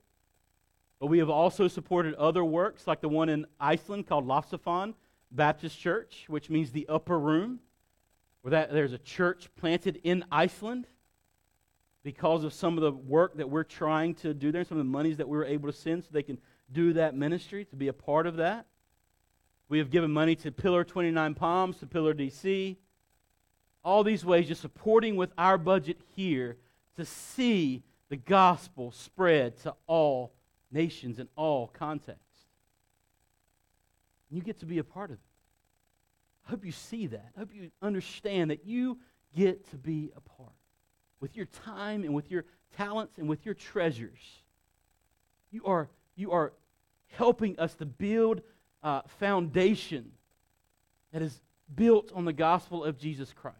But 0.99 1.07
we 1.07 1.17
have 1.17 1.31
also 1.31 1.69
supported 1.69 2.13
other 2.17 2.45
works, 2.45 2.87
like 2.87 3.01
the 3.01 3.09
one 3.09 3.31
in 3.31 3.47
Iceland 3.59 4.09
called 4.09 4.27
Loftstofan 4.27 4.93
Baptist 5.31 5.79
Church, 5.79 6.27
which 6.29 6.51
means 6.51 6.71
the 6.71 6.87
upper 6.87 7.19
room, 7.19 7.61
where 8.43 8.51
that, 8.51 8.71
there's 8.71 8.93
a 8.93 8.99
church 8.99 9.49
planted 9.57 10.01
in 10.05 10.23
Iceland 10.31 10.87
because 12.03 12.45
of 12.45 12.53
some 12.53 12.77
of 12.77 12.83
the 12.83 12.93
work 12.93 13.39
that 13.39 13.49
we're 13.49 13.65
trying 13.65 14.17
to 14.17 14.35
do 14.35 14.53
there, 14.53 14.65
some 14.65 14.77
of 14.77 14.85
the 14.85 14.91
monies 14.91 15.17
that 15.17 15.31
we 15.31 15.39
were 15.39 15.47
able 15.47 15.73
to 15.73 15.75
send 15.75 16.05
so 16.05 16.11
they 16.13 16.23
can 16.23 16.37
do 16.71 16.93
that 16.93 17.17
ministry, 17.17 17.65
to 17.65 17.77
be 17.77 17.89
a 17.89 17.95
part 17.95 18.27
of 18.27 18.37
that. 18.37 18.67
We 19.71 19.79
have 19.79 19.91
given 19.91 20.11
money 20.11 20.35
to 20.35 20.51
Pillar 20.51 20.83
29 20.83 21.35
Palms, 21.35 21.79
to 21.79 21.87
Pillar 21.87 22.13
DC. 22.13 22.77
All 23.85 24.03
these 24.03 24.25
ways, 24.25 24.49
just 24.49 24.63
supporting 24.63 25.15
with 25.15 25.31
our 25.39 25.57
budget 25.57 26.01
here 26.17 26.57
to 26.97 27.05
see 27.05 27.85
the 28.09 28.17
gospel 28.17 28.91
spread 28.91 29.57
to 29.59 29.77
all 29.87 30.33
nations 30.73 31.21
in 31.21 31.29
all 31.37 31.69
contexts. 31.69 32.27
You 34.29 34.43
get 34.43 34.59
to 34.59 34.67
be 34.67 34.79
a 34.79 34.85
part 34.85 35.11
of 35.11 35.19
it. 35.19 35.23
I 36.49 36.51
hope 36.51 36.65
you 36.65 36.73
see 36.73 37.07
that. 37.07 37.31
I 37.37 37.39
hope 37.39 37.55
you 37.55 37.71
understand 37.81 38.51
that 38.51 38.67
you 38.67 38.99
get 39.37 39.71
to 39.71 39.77
be 39.77 40.11
a 40.17 40.21
part 40.21 40.51
with 41.21 41.37
your 41.37 41.47
time 41.47 42.03
and 42.03 42.13
with 42.13 42.29
your 42.29 42.45
talents 42.77 43.19
and 43.19 43.29
with 43.29 43.47
your 43.47 43.55
treasures. 43.55 44.43
You 45.53 45.65
are, 45.65 45.89
you 46.17 46.33
are 46.33 46.55
helping 47.07 47.57
us 47.61 47.75
to 47.77 47.87
build 47.87 48.43
uh, 48.83 49.03
foundation 49.19 50.13
that 51.13 51.23
is 51.23 51.41
built 51.75 52.13
on 52.15 52.25
the 52.25 52.33
gospel 52.33 52.85
of 52.85 52.99
Jesus 52.99 53.33
Christ. 53.33 53.57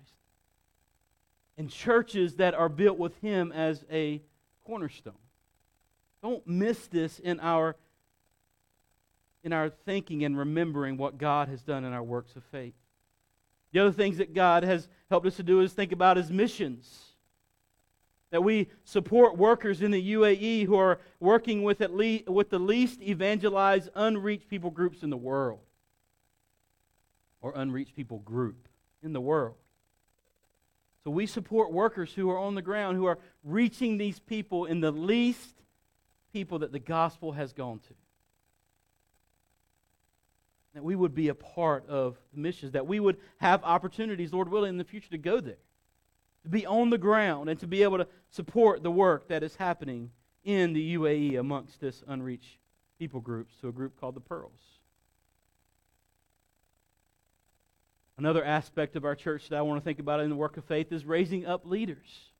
And 1.59 1.71
churches 1.71 2.37
that 2.37 2.55
are 2.55 2.69
built 2.69 2.99
with 2.99 3.17
Him 3.21 3.53
as 3.53 3.85
a 3.91 4.23
cornerstone. 4.65 5.15
Don't 6.23 6.47
miss 6.47 6.87
this 6.87 7.19
in 7.19 7.41
our, 7.41 7.77
in 9.45 9.53
our 9.53 9.69
thinking 9.69 10.25
and 10.25 10.39
remembering 10.39 10.97
what 10.97 11.19
God 11.19 11.49
has 11.49 11.63
done 11.63 11.85
in 11.85 11.93
our 11.93 12.03
works 12.03 12.37
of 12.37 12.45
faith. 12.45 12.75
The 13.73 13.81
other 13.81 13.93
things 13.93 14.19
that 14.19 14.35
God 14.35 14.65
has 14.65 14.89
helped 15.09 15.27
us 15.27 15.37
to 15.37 15.43
do 15.43 15.61
is 15.61 15.73
think 15.73 15.93
about 15.93 16.17
His 16.17 16.31
missions 16.31 17.10
that 18.31 18.43
we 18.43 18.69
support 18.85 19.37
workers 19.37 19.83
in 19.83 19.91
the 19.91 20.15
UAE 20.15 20.67
who 20.67 20.77
are 20.77 21.01
working 21.19 21.63
with, 21.63 21.81
at 21.81 21.95
least, 21.95 22.29
with 22.29 22.51
the 22.51 22.59
least 22.59 23.03
evangelized, 23.03 23.91
unreached 23.95 24.49
people 24.49 24.71
groups 24.71 25.03
in 25.03 25.11
the 25.11 25.17
world, 25.17 25.61
or 27.41 27.53
unreached 27.57 27.97
people 27.97 28.19
group 28.19 28.69
in 29.03 29.13
the 29.13 29.21
world. 29.21 29.57
So 31.03 31.11
we 31.11 31.27
support 31.27 31.73
workers 31.73 32.13
who 32.13 32.31
are 32.31 32.39
on 32.39 32.55
the 32.55 32.63
ground, 32.63 32.97
who 32.97 33.07
are 33.07 33.19
reaching 33.43 33.99
these 33.99 34.21
people 34.21 34.67
in 34.67 34.81
the 34.81 34.93
least 34.93 35.63
people 36.33 36.61
that 36.61 36.73
the 36.73 36.79
gospel 36.79 37.33
has 37.33 37.53
gone 37.53 37.81
to. 37.81 37.95
That 40.75 40.85
we 40.85 40.95
would 40.95 41.17
be 41.17 41.29
a 41.29 41.35
part 41.35 41.89
of 41.89 42.17
the 42.33 42.39
missions, 42.39 42.73
that 42.73 42.87
we 42.87 43.01
would 43.01 43.17
have 43.39 43.65
opportunities, 43.65 44.33
Lord 44.33 44.49
willing, 44.49 44.71
in 44.71 44.77
the 44.77 44.85
future 44.85 45.11
to 45.11 45.19
go 45.19 45.41
there 45.41 45.57
to 46.43 46.49
be 46.49 46.67
on 46.67 46.91
the 46.91 46.99
ground 46.99 47.49
and 47.49 47.59
to 47.61 47.67
be 47.67 47.83
able 47.83 47.99
to 47.99 48.07
support 48.31 48.83
the 48.83 48.91
work 48.91 49.29
that 49.29 49.43
is 49.43 49.57
happening 49.57 50.11
in 50.45 50.73
the 50.73 50.97
UAE 50.97 51.39
amongst 51.39 51.81
this 51.81 52.03
unreached 52.07 52.59
people 52.99 53.21
groups 53.21 53.55
to 53.61 53.69
a 53.69 53.73
group 53.73 53.99
called 53.99 54.15
the 54.15 54.21
Pearls. 54.21 54.61
Another 58.17 58.45
aspect 58.45 58.97
of 58.97 59.05
our 59.05 59.15
church 59.15 59.49
that 59.49 59.57
I 59.57 59.63
want 59.63 59.81
to 59.81 59.85
think 59.85 59.99
about 59.99 60.21
in 60.21 60.29
the 60.29 60.37
work 60.37 60.57
of 60.59 60.65
faith 60.65 60.93
is 60.93 61.07
raising 61.07 61.47
up 61.47 61.65
leaders. 61.65 62.31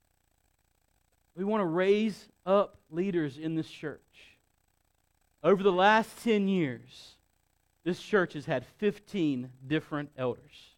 We 1.35 1.43
want 1.43 1.61
to 1.61 1.65
raise 1.65 2.27
up 2.45 2.77
leaders 2.91 3.37
in 3.37 3.55
this 3.55 3.69
church. 3.69 3.99
Over 5.43 5.63
the 5.63 5.71
last 5.71 6.23
10 6.23 6.47
years, 6.47 7.15
this 7.83 7.99
church 7.99 8.33
has 8.33 8.45
had 8.45 8.65
15 8.77 9.49
different 9.65 10.11
elders. 10.15 10.75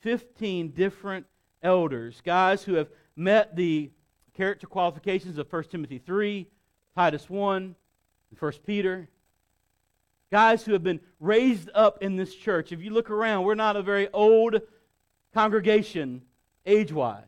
15 0.00 0.72
different 0.72 1.26
elders, 1.62 2.20
guys 2.24 2.62
who 2.62 2.74
have 2.74 2.88
met 3.16 3.56
the 3.56 3.90
character 4.34 4.66
qualifications 4.66 5.38
of 5.38 5.52
1 5.52 5.64
Timothy 5.64 5.98
3, 5.98 6.46
Titus 6.94 7.28
1, 7.28 7.74
and 8.30 8.40
1 8.40 8.52
Peter. 8.64 9.08
Guys 10.30 10.64
who 10.64 10.72
have 10.72 10.84
been 10.84 11.00
raised 11.18 11.70
up 11.74 12.02
in 12.02 12.16
this 12.16 12.34
church. 12.34 12.70
If 12.70 12.80
you 12.80 12.90
look 12.90 13.10
around, 13.10 13.44
we're 13.44 13.54
not 13.54 13.76
a 13.76 13.82
very 13.82 14.08
old 14.12 14.60
congregation 15.34 16.22
age 16.66 16.92
wise. 16.92 17.24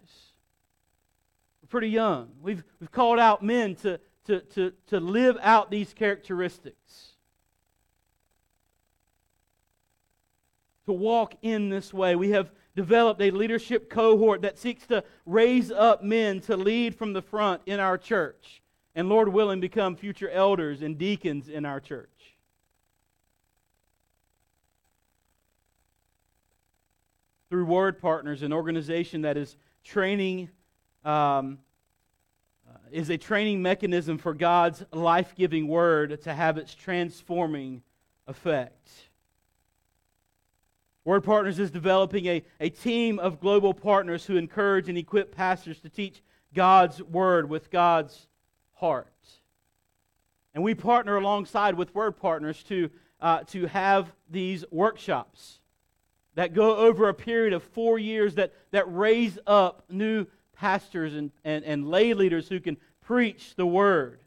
We're 1.63 1.69
pretty 1.69 1.89
young. 1.89 2.29
We've, 2.41 2.63
we've 2.79 2.93
called 2.93 3.19
out 3.19 3.43
men 3.43 3.75
to, 3.77 3.99
to, 4.27 4.41
to, 4.41 4.73
to 4.89 5.01
live 5.01 5.37
out 5.41 5.71
these 5.71 5.93
characteristics. 5.95 7.15
To 10.87 10.93
walk 10.93 11.35
in 11.43 11.71
this 11.71 11.93
way. 11.93 12.15
We 12.17 12.31
have 12.31 12.51
developed 12.81 13.21
a 13.21 13.31
leadership 13.31 13.91
cohort 13.91 14.41
that 14.41 14.59
seeks 14.59 14.87
to 14.87 15.05
raise 15.27 15.71
up 15.71 16.03
men 16.03 16.41
to 16.41 16.57
lead 16.57 16.95
from 16.95 17.13
the 17.13 17.21
front 17.21 17.61
in 17.67 17.79
our 17.79 17.99
church. 17.99 18.63
And 18.95 19.07
Lord 19.07 19.29
willing, 19.29 19.61
become 19.61 19.97
future 19.97 20.31
elders 20.31 20.81
and 20.81 20.97
deacons 20.97 21.51
in 21.51 21.67
our 21.67 21.79
church. 21.79 22.09
Through 27.51 27.67
Word 27.67 28.01
Partners, 28.01 28.41
an 28.43 28.51
organization 28.51 29.21
that 29.23 29.37
is 29.37 29.59
training, 29.85 30.49
um, 31.05 31.59
uh, 32.67 32.79
is 32.91 33.11
a 33.11 33.19
training 33.19 33.61
mechanism 33.61 34.17
for 34.17 34.33
God's 34.33 34.83
life 34.91 35.35
giving 35.37 35.69
Word 35.69 36.23
to 36.23 36.33
have 36.33 36.57
its 36.57 36.75
transforming 36.75 37.83
effect. 38.27 38.89
Word 41.05 41.25
Partners 41.25 41.59
is 41.59 41.71
developing 41.71 42.27
a, 42.27 42.43
a 42.61 42.69
team 42.69 43.19
of 43.19 43.41
global 43.41 43.73
partners 43.73 44.27
who 44.27 44.37
encourage 44.37 44.89
and 44.89 44.99
equip 44.99 45.35
pastors 45.35 45.81
to 45.81 45.89
teach 45.89 46.23
God's 46.55 47.03
Word 47.03 47.49
with 47.49 47.71
God's 47.71 48.27
heart. 48.75 49.07
And 50.55 50.63
we 50.63 50.75
partner 50.75 51.17
alongside 51.17 51.75
with 51.75 51.95
Word 51.95 52.13
Partners 52.19 52.63
to, 52.65 52.91
uh, 53.21 53.45
to 53.45 53.67
have 53.67 54.13
these 54.29 54.65
workshops 54.71 55.61
that 56.35 56.55
go 56.55 56.77
over 56.77 57.09
a 57.09 57.15
period 57.15 57.55
of 57.55 57.63
four 57.63 57.99
years 57.99 58.35
that, 58.35 58.53
that 58.71 58.85
raise 58.93 59.39
up 59.47 59.85
new 59.89 60.27
pastors 60.55 61.15
and, 61.15 61.31
and, 61.45 61.65
and 61.65 61.89
lay 61.89 62.13
leaders 62.13 62.49
who 62.49 62.61
can 62.61 62.77
preach 63.01 63.55
the 63.57 63.67
Word. 63.67 64.21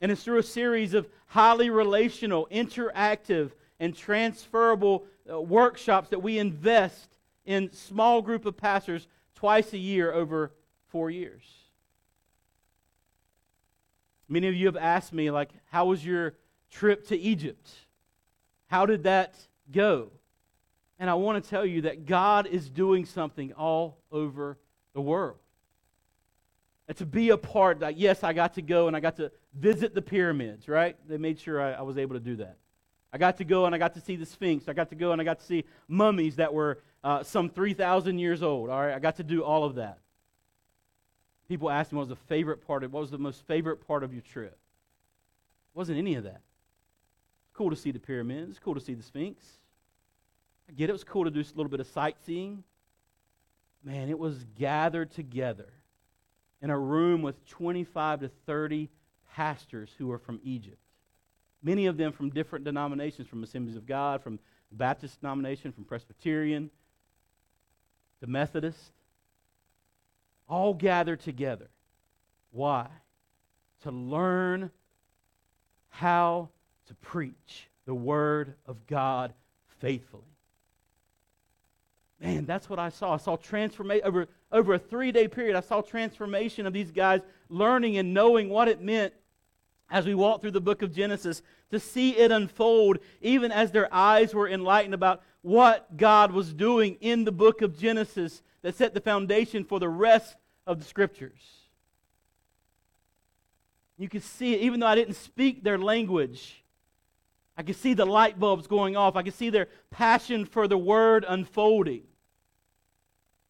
And 0.00 0.10
it's 0.10 0.24
through 0.24 0.38
a 0.38 0.42
series 0.42 0.94
of 0.94 1.08
highly 1.26 1.70
relational, 1.70 2.48
interactive, 2.50 3.52
and 3.80 3.96
transferable 3.96 5.06
uh, 5.28 5.40
workshops 5.40 6.10
that 6.10 6.20
we 6.20 6.38
invest 6.38 7.08
in 7.46 7.72
small 7.72 8.22
group 8.22 8.44
of 8.44 8.56
pastors 8.56 9.08
twice 9.34 9.72
a 9.72 9.78
year 9.78 10.12
over 10.12 10.52
four 10.88 11.10
years. 11.10 11.42
Many 14.28 14.46
of 14.46 14.54
you 14.54 14.66
have 14.66 14.76
asked 14.76 15.12
me, 15.12 15.30
like, 15.30 15.50
how 15.70 15.86
was 15.86 16.04
your 16.04 16.34
trip 16.70 17.08
to 17.08 17.18
Egypt? 17.18 17.68
How 18.68 18.86
did 18.86 19.02
that 19.04 19.34
go? 19.72 20.12
And 21.00 21.10
I 21.10 21.14
want 21.14 21.42
to 21.42 21.50
tell 21.50 21.64
you 21.64 21.82
that 21.82 22.06
God 22.06 22.46
is 22.46 22.68
doing 22.68 23.06
something 23.06 23.52
all 23.54 23.98
over 24.12 24.58
the 24.92 25.00
world. 25.00 25.38
And 26.86 26.96
to 26.98 27.06
be 27.06 27.30
a 27.30 27.38
part, 27.38 27.80
that 27.80 27.96
yes, 27.96 28.22
I 28.22 28.32
got 28.32 28.54
to 28.54 28.62
go 28.62 28.86
and 28.88 28.96
I 28.96 29.00
got 29.00 29.16
to 29.16 29.32
visit 29.54 29.94
the 29.94 30.02
pyramids, 30.02 30.68
right? 30.68 30.96
They 31.08 31.16
made 31.16 31.40
sure 31.40 31.60
I, 31.60 31.72
I 31.72 31.82
was 31.82 31.96
able 31.96 32.14
to 32.14 32.20
do 32.20 32.36
that. 32.36 32.58
I 33.12 33.18
got 33.18 33.38
to 33.38 33.44
go 33.44 33.66
and 33.66 33.74
I 33.74 33.78
got 33.78 33.94
to 33.94 34.00
see 34.00 34.16
the 34.16 34.26
Sphinx. 34.26 34.68
I 34.68 34.72
got 34.72 34.90
to 34.90 34.94
go 34.94 35.12
and 35.12 35.20
I 35.20 35.24
got 35.24 35.40
to 35.40 35.44
see 35.44 35.64
mummies 35.88 36.36
that 36.36 36.54
were 36.54 36.78
uh, 37.02 37.22
some 37.22 37.48
3,000 37.48 38.18
years 38.18 38.42
old. 38.42 38.70
All 38.70 38.80
right, 38.80 38.94
I 38.94 38.98
got 38.98 39.16
to 39.16 39.24
do 39.24 39.42
all 39.42 39.64
of 39.64 39.76
that. 39.76 39.98
People 41.48 41.70
asked 41.70 41.92
me 41.92 41.96
what 41.96 42.08
was 42.08 42.16
the 42.16 42.24
favorite 42.26 42.64
part 42.66 42.84
of 42.84 42.92
what 42.92 43.00
was 43.00 43.10
the 43.10 43.18
most 43.18 43.44
favorite 43.46 43.86
part 43.86 44.04
of 44.04 44.12
your 44.12 44.22
trip. 44.22 44.52
It 44.52 45.78
wasn't 45.78 45.98
any 45.98 46.14
of 46.14 46.24
that. 46.24 46.42
It's 47.46 47.56
cool 47.56 47.70
to 47.70 47.76
see 47.76 47.90
the 47.90 47.98
pyramids. 47.98 48.50
It's 48.50 48.58
cool 48.60 48.74
to 48.74 48.80
see 48.80 48.94
the 48.94 49.02
Sphinx. 49.02 49.44
I 50.68 50.72
get 50.72 50.84
it. 50.84 50.90
It 50.90 50.92
was 50.92 51.04
cool 51.04 51.24
to 51.24 51.30
do 51.30 51.40
a 51.40 51.44
little 51.56 51.70
bit 51.70 51.80
of 51.80 51.88
sightseeing. 51.88 52.62
Man, 53.82 54.08
it 54.08 54.18
was 54.18 54.44
gathered 54.56 55.10
together 55.10 55.72
in 56.62 56.70
a 56.70 56.78
room 56.78 57.22
with 57.22 57.44
25 57.48 58.20
to 58.20 58.28
30 58.46 58.88
pastors 59.34 59.90
who 59.98 60.06
were 60.06 60.18
from 60.18 60.38
Egypt. 60.44 60.78
Many 61.62 61.86
of 61.86 61.96
them 61.96 62.12
from 62.12 62.30
different 62.30 62.64
denominations, 62.64 63.28
from 63.28 63.42
Assemblies 63.42 63.76
of 63.76 63.86
God, 63.86 64.22
from 64.22 64.38
Baptist 64.72 65.20
denomination, 65.20 65.72
from 65.72 65.84
Presbyterian, 65.84 66.70
to 68.20 68.26
Methodist. 68.26 68.92
All 70.48 70.74
gathered 70.74 71.20
together. 71.20 71.68
Why? 72.50 72.88
To 73.82 73.90
learn 73.90 74.70
how 75.90 76.48
to 76.86 76.94
preach 76.94 77.68
the 77.84 77.94
Word 77.94 78.54
of 78.66 78.86
God 78.86 79.32
faithfully. 79.80 80.22
Man, 82.20 82.44
that's 82.44 82.68
what 82.68 82.78
I 82.78 82.90
saw. 82.90 83.14
I 83.14 83.16
saw 83.16 83.36
transformation 83.36 84.06
over, 84.06 84.28
over 84.52 84.74
a 84.74 84.78
three 84.78 85.10
day 85.10 85.26
period. 85.26 85.56
I 85.56 85.60
saw 85.60 85.80
transformation 85.80 86.66
of 86.66 86.72
these 86.72 86.90
guys 86.90 87.20
learning 87.48 87.96
and 87.96 88.12
knowing 88.12 88.48
what 88.48 88.68
it 88.68 88.80
meant 88.80 89.14
as 89.90 90.06
we 90.06 90.14
walk 90.14 90.40
through 90.40 90.52
the 90.52 90.60
book 90.60 90.82
of 90.82 90.94
Genesis 90.94 91.42
to 91.70 91.80
see 91.80 92.16
it 92.16 92.30
unfold, 92.30 92.98
even 93.20 93.50
as 93.50 93.72
their 93.72 93.92
eyes 93.92 94.34
were 94.34 94.48
enlightened 94.48 94.94
about 94.94 95.22
what 95.42 95.96
God 95.96 96.32
was 96.32 96.52
doing 96.52 96.96
in 97.00 97.24
the 97.24 97.32
book 97.32 97.62
of 97.62 97.78
Genesis 97.78 98.42
that 98.62 98.76
set 98.76 98.94
the 98.94 99.00
foundation 99.00 99.64
for 99.64 99.80
the 99.80 99.88
rest 99.88 100.36
of 100.66 100.78
the 100.78 100.84
scriptures. 100.84 101.40
You 103.98 104.08
could 104.08 104.22
see 104.22 104.54
it, 104.54 104.60
even 104.60 104.80
though 104.80 104.86
I 104.86 104.94
didn't 104.94 105.14
speak 105.14 105.62
their 105.62 105.78
language. 105.78 106.64
I 107.56 107.62
could 107.62 107.76
see 107.76 107.92
the 107.92 108.06
light 108.06 108.38
bulbs 108.38 108.66
going 108.66 108.96
off. 108.96 109.16
I 109.16 109.22
could 109.22 109.34
see 109.34 109.50
their 109.50 109.68
passion 109.90 110.46
for 110.46 110.66
the 110.66 110.78
word 110.78 111.24
unfolding. 111.28 112.04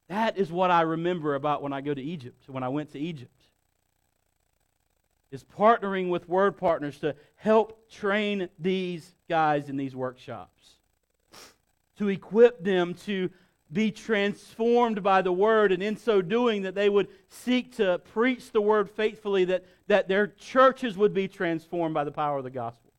That 0.09 0.37
is 0.37 0.51
what 0.51 0.73
I 0.73 0.81
remember 0.81 1.37
about 1.37 1.63
when 1.63 1.73
I 1.73 1.81
go 1.81 1.95
to 1.95 2.03
Egypt, 2.03 2.49
when 2.49 2.65
I 2.65 2.69
went 2.69 2.91
to 2.93 2.99
Egypt. 2.99 3.40
Is 5.31 5.45
partnering 5.45 6.09
with 6.09 6.29
word 6.29 6.57
partners 6.57 6.99
to 6.99 7.15
help 7.37 7.89
train 7.89 8.49
these 8.59 9.15
guys 9.29 9.69
in 9.69 9.77
these 9.77 9.95
workshops, 9.95 10.79
to 11.99 12.09
equip 12.09 12.65
them 12.65 12.95
to 13.07 13.31
be 13.73 13.93
transformed 13.93 15.03
by 15.03 15.23
the 15.23 15.33
word, 15.33 15.71
and 15.71 15.83
in 15.83 15.97
so 15.97 16.21
doing, 16.21 16.63
that 16.63 16.75
they 16.75 16.89
would 16.89 17.07
seek 17.29 17.77
to 17.77 18.01
preach 18.13 18.51
the 18.51 18.61
word 18.61 18.91
faithfully, 18.91 19.45
that, 19.45 19.65
that 19.87 20.09
their 20.09 20.27
churches 20.27 20.97
would 20.97 21.15
be 21.15 21.29
transformed 21.29 21.95
by 21.95 22.03
the 22.03 22.11
power 22.11 22.39
of 22.39 22.45
the 22.45 22.51
gospel. 22.51 22.91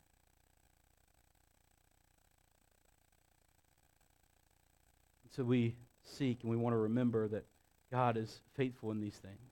So 5.36 5.44
we 5.44 5.76
seek 6.04 6.44
and 6.44 6.52
we 6.52 6.58
want 6.58 6.74
to 6.74 6.78
remember 6.78 7.28
that 7.30 7.46
God 7.90 8.16
is 8.16 8.42
faithful 8.56 8.92
in 8.92 9.02
these 9.02 9.16
things. 9.16 9.51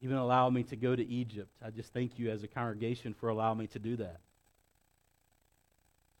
Even 0.00 0.16
allow 0.16 0.48
me 0.48 0.62
to 0.64 0.76
go 0.76 0.94
to 0.94 1.06
Egypt. 1.06 1.50
I 1.64 1.70
just 1.70 1.92
thank 1.92 2.18
you 2.18 2.30
as 2.30 2.42
a 2.42 2.48
congregation 2.48 3.14
for 3.14 3.28
allowing 3.28 3.58
me 3.58 3.66
to 3.68 3.78
do 3.78 3.96
that. 3.96 4.20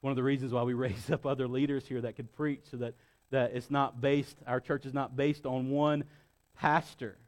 One 0.00 0.10
of 0.10 0.16
the 0.16 0.22
reasons 0.22 0.52
why 0.52 0.62
we 0.62 0.74
raise 0.74 1.10
up 1.10 1.26
other 1.26 1.46
leaders 1.46 1.86
here 1.86 2.00
that 2.00 2.16
could 2.16 2.32
preach 2.32 2.62
so 2.70 2.78
that, 2.78 2.94
that 3.30 3.52
it's 3.54 3.70
not 3.70 4.00
based, 4.00 4.36
our 4.46 4.60
church 4.60 4.86
is 4.86 4.94
not 4.94 5.16
based 5.16 5.46
on 5.46 5.70
one 5.70 6.04
pastor, 6.56 7.18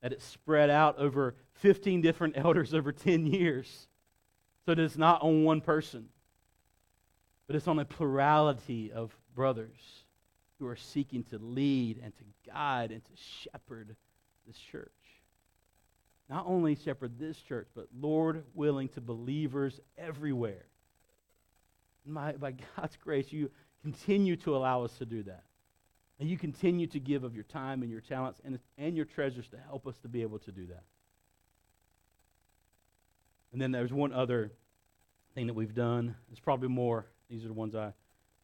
that 0.00 0.12
it's 0.12 0.24
spread 0.24 0.70
out 0.70 0.98
over 0.98 1.34
15 1.54 2.00
different 2.00 2.36
elders 2.36 2.74
over 2.74 2.92
10 2.92 3.26
years. 3.26 3.88
So 4.64 4.74
that 4.74 4.82
it's 4.82 4.96
not 4.96 5.22
on 5.22 5.42
one 5.42 5.60
person, 5.60 6.08
but 7.46 7.56
it's 7.56 7.66
on 7.66 7.80
a 7.80 7.84
plurality 7.84 8.92
of 8.92 9.14
brothers 9.34 10.04
who 10.58 10.68
are 10.68 10.76
seeking 10.76 11.24
to 11.24 11.38
lead 11.38 12.00
and 12.02 12.16
to 12.16 12.22
guide 12.48 12.92
and 12.92 13.04
to 13.04 13.10
shepherd 13.16 13.96
this 14.46 14.56
church. 14.56 14.92
Not 16.28 16.44
only 16.46 16.74
shepherd 16.76 17.18
this 17.18 17.36
church, 17.38 17.68
but 17.74 17.88
Lord 17.98 18.44
willing 18.54 18.88
to 18.90 19.00
believers 19.00 19.80
everywhere. 19.98 20.66
My, 22.04 22.32
by 22.32 22.54
God's 22.76 22.96
grace, 22.96 23.32
you 23.32 23.50
continue 23.82 24.36
to 24.36 24.56
allow 24.56 24.84
us 24.84 24.96
to 24.98 25.06
do 25.06 25.22
that. 25.24 25.44
And 26.20 26.30
you 26.30 26.38
continue 26.38 26.86
to 26.88 27.00
give 27.00 27.24
of 27.24 27.34
your 27.34 27.44
time 27.44 27.82
and 27.82 27.90
your 27.90 28.00
talents 28.00 28.40
and, 28.44 28.58
and 28.78 28.96
your 28.96 29.04
treasures 29.04 29.48
to 29.48 29.56
help 29.58 29.86
us 29.86 29.98
to 29.98 30.08
be 30.08 30.22
able 30.22 30.38
to 30.40 30.52
do 30.52 30.66
that. 30.66 30.84
And 33.52 33.60
then 33.60 33.72
there's 33.72 33.92
one 33.92 34.12
other 34.12 34.52
thing 35.34 35.46
that 35.46 35.54
we've 35.54 35.74
done. 35.74 36.14
There's 36.28 36.40
probably 36.40 36.68
more. 36.68 37.06
These 37.28 37.44
are 37.44 37.48
the 37.48 37.54
ones 37.54 37.74
I 37.74 37.92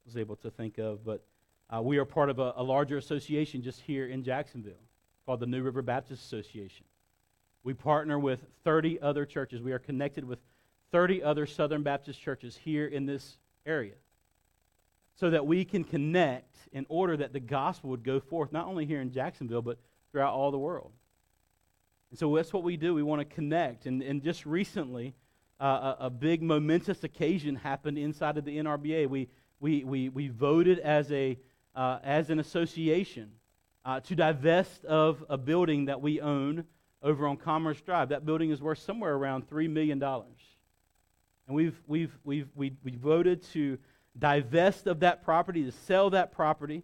was 0.05 0.17
able 0.17 0.37
to 0.37 0.51
think 0.51 0.79
of. 0.79 1.05
But 1.05 1.25
uh, 1.71 1.83
we 1.83 1.99
are 1.99 2.05
part 2.05 2.31
of 2.31 2.39
a, 2.39 2.55
a, 2.57 2.63
larger 2.63 2.97
association 2.97 3.63
just 3.63 3.81
here 3.81 4.07
in 4.07 4.23
Jacksonville 4.23 4.73
called 5.27 5.41
the 5.41 5.47
New 5.47 5.63
River 5.63 5.83
Baptist 5.83 6.25
Association. 6.25 6.87
We 7.63 7.75
partner 7.75 8.19
with 8.19 8.41
30 8.65 9.01
other 9.01 9.27
churches. 9.27 9.61
We 9.61 9.73
are 9.73 9.79
connected 9.79 10.25
with 10.25 10.39
30 10.93 11.23
other 11.23 11.47
Southern 11.47 11.83
Baptist 11.83 12.21
churches 12.21 12.57
here 12.57 12.87
in 12.87 13.07
this 13.07 13.37
area 13.67 13.95
so 15.17 15.31
that 15.31 15.47
we 15.47 15.65
can 15.65 15.85
connect 15.85 16.57
in 16.73 16.87
order 16.89 17.17
that 17.17 17.33
the 17.33 17.41
gospel 17.41 17.91
would 17.91 18.05
go 18.05 18.21
forth, 18.21 18.53
not 18.53 18.67
only 18.67 18.87
here 18.87 19.01
in 19.01 19.11
Jacksonville, 19.11 19.63
but 19.63 19.79
throughout 20.13 20.33
all 20.33 20.51
the 20.51 20.59
world. 20.59 20.93
And 22.11 22.19
so 22.19 22.35
that's 22.35 22.53
what 22.53 22.63
we 22.63 22.77
do. 22.77 22.95
We 22.95 23.03
want 23.03 23.21
to 23.21 23.35
connect. 23.35 23.87
And, 23.87 24.03
and 24.03 24.23
just 24.23 24.47
recently, 24.47 25.15
uh, 25.61 25.95
a, 25.99 26.07
a, 26.07 26.11
big 26.11 26.41
momentous 26.41 27.03
occasion 27.03 27.57
happened 27.57 27.99
inside 27.99 28.39
of 28.39 28.45
the 28.45 28.57
NRBA. 28.59 29.09
We, 29.09 29.29
we, 29.59 29.83
we, 29.83 30.09
we 30.09 30.29
voted 30.29 30.79
as 30.79 31.11
a 31.11 31.37
uh, 31.79 32.01
as 32.03 32.29
an 32.31 32.41
association 32.41 33.31
uh, 33.85 34.01
to 34.01 34.17
divest 34.17 34.85
of 34.85 35.25
a 35.29 35.39
building 35.39 35.85
that 35.85 36.01
we 36.01 36.21
own 36.21 36.65
over 37.03 37.27
on 37.27 37.37
Commerce 37.37 37.81
Drive. 37.81 38.11
That 38.11 38.27
building 38.27 38.51
is 38.51 38.61
worth 38.61 38.79
somewhere 38.79 39.15
around 39.15 39.49
$3 39.49 39.71
million. 39.71 40.03
And 40.03 41.57
we've, 41.57 41.81
we've, 41.87 42.13
we've, 42.25 42.49
we, 42.55 42.73
we 42.83 42.97
voted 42.97 43.43
to 43.53 43.79
divest 44.19 44.87
of 44.87 45.01
that 45.01 45.23
property, 45.23 45.65
to 45.65 45.73
sell 45.73 46.11
that 46.11 46.33
property, 46.33 46.83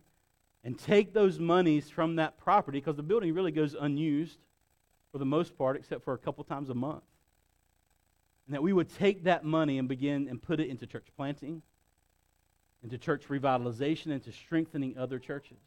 and 0.63 0.79
take 0.79 1.13
those 1.13 1.39
monies 1.39 1.91
from 1.91 2.17
that 2.17 2.39
property 2.39 2.79
because 2.81 2.97
the 2.97 3.03
building 3.03 3.35
really 3.35 3.53
goes 3.53 3.75
unused 3.79 4.39
for 5.13 5.19
the 5.19 5.27
most 5.27 5.57
part, 5.57 5.77
except 5.77 6.05
for 6.05 6.15
a 6.15 6.19
couple 6.19 6.43
times 6.45 6.71
a 6.71 6.75
month. 6.75 7.05
And 8.47 8.55
that 8.55 8.63
we 8.63 8.73
would 8.73 8.89
take 8.95 9.25
that 9.25 9.45
money 9.45 9.79
and 9.79 9.89
begin 9.89 10.29
and 10.29 10.43
put 10.43 10.61
it 10.61 10.69
into 10.69 10.87
church 10.87 11.07
planting, 11.17 11.63
into 12.83 12.99
church 12.99 13.29
revitalization, 13.29 14.07
into 14.09 14.33
strengthening 14.33 14.97
other 14.97 15.19
churches. 15.19 15.59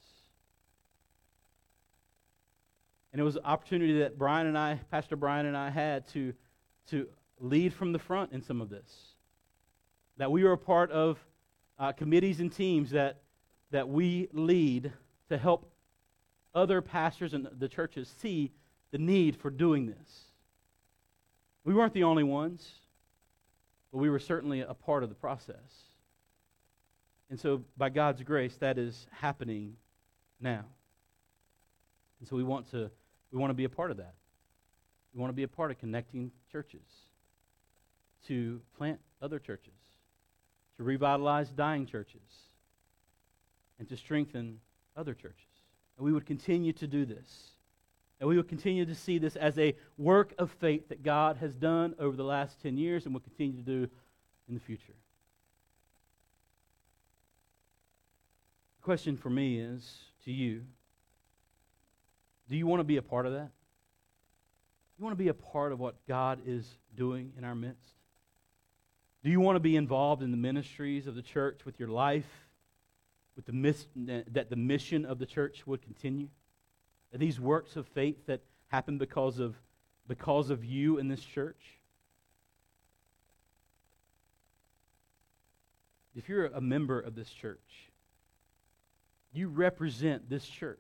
And 3.18 3.22
it 3.24 3.26
was 3.26 3.38
an 3.38 3.46
opportunity 3.46 3.98
that 4.02 4.20
Brian 4.20 4.46
and 4.46 4.56
I, 4.56 4.80
Pastor 4.92 5.16
Brian 5.16 5.48
and 5.48 5.58
I, 5.58 5.72
had 5.72 6.08
to, 6.10 6.36
to 6.92 7.08
lead 7.40 7.74
from 7.74 7.92
the 7.92 7.98
front 7.98 8.32
in 8.32 8.44
some 8.44 8.62
of 8.62 8.70
this. 8.70 9.16
That 10.18 10.32
we 10.32 10.44
were 10.44 10.52
a 10.52 10.58
part 10.58 10.92
of 10.92 11.18
uh, 11.80 11.94
committees 11.94 12.42
and 12.42 12.54
teams 12.54 12.92
that, 12.92 13.22
that 13.72 13.90
we 13.90 14.28
lead 14.34 14.94
to 15.30 15.38
help 15.40 15.68
other 16.54 16.80
pastors 16.80 17.34
and 17.34 17.48
the 17.58 17.68
churches 17.68 18.08
see 18.22 18.52
the 18.92 19.00
need 19.00 19.36
for 19.36 19.50
doing 19.50 19.88
this. 19.88 20.26
We 21.64 21.74
weren't 21.74 21.94
the 21.94 22.04
only 22.04 22.24
ones, 22.24 22.70
but 23.92 23.98
we 23.98 24.12
were 24.12 24.20
certainly 24.20 24.62
a 24.62 24.76
part 24.76 25.02
of 25.02 25.10
the 25.10 25.16
process. 25.16 25.56
And 27.32 27.40
so, 27.40 27.64
by 27.78 27.90
God's 27.90 28.22
grace, 28.22 28.58
that 28.58 28.78
is 28.78 29.08
happening 29.10 29.76
now. 30.40 30.66
And 32.20 32.30
so, 32.30 32.36
we 32.36 32.44
want 32.44 32.70
to, 32.70 32.92
we 33.32 33.40
want 33.40 33.50
to 33.50 33.56
be 33.56 33.66
a 33.66 33.70
part 33.70 33.92
of 33.92 33.98
that. 33.98 34.16
We 35.14 35.22
want 35.22 35.32
to 35.32 35.36
be 35.36 35.44
a 35.44 35.48
part 35.48 35.72
of 35.72 35.80
connecting 35.80 36.32
churches, 36.52 36.86
to 38.28 38.62
plant 38.78 39.00
other 39.22 39.40
churches, 39.40 39.74
to 40.78 40.84
revitalize 40.84 41.50
dying 41.50 41.86
churches, 41.86 42.22
and 43.80 43.88
to 43.90 43.98
strengthen 43.98 44.60
other 44.96 45.14
churches. 45.14 45.46
And 45.98 46.06
we 46.06 46.14
would 46.14 46.26
continue 46.26 46.74
to 46.74 46.88
do 46.88 47.06
this. 47.06 47.52
And 48.20 48.28
we 48.28 48.36
will 48.36 48.44
continue 48.44 48.86
to 48.86 48.96
see 48.96 49.20
this 49.20 49.36
as 49.36 49.58
a 49.60 49.76
work 49.98 50.34
of 50.40 50.52
faith 50.52 50.90
that 50.90 51.04
God 51.04 51.38
has 51.38 51.54
done 51.54 51.96
over 52.00 52.16
the 52.16 52.24
last 52.24 52.62
10 52.62 52.78
years 52.78 53.06
and 53.06 53.14
will 53.14 53.22
continue 53.22 53.58
to 53.58 53.64
do 53.64 53.90
in 54.48 54.56
the 54.56 54.60
future. 54.60 54.94
The 58.80 58.84
question 58.84 59.18
for 59.18 59.30
me 59.30 59.60
is 59.60 59.98
to 60.26 60.32
you 60.32 60.64
do 62.50 62.56
you 62.56 62.66
want 62.66 62.80
to 62.80 62.86
be 62.86 62.98
a 62.98 63.02
part 63.02 63.26
of 63.26 63.34
that? 63.34 63.50
You 64.98 65.04
want 65.04 65.18
to 65.18 65.24
be 65.24 65.30
a 65.30 65.34
part 65.34 65.72
of 65.72 65.80
what 65.80 65.96
God 66.08 66.40
is 66.46 66.68
doing 66.96 67.34
in 67.38 67.44
our 67.44 67.56
midst? 67.56 67.94
Do 69.24 69.30
you 69.30 69.40
want 69.40 69.58
to 69.58 69.60
be 69.60 69.76
involved 69.76 70.24
in 70.24 70.32
the 70.32 70.38
ministries 70.38 71.06
of 71.06 71.16
the 71.16 71.22
church 71.22 71.66
with 71.66 71.80
your 71.80 71.90
life, 71.90 72.48
with 73.36 73.46
the 73.46 74.24
that 74.32 74.50
the 74.50 74.56
mission 74.56 75.06
of 75.06 75.20
the 75.20 75.26
church 75.26 75.68
would 75.68 75.82
continue? 75.82 76.30
Are 77.14 77.18
these 77.18 77.40
works 77.40 77.76
of 77.76 77.88
faith 77.88 78.26
that 78.28 78.42
happen 78.68 78.98
because 78.98 79.40
of, 79.40 79.56
because 80.08 80.50
of 80.50 80.66
you 80.66 80.98
in 80.98 81.08
this 81.08 81.22
church? 81.22 81.62
If 86.16 86.28
you're 86.28 86.48
a 86.48 86.62
member 86.62 87.00
of 87.00 87.14
this 87.14 87.30
church, 87.30 87.92
you 89.34 89.50
represent 89.50 90.30
this 90.30 90.48
church. 90.48 90.80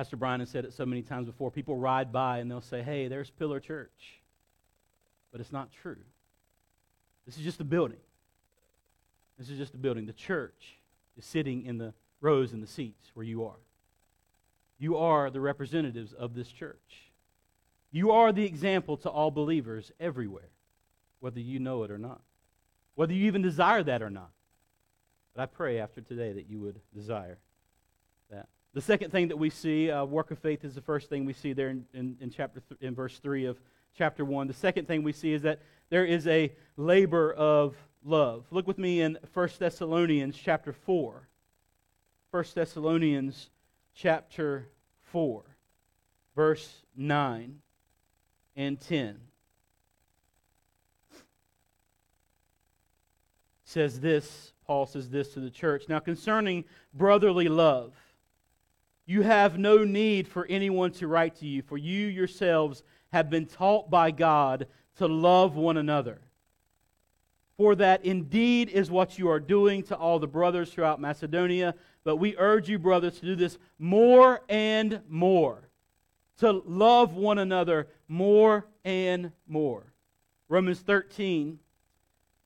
Pastor 0.00 0.16
Brian 0.16 0.40
has 0.40 0.48
said 0.48 0.64
it 0.64 0.72
so 0.72 0.86
many 0.86 1.02
times 1.02 1.26
before. 1.26 1.50
People 1.50 1.76
ride 1.76 2.10
by 2.10 2.38
and 2.38 2.50
they'll 2.50 2.62
say, 2.62 2.80
hey, 2.80 3.06
there's 3.06 3.28
Pillar 3.28 3.60
Church. 3.60 4.22
But 5.30 5.42
it's 5.42 5.52
not 5.52 5.70
true. 5.82 5.98
This 7.26 7.36
is 7.36 7.44
just 7.44 7.60
a 7.60 7.64
building. 7.64 7.98
This 9.38 9.50
is 9.50 9.58
just 9.58 9.74
a 9.74 9.76
building. 9.76 10.06
The 10.06 10.14
church 10.14 10.78
is 11.18 11.26
sitting 11.26 11.66
in 11.66 11.76
the 11.76 11.92
rows 12.22 12.54
and 12.54 12.62
the 12.62 12.66
seats 12.66 13.10
where 13.12 13.26
you 13.26 13.44
are. 13.44 13.58
You 14.78 14.96
are 14.96 15.28
the 15.28 15.42
representatives 15.42 16.14
of 16.14 16.32
this 16.32 16.48
church. 16.48 17.12
You 17.92 18.10
are 18.12 18.32
the 18.32 18.46
example 18.46 18.96
to 18.96 19.10
all 19.10 19.30
believers 19.30 19.92
everywhere, 20.00 20.48
whether 21.18 21.40
you 21.40 21.58
know 21.58 21.82
it 21.82 21.90
or 21.90 21.98
not, 21.98 22.22
whether 22.94 23.12
you 23.12 23.26
even 23.26 23.42
desire 23.42 23.82
that 23.82 24.00
or 24.00 24.08
not. 24.08 24.30
But 25.34 25.42
I 25.42 25.44
pray 25.44 25.78
after 25.78 26.00
today 26.00 26.32
that 26.32 26.48
you 26.48 26.58
would 26.60 26.80
desire. 26.94 27.36
The 28.72 28.80
second 28.80 29.10
thing 29.10 29.28
that 29.28 29.36
we 29.36 29.50
see, 29.50 29.90
uh, 29.90 30.04
work 30.04 30.30
of 30.30 30.38
faith, 30.38 30.64
is 30.64 30.74
the 30.74 30.80
first 30.80 31.08
thing 31.08 31.24
we 31.24 31.32
see 31.32 31.52
there 31.52 31.70
in, 31.70 31.84
in, 31.92 32.16
in 32.20 32.30
chapter 32.30 32.60
th- 32.60 32.80
in 32.80 32.94
verse 32.94 33.18
three 33.18 33.44
of 33.46 33.58
chapter 33.96 34.24
one. 34.24 34.46
The 34.46 34.54
second 34.54 34.86
thing 34.86 35.02
we 35.02 35.12
see 35.12 35.32
is 35.32 35.42
that 35.42 35.60
there 35.88 36.04
is 36.04 36.26
a 36.26 36.52
labor 36.76 37.32
of 37.32 37.74
love. 38.04 38.44
Look 38.50 38.66
with 38.66 38.78
me 38.78 39.00
in 39.00 39.18
1 39.34 39.48
Thessalonians 39.58 40.36
chapter 40.36 40.72
four. 40.72 41.28
1 42.30 42.44
Thessalonians 42.54 43.50
chapter 43.92 44.68
4, 45.10 45.42
verse 46.36 46.82
9 46.96 47.56
and 48.54 48.80
10. 48.80 49.20
Says 53.64 53.98
this, 53.98 54.52
Paul 54.64 54.86
says 54.86 55.10
this 55.10 55.34
to 55.34 55.40
the 55.40 55.50
church. 55.50 55.84
Now, 55.88 55.98
concerning 55.98 56.64
brotherly 56.94 57.48
love, 57.48 57.94
you 59.10 59.22
have 59.22 59.58
no 59.58 59.82
need 59.82 60.28
for 60.28 60.46
anyone 60.46 60.92
to 60.92 61.08
write 61.08 61.34
to 61.34 61.44
you, 61.44 61.62
for 61.62 61.76
you 61.76 62.06
yourselves 62.06 62.84
have 63.12 63.28
been 63.28 63.44
taught 63.44 63.90
by 63.90 64.12
God 64.12 64.68
to 64.98 65.08
love 65.08 65.56
one 65.56 65.76
another. 65.76 66.20
For 67.56 67.74
that 67.74 68.04
indeed 68.04 68.68
is 68.68 68.88
what 68.88 69.18
you 69.18 69.28
are 69.28 69.40
doing 69.40 69.82
to 69.84 69.96
all 69.96 70.20
the 70.20 70.28
brothers 70.28 70.70
throughout 70.70 71.00
Macedonia. 71.00 71.74
But 72.04 72.18
we 72.18 72.36
urge 72.38 72.68
you, 72.68 72.78
brothers, 72.78 73.18
to 73.18 73.26
do 73.26 73.34
this 73.34 73.58
more 73.80 74.42
and 74.48 75.00
more, 75.08 75.68
to 76.38 76.62
love 76.64 77.14
one 77.14 77.38
another 77.38 77.88
more 78.06 78.68
and 78.84 79.32
more. 79.48 79.92
Romans 80.48 80.78
13, 80.78 81.58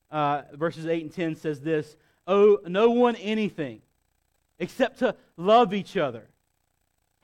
uh, 0.09 0.41
verses 0.53 0.87
8 0.87 1.03
and 1.03 1.13
10 1.13 1.35
says 1.35 1.61
this 1.61 1.95
Owe 2.25 2.57
no 2.65 2.89
one 2.89 3.15
anything 3.17 3.83
except 4.57 4.97
to 4.97 5.15
love 5.37 5.71
each 5.71 5.95
other. 5.95 6.27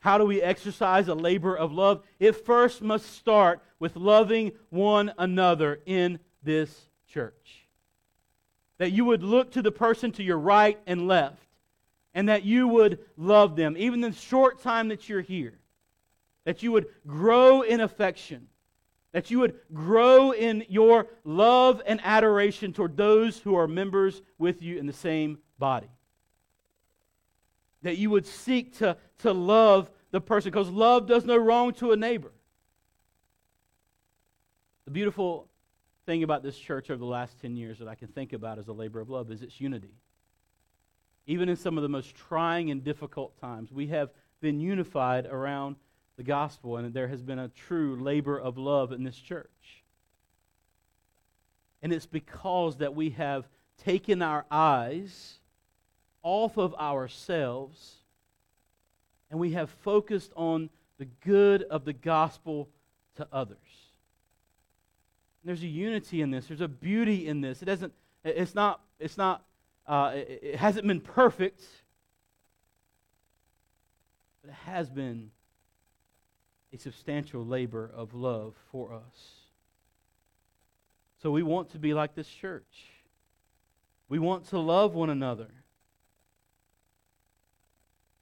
How 0.00 0.18
do 0.18 0.24
we 0.24 0.40
exercise 0.40 1.08
a 1.08 1.14
labor 1.14 1.56
of 1.56 1.72
love? 1.72 2.04
It 2.18 2.44
first 2.44 2.82
must 2.82 3.14
start 3.14 3.60
with 3.78 3.96
loving 3.96 4.52
one 4.70 5.12
another 5.18 5.80
in 5.86 6.18
this 6.42 6.88
church. 7.08 7.66
That 8.78 8.92
you 8.92 9.04
would 9.04 9.22
look 9.22 9.52
to 9.52 9.62
the 9.62 9.72
person 9.72 10.12
to 10.12 10.22
your 10.22 10.38
right 10.38 10.78
and 10.86 11.08
left, 11.08 11.48
and 12.14 12.28
that 12.28 12.44
you 12.44 12.68
would 12.68 12.98
love 13.16 13.56
them, 13.56 13.74
even 13.78 14.00
the 14.00 14.12
short 14.12 14.62
time 14.62 14.88
that 14.88 15.08
you're 15.08 15.22
here 15.22 15.58
that 16.46 16.62
you 16.62 16.72
would 16.72 16.86
grow 17.06 17.60
in 17.60 17.80
affection, 17.80 18.46
that 19.12 19.30
you 19.30 19.40
would 19.40 19.56
grow 19.74 20.30
in 20.30 20.64
your 20.68 21.08
love 21.24 21.82
and 21.86 22.00
adoration 22.04 22.72
toward 22.72 22.96
those 22.96 23.38
who 23.40 23.56
are 23.56 23.66
members 23.66 24.22
with 24.38 24.62
you 24.62 24.78
in 24.78 24.86
the 24.86 24.92
same 24.92 25.38
body. 25.58 25.88
That 27.86 27.98
you 27.98 28.10
would 28.10 28.26
seek 28.26 28.78
to, 28.78 28.96
to 29.18 29.32
love 29.32 29.92
the 30.10 30.20
person, 30.20 30.50
because 30.50 30.68
love 30.68 31.06
does 31.06 31.24
no 31.24 31.36
wrong 31.36 31.72
to 31.74 31.92
a 31.92 31.96
neighbor. 31.96 32.32
The 34.86 34.90
beautiful 34.90 35.46
thing 36.04 36.24
about 36.24 36.42
this 36.42 36.58
church 36.58 36.90
over 36.90 36.98
the 36.98 37.04
last 37.04 37.40
10 37.40 37.54
years 37.54 37.78
that 37.78 37.86
I 37.86 37.94
can 37.94 38.08
think 38.08 38.32
about 38.32 38.58
as 38.58 38.66
a 38.66 38.72
labor 38.72 38.98
of 38.98 39.08
love 39.08 39.30
is 39.30 39.40
its 39.40 39.60
unity. 39.60 39.94
Even 41.28 41.48
in 41.48 41.54
some 41.54 41.76
of 41.78 41.82
the 41.82 41.88
most 41.88 42.16
trying 42.16 42.72
and 42.72 42.82
difficult 42.82 43.40
times, 43.40 43.70
we 43.70 43.86
have 43.86 44.10
been 44.40 44.58
unified 44.58 45.26
around 45.26 45.76
the 46.16 46.24
gospel, 46.24 46.78
and 46.78 46.92
there 46.92 47.06
has 47.06 47.22
been 47.22 47.38
a 47.38 47.50
true 47.50 47.94
labor 48.02 48.36
of 48.36 48.58
love 48.58 48.90
in 48.90 49.04
this 49.04 49.16
church. 49.16 49.84
And 51.82 51.92
it's 51.92 52.04
because 52.04 52.78
that 52.78 52.96
we 52.96 53.10
have 53.10 53.46
taken 53.84 54.22
our 54.22 54.44
eyes 54.50 55.38
off 56.26 56.58
of 56.58 56.74
ourselves 56.74 57.98
and 59.30 59.38
we 59.38 59.52
have 59.52 59.70
focused 59.70 60.32
on 60.34 60.68
the 60.98 61.04
good 61.24 61.62
of 61.62 61.84
the 61.84 61.92
gospel 61.92 62.68
to 63.14 63.28
others. 63.32 63.56
And 65.40 65.48
there's 65.48 65.62
a 65.62 65.68
unity 65.68 66.22
in 66.22 66.32
this. 66.32 66.46
There's 66.46 66.60
a 66.60 66.66
beauty 66.66 67.28
in 67.28 67.42
this. 67.42 67.62
It 67.62 67.66
doesn't. 67.66 67.92
It's 68.24 68.56
not. 68.56 68.80
It's 68.98 69.16
not. 69.16 69.44
Uh, 69.86 70.14
it, 70.16 70.40
it 70.42 70.56
hasn't 70.56 70.84
been 70.84 71.00
perfect, 71.00 71.62
but 74.42 74.50
it 74.50 74.56
has 74.64 74.90
been 74.90 75.30
a 76.72 76.78
substantial 76.78 77.46
labor 77.46 77.88
of 77.94 78.14
love 78.14 78.56
for 78.72 78.92
us. 78.92 79.30
So 81.22 81.30
we 81.30 81.44
want 81.44 81.70
to 81.70 81.78
be 81.78 81.94
like 81.94 82.16
this 82.16 82.28
church. 82.28 82.90
We 84.08 84.18
want 84.18 84.48
to 84.48 84.58
love 84.58 84.94
one 84.94 85.10
another. 85.10 85.50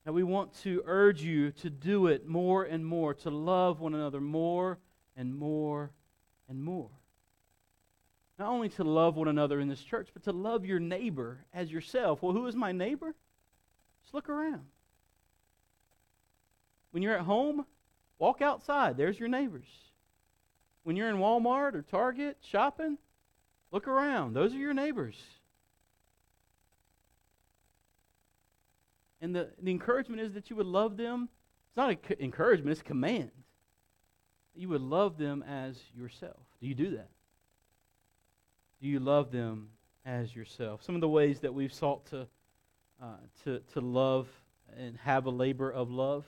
And 0.07 0.15
we 0.15 0.23
want 0.23 0.53
to 0.63 0.83
urge 0.87 1.23
you 1.23 1.51
to 1.53 1.71
do 1.71 2.09
it 2.09 2.27
more 2.27 2.65
and 2.65 2.85
more, 2.85 3.15
to 3.15 3.31
love 3.31 3.81
one 3.81 3.95
another 3.95 4.21
more 4.21 4.79
and 5.17 5.35
more 5.35 5.91
and 6.49 6.63
more. 6.63 6.91
Not 8.39 8.49
only 8.49 8.69
to 8.71 8.85
love 8.85 9.17
one 9.17 9.29
another 9.29 9.61
in 9.61 9.69
this 9.69 9.83
church, 9.83 10.09
but 10.13 10.25
to 10.25 10.33
love 10.33 10.65
your 10.67 10.81
neighbor 10.81 11.45
as 11.55 11.71
yourself. 11.71 12.23
Well, 12.23 12.33
who 12.33 12.47
is 12.47 12.57
my 12.57 12.73
neighbor? 12.73 13.15
Just 14.03 14.15
look 14.15 14.29
around. 14.29 14.63
When 16.91 17.03
you're 17.03 17.17
at 17.17 17.25
home, 17.25 17.65
Walk 18.19 18.41
outside. 18.41 18.97
There's 18.97 19.19
your 19.19 19.29
neighbors. 19.29 19.67
When 20.85 20.97
you're 20.97 21.11
in 21.11 21.17
Walmart 21.17 21.75
or 21.75 21.83
Target 21.83 22.39
shopping, 22.41 22.99
look 23.73 23.89
around. 23.89 24.35
Those 24.35 24.55
are 24.55 24.59
your 24.59 24.75
neighbors. 24.75 25.17
And 29.25 29.35
the, 29.35 29.49
the 29.63 29.71
encouragement 29.71 30.21
is 30.21 30.35
that 30.35 30.51
you 30.51 30.57
would 30.57 30.67
love 30.67 30.99
them. 30.99 31.31
It's 31.69 31.77
not 31.79 31.89
an 31.89 31.99
encouragement, 32.21 32.73
it's 32.73 32.83
a 32.83 32.85
command. 32.85 33.31
You 34.55 34.69
would 34.69 34.83
love 34.83 35.17
them 35.17 35.43
as 35.49 35.81
yourself. 35.97 36.43
Do 36.61 36.67
you 36.67 36.75
do 36.75 36.91
that? 36.91 37.09
Do 38.83 38.87
you 38.87 39.01
love 39.01 39.33
them 39.33 39.71
as 40.05 40.37
yourself? 40.37 40.85
Some 40.85 40.95
of 40.95 41.01
the 41.01 41.09
ways 41.09 41.41
that 41.41 41.55
we've 41.55 41.73
sought 41.73 42.05
to, 42.11 42.27
uh, 43.03 43.17
to, 43.45 43.61
to 43.73 43.81
love 43.81 44.29
and 44.77 44.99
have 44.99 45.25
a 45.25 45.31
labor 45.31 45.71
of 45.71 45.91
love 45.91 46.27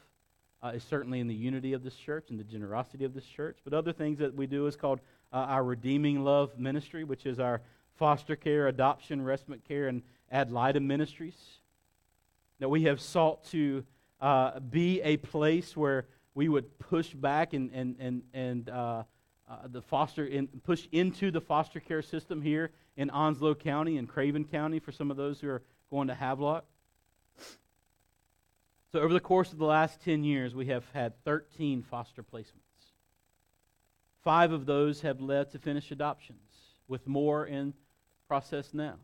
uh, 0.62 0.68
is 0.68 0.82
certainly 0.82 1.20
in 1.20 1.28
the 1.28 1.34
unity 1.34 1.74
of 1.74 1.84
this 1.84 1.96
church 1.96 2.30
and 2.30 2.40
the 2.40 2.44
generosity 2.44 3.04
of 3.04 3.12
this 3.12 3.26
church. 3.26 3.58
But 3.62 3.74
other 3.74 3.92
things 3.92 4.20
that 4.20 4.34
we 4.34 4.46
do 4.46 4.66
is 4.68 4.74
called 4.74 5.00
uh, 5.34 5.36
our 5.36 5.64
Redeeming 5.64 6.24
Love 6.24 6.58
Ministry, 6.58 7.04
which 7.04 7.26
is 7.26 7.40
our 7.40 7.60
foster 7.96 8.36
care, 8.36 8.68
adoption, 8.68 9.20
respite 9.20 9.68
care, 9.68 9.88
and 9.88 10.00
ad 10.32 10.50
litem 10.50 10.86
ministries. 10.86 11.36
That 12.58 12.68
we 12.68 12.84
have 12.84 13.00
sought 13.00 13.44
to 13.46 13.84
uh, 14.20 14.60
be 14.60 15.02
a 15.02 15.16
place 15.18 15.76
where 15.76 16.06
we 16.34 16.48
would 16.48 16.78
push 16.78 17.12
back 17.14 17.52
and, 17.52 17.70
and, 17.72 17.96
and, 17.98 18.22
and 18.32 18.68
uh, 18.68 19.02
uh, 19.48 19.56
the 19.68 19.82
foster 19.82 20.24
in, 20.26 20.48
push 20.64 20.86
into 20.92 21.30
the 21.30 21.40
foster 21.40 21.80
care 21.80 22.02
system 22.02 22.42
here 22.42 22.72
in 22.96 23.10
Onslow 23.10 23.54
County 23.54 23.96
and 23.96 24.08
Craven 24.08 24.44
County 24.44 24.78
for 24.78 24.92
some 24.92 25.10
of 25.10 25.16
those 25.16 25.40
who 25.40 25.48
are 25.48 25.62
going 25.90 26.08
to 26.08 26.14
Havelock. 26.14 26.64
So, 28.92 29.00
over 29.00 29.12
the 29.12 29.20
course 29.20 29.52
of 29.52 29.58
the 29.58 29.64
last 29.64 30.00
10 30.02 30.24
years, 30.24 30.54
we 30.54 30.66
have 30.66 30.84
had 30.92 31.12
13 31.24 31.82
foster 31.82 32.22
placements. 32.22 32.52
Five 34.22 34.52
of 34.52 34.66
those 34.66 35.02
have 35.02 35.20
led 35.20 35.50
to 35.52 35.58
finished 35.58 35.90
adoptions, 35.90 36.40
with 36.88 37.06
more 37.06 37.46
in 37.46 37.74
process 38.26 38.74
now. 38.74 38.94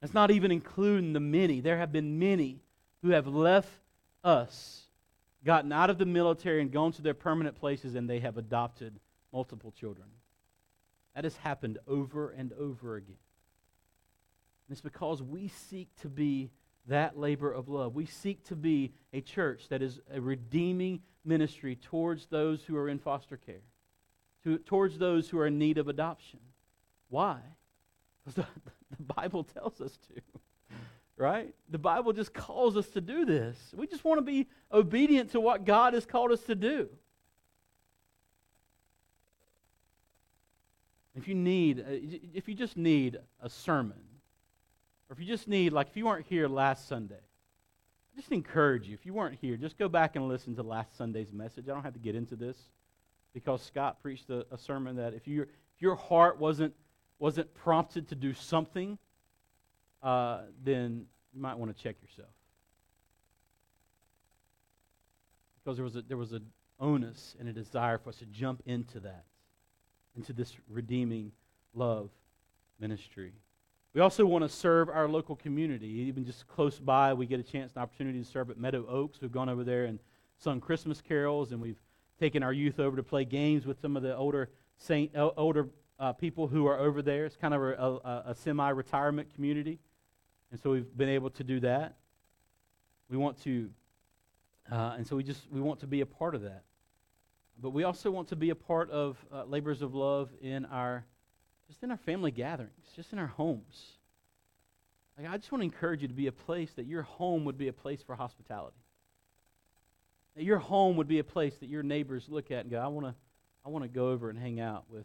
That's 0.00 0.14
not 0.14 0.30
even 0.30 0.50
including 0.50 1.12
the 1.12 1.20
many. 1.20 1.60
There 1.60 1.76
have 1.76 1.92
been 1.92 2.18
many 2.18 2.60
who 3.02 3.10
have 3.10 3.26
left 3.26 3.68
us, 4.24 4.84
gotten 5.44 5.72
out 5.72 5.90
of 5.90 5.98
the 5.98 6.06
military, 6.06 6.62
and 6.62 6.72
gone 6.72 6.92
to 6.92 7.02
their 7.02 7.14
permanent 7.14 7.56
places, 7.56 7.94
and 7.94 8.08
they 8.08 8.20
have 8.20 8.38
adopted 8.38 8.98
multiple 9.32 9.72
children. 9.72 10.08
That 11.14 11.24
has 11.24 11.36
happened 11.36 11.78
over 11.86 12.30
and 12.30 12.52
over 12.54 12.96
again. 12.96 13.16
And 14.68 14.72
it's 14.72 14.80
because 14.80 15.22
we 15.22 15.48
seek 15.48 15.88
to 16.00 16.08
be 16.08 16.50
that 16.86 17.18
labor 17.18 17.52
of 17.52 17.68
love. 17.68 17.94
We 17.94 18.06
seek 18.06 18.44
to 18.44 18.56
be 18.56 18.92
a 19.12 19.20
church 19.20 19.68
that 19.68 19.82
is 19.82 20.00
a 20.12 20.20
redeeming 20.20 21.00
ministry 21.24 21.76
towards 21.76 22.26
those 22.26 22.64
who 22.64 22.76
are 22.76 22.88
in 22.88 22.98
foster 22.98 23.36
care, 23.36 23.62
to, 24.44 24.58
towards 24.58 24.98
those 24.98 25.28
who 25.28 25.38
are 25.38 25.46
in 25.46 25.58
need 25.58 25.78
of 25.78 25.88
adoption. 25.88 26.40
Why? 27.08 27.40
The 28.96 29.14
Bible 29.14 29.44
tells 29.44 29.80
us 29.80 29.98
to. 30.08 30.20
Right? 31.16 31.54
The 31.68 31.78
Bible 31.78 32.12
just 32.12 32.32
calls 32.32 32.76
us 32.76 32.88
to 32.88 33.00
do 33.00 33.24
this. 33.24 33.56
We 33.76 33.86
just 33.86 34.04
want 34.04 34.18
to 34.18 34.22
be 34.22 34.48
obedient 34.72 35.32
to 35.32 35.40
what 35.40 35.64
God 35.64 35.94
has 35.94 36.06
called 36.06 36.32
us 36.32 36.40
to 36.44 36.54
do. 36.54 36.88
If 41.14 41.28
you 41.28 41.34
need, 41.34 41.80
uh, 41.80 41.84
if 42.34 42.48
you 42.48 42.54
just 42.54 42.76
need 42.76 43.18
a 43.42 43.50
sermon, 43.50 44.00
or 45.08 45.12
if 45.12 45.20
you 45.20 45.26
just 45.26 45.46
need, 45.46 45.72
like 45.72 45.88
if 45.88 45.96
you 45.96 46.06
weren't 46.06 46.24
here 46.26 46.48
last 46.48 46.88
Sunday, 46.88 47.16
I 47.16 48.16
just 48.16 48.32
encourage 48.32 48.88
you, 48.88 48.94
if 48.94 49.04
you 49.04 49.12
weren't 49.12 49.36
here, 49.40 49.56
just 49.56 49.76
go 49.76 49.88
back 49.88 50.16
and 50.16 50.26
listen 50.28 50.56
to 50.56 50.62
last 50.62 50.96
Sunday's 50.96 51.32
message. 51.32 51.68
I 51.68 51.72
don't 51.72 51.82
have 51.82 51.92
to 51.92 51.98
get 51.98 52.14
into 52.14 52.36
this 52.36 52.56
because 53.34 53.62
Scott 53.62 54.00
preached 54.02 54.30
a, 54.30 54.46
a 54.50 54.56
sermon 54.56 54.96
that 54.96 55.12
if, 55.12 55.28
you, 55.28 55.42
if 55.42 55.80
your 55.80 55.96
heart 55.96 56.38
wasn't, 56.38 56.72
wasn't 57.20 57.54
prompted 57.54 58.08
to 58.08 58.16
do 58.16 58.34
something, 58.34 58.98
uh, 60.02 60.40
then 60.64 61.04
you 61.32 61.40
might 61.40 61.56
want 61.56 61.74
to 61.74 61.80
check 61.80 61.96
yourself. 62.02 62.30
Because 65.62 65.76
there 65.76 65.84
was 65.84 65.94
a, 65.94 66.02
there 66.02 66.16
was 66.16 66.32
an 66.32 66.46
onus 66.80 67.36
and 67.38 67.48
a 67.48 67.52
desire 67.52 67.98
for 67.98 68.08
us 68.08 68.16
to 68.16 68.26
jump 68.26 68.62
into 68.66 68.98
that, 69.00 69.24
into 70.16 70.32
this 70.32 70.56
redeeming 70.68 71.30
love 71.74 72.10
ministry. 72.80 73.32
We 73.92 74.00
also 74.00 74.24
want 74.24 74.42
to 74.44 74.48
serve 74.48 74.88
our 74.88 75.06
local 75.06 75.36
community. 75.36 75.88
Even 75.88 76.24
just 76.24 76.48
close 76.48 76.78
by, 76.78 77.12
we 77.12 77.26
get 77.26 77.38
a 77.38 77.42
chance 77.42 77.72
and 77.74 77.82
opportunity 77.82 78.20
to 78.20 78.24
serve 78.24 78.48
at 78.48 78.58
Meadow 78.58 78.86
Oaks. 78.88 79.20
We've 79.20 79.30
gone 79.30 79.48
over 79.48 79.62
there 79.62 79.84
and 79.84 79.98
sung 80.38 80.60
Christmas 80.60 81.02
carols, 81.02 81.52
and 81.52 81.60
we've 81.60 81.80
taken 82.18 82.42
our 82.42 82.52
youth 82.52 82.80
over 82.80 82.96
to 82.96 83.02
play 83.02 83.24
games 83.24 83.66
with 83.66 83.80
some 83.80 83.96
of 83.96 84.02
the 84.02 84.16
older 84.16 84.48
saint, 84.78 85.10
older 85.14 85.68
uh, 86.00 86.12
people 86.14 86.48
who 86.48 86.66
are 86.66 86.78
over 86.78 87.02
there. 87.02 87.26
It's 87.26 87.36
kind 87.36 87.54
of 87.54 87.62
a, 87.62 87.74
a, 87.74 88.22
a 88.30 88.34
semi-retirement 88.34 89.32
community, 89.34 89.78
and 90.50 90.58
so 90.58 90.70
we've 90.70 90.96
been 90.96 91.10
able 91.10 91.30
to 91.30 91.44
do 91.44 91.60
that. 91.60 91.96
We 93.08 93.16
want 93.16 93.40
to, 93.44 93.68
uh, 94.72 94.94
and 94.96 95.06
so 95.06 95.14
we 95.14 95.22
just 95.22 95.42
we 95.52 95.60
want 95.60 95.80
to 95.80 95.86
be 95.86 96.00
a 96.00 96.06
part 96.06 96.34
of 96.34 96.42
that. 96.42 96.64
But 97.62 97.70
we 97.70 97.84
also 97.84 98.10
want 98.10 98.28
to 98.28 98.36
be 98.36 98.50
a 98.50 98.54
part 98.54 98.90
of 98.90 99.18
uh, 99.30 99.44
labors 99.44 99.82
of 99.82 99.94
love 99.94 100.30
in 100.40 100.64
our 100.64 101.04
just 101.68 101.84
in 101.84 101.90
our 101.92 101.98
family 101.98 102.32
gatherings, 102.32 102.86
just 102.96 103.12
in 103.12 103.18
our 103.18 103.28
homes. 103.28 103.92
Like, 105.16 105.28
I 105.28 105.36
just 105.36 105.52
want 105.52 105.60
to 105.60 105.66
encourage 105.66 106.02
you 106.02 106.08
to 106.08 106.14
be 106.14 106.26
a 106.28 106.32
place 106.32 106.72
that 106.76 106.86
your 106.86 107.02
home 107.02 107.44
would 107.44 107.58
be 107.58 107.68
a 107.68 107.72
place 107.72 108.02
for 108.02 108.14
hospitality. 108.14 108.78
That 110.34 110.44
your 110.44 110.58
home 110.58 110.96
would 110.96 111.08
be 111.08 111.18
a 111.18 111.24
place 111.24 111.58
that 111.58 111.68
your 111.68 111.82
neighbors 111.82 112.26
look 112.28 112.50
at 112.50 112.60
and 112.60 112.70
go, 112.70 112.78
I 112.78 112.86
want 112.86 113.06
to, 113.06 113.14
I 113.64 113.68
want 113.68 113.84
to 113.84 113.88
go 113.88 114.10
over 114.10 114.30
and 114.30 114.38
hang 114.38 114.60
out 114.60 114.84
with, 114.88 115.04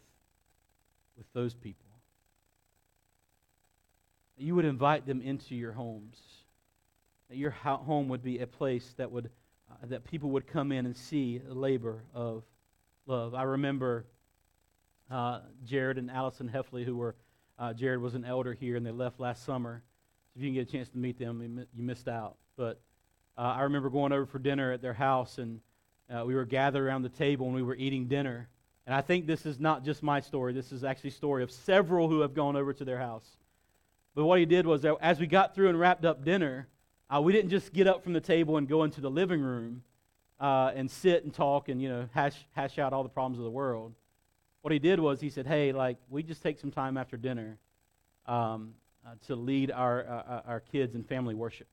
with 1.18 1.26
those 1.34 1.53
people. 1.53 1.86
You 4.38 4.55
would 4.55 4.66
invite 4.66 5.05
them 5.05 5.22
into 5.22 5.55
your 5.55 5.72
homes. 5.72 6.18
That 7.30 7.38
your 7.38 7.51
home 7.51 8.09
would 8.09 8.24
be 8.24 8.39
a 8.39 8.47
place 8.47 8.93
that 8.97 9.11
would, 9.11 9.30
uh, 9.72 9.88
that 9.88 10.03
people 10.03 10.30
would 10.32 10.45
come 10.45 10.72
in 10.72 10.86
and 10.86 10.95
see 10.95 11.41
a 11.49 11.53
labor 11.53 12.03
of 12.13 12.43
love. 13.05 13.34
I 13.34 13.43
remember 13.43 14.05
uh, 15.09 15.39
Jared 15.66 15.97
and 15.97 16.11
Allison 16.11 16.49
Heffley, 16.53 16.84
who 16.84 16.97
were, 16.97 17.16
uh, 17.57 17.74
Jared 17.74 18.01
was 18.01 18.16
an 18.16 18.26
elder 18.26 18.53
here, 18.53 18.76
and 18.76 18.86
they 18.86 18.91
left 18.91 19.20
last 19.20 19.45
summer. 19.45 19.82
So 20.34 20.39
if 20.39 20.43
you 20.43 20.49
can 20.49 20.55
get 20.55 20.68
a 20.68 20.72
chance 20.72 20.89
to 20.89 20.97
meet 20.97 21.18
them, 21.18 21.66
you 21.74 21.84
missed 21.84 22.07
out. 22.07 22.36
But 22.57 22.80
uh, 23.38 23.41
I 23.41 23.61
remember 23.63 23.89
going 23.89 24.11
over 24.11 24.26
for 24.26 24.39
dinner 24.39 24.72
at 24.72 24.82
their 24.82 24.93
house, 24.93 25.38
and 25.38 25.61
uh, 26.13 26.26
we 26.26 26.36
were 26.36 26.45
gathered 26.45 26.86
around 26.86 27.03
the 27.03 27.09
table, 27.09 27.45
and 27.47 27.55
we 27.55 27.63
were 27.63 27.76
eating 27.76 28.07
dinner. 28.07 28.49
And 28.86 28.96
I 28.96 29.02
think 29.02 29.26
this 29.26 29.46
is 29.46 29.60
not 29.60 29.84
just 29.84 30.04
my 30.04 30.20
story. 30.20 30.54
This 30.54 30.72
is 30.72 30.84
actually 30.84 31.10
a 31.10 31.14
story 31.14 31.44
of 31.44 31.52
several 31.52 32.08
who 32.08 32.22
have 32.22 32.34
gone 32.34 32.56
over 32.56 32.74
to 32.74 32.86
their 32.86 33.00
house. 33.00 33.26
But 34.14 34.26
what 34.26 34.40
he 34.40 34.46
did 34.46 34.66
was, 34.68 34.84
that 34.84 34.96
as 35.02 35.20
we 35.20 35.28
got 35.28 35.56
through 35.56 35.70
and 35.70 35.80
wrapped 35.80 36.06
up 36.06 36.24
dinner, 36.24 36.68
uh, 37.10 37.22
we 37.22 37.34
didn't 37.34 37.50
just 37.50 37.74
get 37.74 37.88
up 37.88 38.04
from 38.04 38.14
the 38.14 38.22
table 38.22 38.58
and 38.58 38.68
go 38.68 38.84
into 38.84 39.02
the 39.02 39.10
living 39.10 39.42
room 39.42 39.84
uh, 40.40 40.72
and 40.76 40.90
sit 40.90 41.24
and 41.24 41.34
talk 41.34 41.70
and 41.70 41.82
you 41.82 41.90
know 41.90 42.10
hash 42.14 42.36
hash 42.54 42.78
out 42.78 42.94
all 42.94 43.04
the 43.04 43.10
problems 43.10 43.38
of 43.38 43.46
the 43.46 43.52
world 43.52 43.94
what 44.66 44.72
he 44.72 44.80
did 44.80 45.00
was 45.00 45.22
he 45.22 45.30
said, 45.30 45.46
"Hey, 45.46 45.72
like 45.72 45.98
we 46.10 46.24
just 46.24 46.42
take 46.42 46.58
some 46.58 46.72
time 46.72 46.98
after 46.98 47.18
dinner 47.18 47.60
um, 48.26 48.74
uh, 49.06 49.12
to 49.28 49.36
lead 49.36 49.70
our 49.70 50.04
uh, 50.04 50.12
uh, 50.12 50.42
our 50.48 50.60
kids 50.60 50.96
in 50.96 51.04
family 51.04 51.36
worship. 51.36 51.68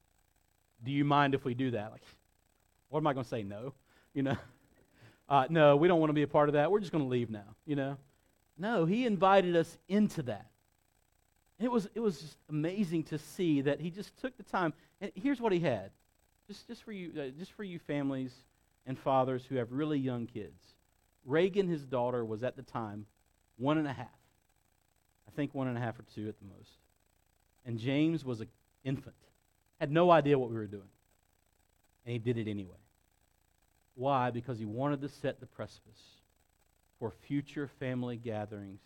Do 0.85 0.93
you 0.93 1.03
mind 1.03 1.35
if 1.35 1.43
we 1.43 1.55
do 1.55 1.71
that?" 1.71 1.91
Like, 1.91 2.03
what 2.91 2.99
am 2.99 3.07
I 3.07 3.15
going 3.15 3.25
to 3.25 3.31
say? 3.31 3.45
No, 3.45 3.73
you 4.13 4.23
know. 4.23 4.37
Uh, 5.33 5.47
no, 5.49 5.77
we 5.77 5.89
don't 5.89 5.99
want 5.99 6.11
to 6.11 6.15
be 6.15 6.25
a 6.25 6.29
part 6.29 6.51
of 6.51 6.53
that. 6.53 6.71
We're 6.71 6.81
just 6.81 6.93
going 6.93 7.05
to 7.05 7.09
leave 7.09 7.31
now, 7.31 7.57
you 7.65 7.75
know. 7.75 7.97
No, 8.59 8.85
he 8.85 9.07
invited 9.07 9.57
us 9.57 9.79
into 9.89 10.21
that. 10.25 10.51
It 11.59 11.71
was 11.71 11.89
it 11.95 12.01
was 12.01 12.21
just 12.21 12.37
amazing 12.51 13.05
to 13.05 13.17
see 13.19 13.63
that 13.63 13.81
he 13.81 13.89
just 13.89 14.15
took 14.21 14.37
the 14.37 14.43
time. 14.43 14.75
And 15.01 15.11
here's 15.15 15.41
what 15.41 15.53
he 15.53 15.59
had, 15.59 15.91
just 16.47 16.69
just 16.69 16.83
for 16.83 16.93
you, 16.93 17.13
uh, 17.19 17.29
just 17.39 17.53
for 17.53 17.65
you 17.65 17.79
families 17.79 18.35
and 18.85 18.99
fathers 18.99 19.47
who 19.47 19.57
have 19.57 19.73
really 19.73 19.99
young 19.99 20.27
kids. 20.27 20.61
Reagan, 21.25 21.67
his 21.67 21.87
daughter, 21.87 22.27
was 22.27 22.43
at 22.43 22.55
the 22.55 22.63
time 22.63 23.07
one 23.57 23.79
and 23.79 23.89
a 23.89 23.93
half. 23.93 24.19
I 25.27 25.31
think 25.35 25.55
one 25.55 25.67
and 25.67 25.79
a 25.79 25.81
half 25.81 25.99
or 25.99 26.05
two 26.15 26.29
at 26.29 26.39
the 26.41 26.45
most. 26.45 26.77
And 27.65 27.79
James 27.79 28.23
was 28.23 28.43
an 28.43 28.49
infant, 28.85 29.17
had 29.81 29.91
no 29.91 30.11
idea 30.11 30.39
what 30.39 30.51
we 30.51 30.57
were 30.57 30.67
doing. 30.67 30.91
And 32.05 32.13
he 32.13 32.19
did 32.19 32.37
it 32.37 32.51
anyway. 32.51 32.82
Why? 33.95 34.31
Because 34.31 34.59
he 34.59 34.65
wanted 34.65 35.01
to 35.03 35.09
set 35.09 35.41
the 35.41 35.47
precipice 35.47 36.01
for 36.99 37.11
future 37.11 37.69
family 37.79 38.17
gatherings 38.17 38.81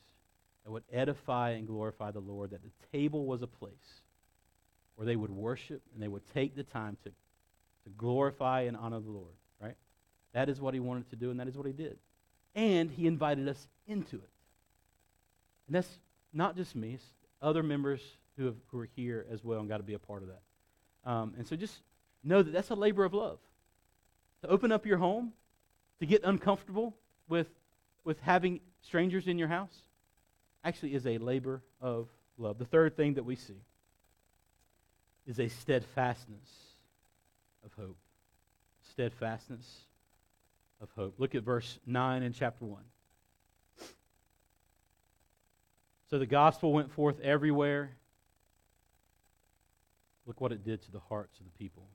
that 0.64 0.72
would 0.72 0.84
edify 0.92 1.50
and 1.50 1.66
glorify 1.66 2.10
the 2.10 2.20
Lord, 2.20 2.50
that 2.50 2.62
the 2.62 2.98
table 2.98 3.26
was 3.26 3.42
a 3.42 3.46
place 3.46 4.02
where 4.96 5.06
they 5.06 5.16
would 5.16 5.30
worship 5.30 5.82
and 5.94 6.02
they 6.02 6.08
would 6.08 6.26
take 6.32 6.56
the 6.56 6.62
time 6.64 6.96
to, 7.04 7.10
to 7.10 7.90
glorify 7.96 8.62
and 8.62 8.76
honor 8.76 9.00
the 9.00 9.10
Lord, 9.10 9.34
right? 9.60 9.76
That 10.32 10.48
is 10.48 10.60
what 10.60 10.74
he 10.74 10.80
wanted 10.80 11.08
to 11.10 11.16
do, 11.16 11.30
and 11.30 11.38
that 11.38 11.48
is 11.48 11.56
what 11.56 11.66
he 11.66 11.72
did 11.72 11.98
and 12.56 12.90
he 12.90 13.06
invited 13.06 13.46
us 13.46 13.68
into 13.86 14.16
it. 14.16 14.30
And 15.68 15.76
that's 15.76 15.98
not 16.32 16.56
just 16.56 16.74
me, 16.74 16.94
it's 16.94 17.04
other 17.40 17.62
members 17.62 18.00
who, 18.36 18.46
have, 18.46 18.56
who 18.68 18.80
are 18.80 18.88
here 18.96 19.26
as 19.30 19.44
well 19.44 19.60
and 19.60 19.68
got 19.68 19.76
to 19.76 19.82
be 19.82 19.94
a 19.94 19.98
part 19.98 20.22
of 20.22 20.28
that. 20.28 21.10
Um, 21.10 21.34
and 21.36 21.46
so 21.46 21.54
just 21.54 21.74
know 22.24 22.42
that 22.42 22.52
that's 22.52 22.70
a 22.70 22.74
labor 22.74 23.04
of 23.04 23.14
love. 23.14 23.38
To 24.42 24.48
open 24.48 24.72
up 24.72 24.86
your 24.86 24.98
home, 24.98 25.32
to 26.00 26.06
get 26.06 26.22
uncomfortable 26.24 26.94
with, 27.28 27.48
with 28.04 28.20
having 28.20 28.60
strangers 28.82 29.26
in 29.26 29.38
your 29.38 29.48
house, 29.48 29.74
actually 30.64 30.94
is 30.94 31.06
a 31.06 31.18
labor 31.18 31.62
of 31.80 32.08
love. 32.38 32.58
The 32.58 32.64
third 32.64 32.96
thing 32.96 33.14
that 33.14 33.24
we 33.24 33.36
see 33.36 33.60
is 35.26 35.40
a 35.40 35.48
steadfastness 35.48 36.48
of 37.64 37.72
hope. 37.74 37.96
Steadfastness 38.92 39.80
of 40.80 40.88
hope. 40.96 41.14
Look 41.18 41.34
at 41.34 41.42
verse 41.42 41.78
9 41.86 42.22
in 42.22 42.32
chapter 42.32 42.64
1. 42.64 42.80
So 46.08 46.18
the 46.18 46.26
gospel 46.26 46.72
went 46.72 46.92
forth 46.92 47.18
everywhere. 47.20 47.96
Look 50.24 50.40
what 50.40 50.52
it 50.52 50.64
did 50.64 50.82
to 50.82 50.92
the 50.92 51.00
hearts 51.00 51.38
of 51.40 51.46
the 51.46 51.52
people. 51.58 51.88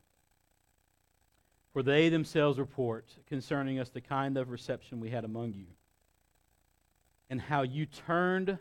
For 1.74 1.84
they 1.84 2.09
themselves 2.09 2.59
report 2.59 3.05
concerning 3.28 3.80
us 3.80 3.89
the 3.89 4.01
kind 4.01 4.38
of 4.38 4.49
reception 4.49 4.99
we 4.99 5.09
had 5.09 5.24
among 5.24 5.53
you, 5.53 5.67
and 7.30 7.39
how 7.39 7.61
you 7.61 7.86
turned 7.86 8.57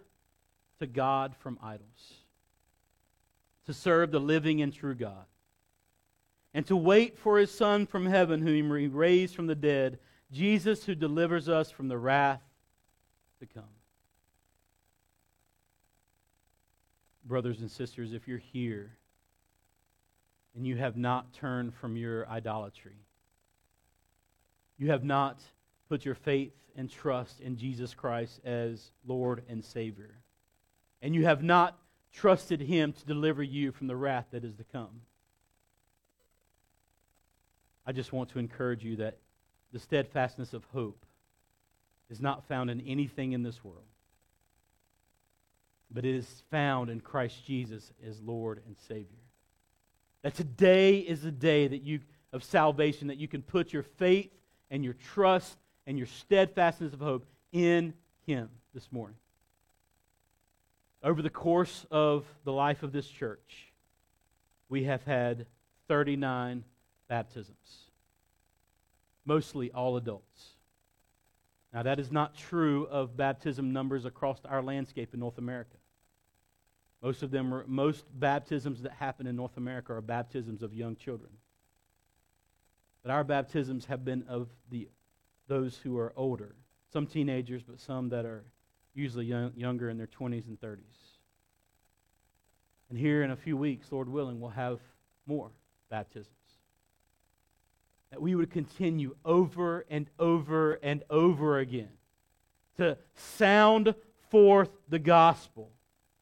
to 0.78 0.86
God 0.86 1.34
from 1.36 1.58
idols, 1.62 2.14
to 3.66 3.74
serve 3.74 4.12
the 4.12 4.20
living 4.20 4.62
and 4.62 4.72
true 4.72 4.94
God, 4.94 5.26
and 6.54 6.64
to 6.66 6.76
wait 6.76 7.18
for 7.18 7.38
his 7.38 7.50
Son 7.50 7.86
from 7.86 8.06
heaven, 8.06 8.42
whom 8.42 8.76
he 8.76 8.86
raised 8.86 9.34
from 9.34 9.46
the 9.46 9.54
dead 9.54 9.98
Jesus 10.32 10.84
who 10.84 10.94
delivers 10.94 11.48
us 11.48 11.70
from 11.70 11.88
the 11.88 11.98
wrath 11.98 12.42
to 13.40 13.46
come. 13.46 13.64
Brothers 17.24 17.60
and 17.60 17.70
sisters, 17.70 18.12
if 18.12 18.28
you're 18.28 18.38
here 18.38 18.96
and 20.54 20.66
you 20.66 20.76
have 20.76 20.96
not 20.96 21.32
turned 21.32 21.74
from 21.74 21.96
your 21.96 22.28
idolatry. 22.28 22.96
You 24.78 24.90
have 24.90 25.04
not 25.04 25.40
put 25.88 26.04
your 26.04 26.14
faith 26.14 26.52
and 26.76 26.90
trust 26.90 27.40
in 27.40 27.56
Jesus 27.56 27.94
Christ 27.94 28.40
as 28.44 28.90
Lord 29.06 29.42
and 29.48 29.64
Savior. 29.64 30.14
And 31.02 31.14
you 31.14 31.24
have 31.24 31.42
not 31.42 31.78
trusted 32.12 32.60
Him 32.60 32.92
to 32.92 33.06
deliver 33.06 33.42
you 33.42 33.72
from 33.72 33.86
the 33.86 33.96
wrath 33.96 34.26
that 34.32 34.44
is 34.44 34.54
to 34.56 34.64
come. 34.64 35.02
I 37.86 37.92
just 37.92 38.12
want 38.12 38.30
to 38.30 38.38
encourage 38.38 38.84
you 38.84 38.96
that 38.96 39.18
the 39.72 39.78
steadfastness 39.78 40.52
of 40.52 40.64
hope 40.72 41.04
is 42.08 42.20
not 42.20 42.46
found 42.46 42.70
in 42.70 42.80
anything 42.82 43.32
in 43.32 43.42
this 43.42 43.64
world, 43.64 43.84
but 45.90 46.04
it 46.04 46.14
is 46.14 46.42
found 46.50 46.90
in 46.90 47.00
Christ 47.00 47.44
Jesus 47.44 47.92
as 48.06 48.20
Lord 48.20 48.62
and 48.66 48.76
Savior. 48.88 49.06
That 50.22 50.34
today 50.34 50.98
is 50.98 51.22
the 51.22 51.30
day 51.30 51.66
that 51.68 51.82
you 51.82 52.00
of 52.32 52.44
salvation 52.44 53.08
that 53.08 53.18
you 53.18 53.28
can 53.28 53.42
put 53.42 53.72
your 53.72 53.82
faith 53.82 54.30
and 54.70 54.84
your 54.84 54.94
trust 54.94 55.58
and 55.86 55.98
your 55.98 56.06
steadfastness 56.06 56.92
of 56.92 57.00
hope 57.00 57.26
in 57.52 57.94
him 58.26 58.48
this 58.72 58.90
morning. 58.92 59.16
Over 61.02 61.22
the 61.22 61.30
course 61.30 61.86
of 61.90 62.24
the 62.44 62.52
life 62.52 62.82
of 62.82 62.92
this 62.92 63.08
church, 63.08 63.72
we 64.68 64.84
have 64.84 65.02
had 65.04 65.46
39 65.88 66.64
baptisms, 67.08 67.90
mostly 69.24 69.72
all 69.72 69.96
adults. 69.96 70.50
Now, 71.72 71.82
that 71.82 71.98
is 71.98 72.12
not 72.12 72.36
true 72.36 72.86
of 72.90 73.16
baptism 73.16 73.72
numbers 73.72 74.04
across 74.04 74.38
our 74.44 74.62
landscape 74.62 75.14
in 75.14 75.20
North 75.20 75.38
America. 75.38 75.76
Most 77.02 77.22
of 77.22 77.30
them 77.30 77.52
are, 77.54 77.64
most 77.66 78.04
baptisms 78.18 78.82
that 78.82 78.92
happen 78.92 79.26
in 79.26 79.36
North 79.36 79.56
America 79.56 79.94
are 79.94 80.00
baptisms 80.00 80.62
of 80.62 80.74
young 80.74 80.96
children. 80.96 81.30
But 83.02 83.10
our 83.10 83.24
baptisms 83.24 83.86
have 83.86 84.04
been 84.04 84.24
of 84.28 84.48
the 84.70 84.88
those 85.50 85.76
who 85.82 85.98
are 85.98 86.12
older. 86.16 86.54
Some 86.92 87.06
teenagers, 87.06 87.62
but 87.62 87.80
some 87.80 88.08
that 88.10 88.24
are 88.24 88.44
usually 88.94 89.26
young, 89.26 89.52
younger 89.56 89.90
in 89.90 89.98
their 89.98 90.06
20s 90.06 90.46
and 90.46 90.60
30s. 90.60 90.78
And 92.88 92.98
here 92.98 93.22
in 93.22 93.32
a 93.32 93.36
few 93.36 93.56
weeks, 93.56 93.90
Lord 93.90 94.08
willing, 94.08 94.40
we'll 94.40 94.50
have 94.50 94.78
more 95.26 95.50
baptisms. 95.90 96.28
That 98.10 98.22
we 98.22 98.34
would 98.34 98.50
continue 98.50 99.16
over 99.24 99.84
and 99.90 100.08
over 100.18 100.74
and 100.74 101.02
over 101.10 101.58
again 101.58 101.90
to 102.76 102.96
sound 103.14 103.94
forth 104.30 104.70
the 104.88 104.98
gospel 104.98 105.70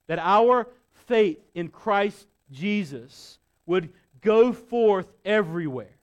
that 0.09 0.19
our 0.19 0.67
faith 1.07 1.39
in 1.55 1.69
Christ 1.69 2.27
Jesus 2.51 3.39
would 3.67 3.91
go 4.21 4.53
forth 4.53 5.13
everywhere, 5.25 5.97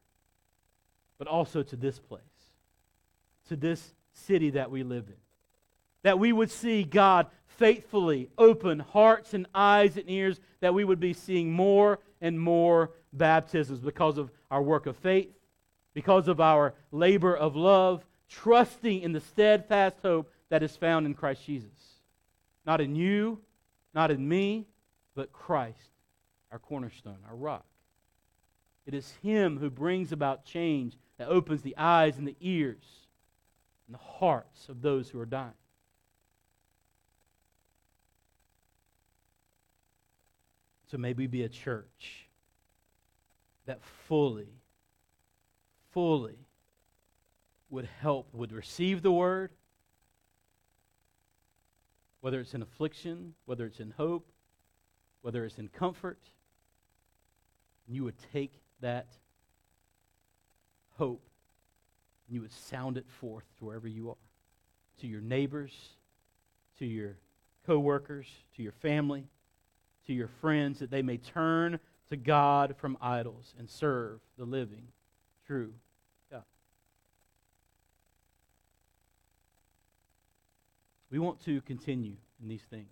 but 1.17 1.27
also 1.27 1.61
to 1.63 1.75
this 1.75 1.99
place, 1.99 2.21
to 3.49 3.55
this 3.55 3.93
city 4.13 4.51
that 4.51 4.71
we 4.71 4.83
live 4.83 5.07
in. 5.07 5.15
That 6.03 6.19
we 6.19 6.31
would 6.31 6.51
see 6.51 6.83
God 6.83 7.27
faithfully 7.47 8.29
open 8.37 8.79
hearts 8.79 9.33
and 9.33 9.47
eyes 9.53 9.97
and 9.97 10.09
ears, 10.09 10.39
that 10.59 10.73
we 10.73 10.83
would 10.83 10.99
be 10.99 11.13
seeing 11.13 11.51
more 11.51 11.99
and 12.21 12.39
more 12.39 12.91
baptisms 13.11 13.79
because 13.79 14.17
of 14.17 14.31
our 14.51 14.61
work 14.61 14.85
of 14.85 14.95
faith, 14.97 15.31
because 15.93 16.27
of 16.27 16.39
our 16.39 16.73
labor 16.91 17.35
of 17.35 17.55
love, 17.55 18.05
trusting 18.29 19.01
in 19.01 19.13
the 19.13 19.19
steadfast 19.19 19.97
hope 20.01 20.31
that 20.49 20.63
is 20.63 20.75
found 20.75 21.05
in 21.05 21.13
Christ 21.13 21.45
Jesus. 21.45 21.69
Not 22.65 22.81
in 22.81 22.95
you, 22.95 23.39
not 23.95 24.11
in 24.11 24.27
me, 24.27 24.67
but 25.15 25.31
Christ, 25.31 25.91
our 26.51 26.59
cornerstone, 26.59 27.17
our 27.27 27.35
rock. 27.35 27.65
It 28.85 28.93
is 28.93 29.13
Him 29.23 29.57
who 29.57 29.69
brings 29.69 30.11
about 30.11 30.45
change 30.45 30.97
that 31.17 31.29
opens 31.29 31.61
the 31.61 31.75
eyes 31.77 32.17
and 32.17 32.27
the 32.27 32.35
ears 32.41 33.07
and 33.87 33.95
the 33.95 33.99
hearts 33.99 34.69
of 34.69 34.81
those 34.81 35.09
who 35.09 35.19
are 35.19 35.25
dying. 35.25 35.53
So 40.91 40.97
may 40.97 41.13
we 41.13 41.27
be 41.27 41.43
a 41.43 41.49
church 41.49 42.27
that 43.65 43.83
fully, 44.07 44.49
fully 45.91 46.37
would 47.69 47.89
help, 47.99 48.29
would 48.33 48.51
receive 48.51 49.01
the 49.01 49.11
word, 49.11 49.51
whether 52.25 52.39
it's 52.39 52.55
in 52.55 52.63
affliction, 52.63 53.35
whether 53.45 53.67
it's 53.67 53.79
in 53.79 53.93
hope, 53.97 54.31
whether 55.21 55.45
it's 55.45 55.59
in 55.59 55.67
comfort, 55.67 56.17
you 57.87 58.03
would 58.03 58.15
take 58.33 58.63
that 58.81 59.05
hope 60.97 61.21
and 62.25 62.33
you 62.33 62.41
would 62.41 62.51
sound 62.51 62.97
it 62.97 63.05
forth 63.07 63.43
to 63.55 63.65
wherever 63.65 63.87
you 63.87 64.09
are 64.09 64.15
to 65.01 65.05
your 65.05 65.21
neighbors, 65.21 65.71
to 66.79 66.87
your 66.87 67.15
coworkers, 67.67 68.25
to 68.55 68.63
your 68.63 68.71
family, 68.71 69.27
to 70.07 70.13
your 70.13 70.29
friends, 70.41 70.79
that 70.79 70.89
they 70.89 71.03
may 71.03 71.17
turn 71.17 71.79
to 72.09 72.17
God 72.17 72.73
from 72.75 72.97
idols 73.03 73.53
and 73.59 73.69
serve 73.69 74.19
the 74.35 74.45
living, 74.45 74.87
true 75.45 75.73
We 81.11 81.19
want 81.19 81.43
to 81.45 81.61
continue 81.61 82.15
in 82.41 82.49
these 82.49 82.63
things. 82.69 82.87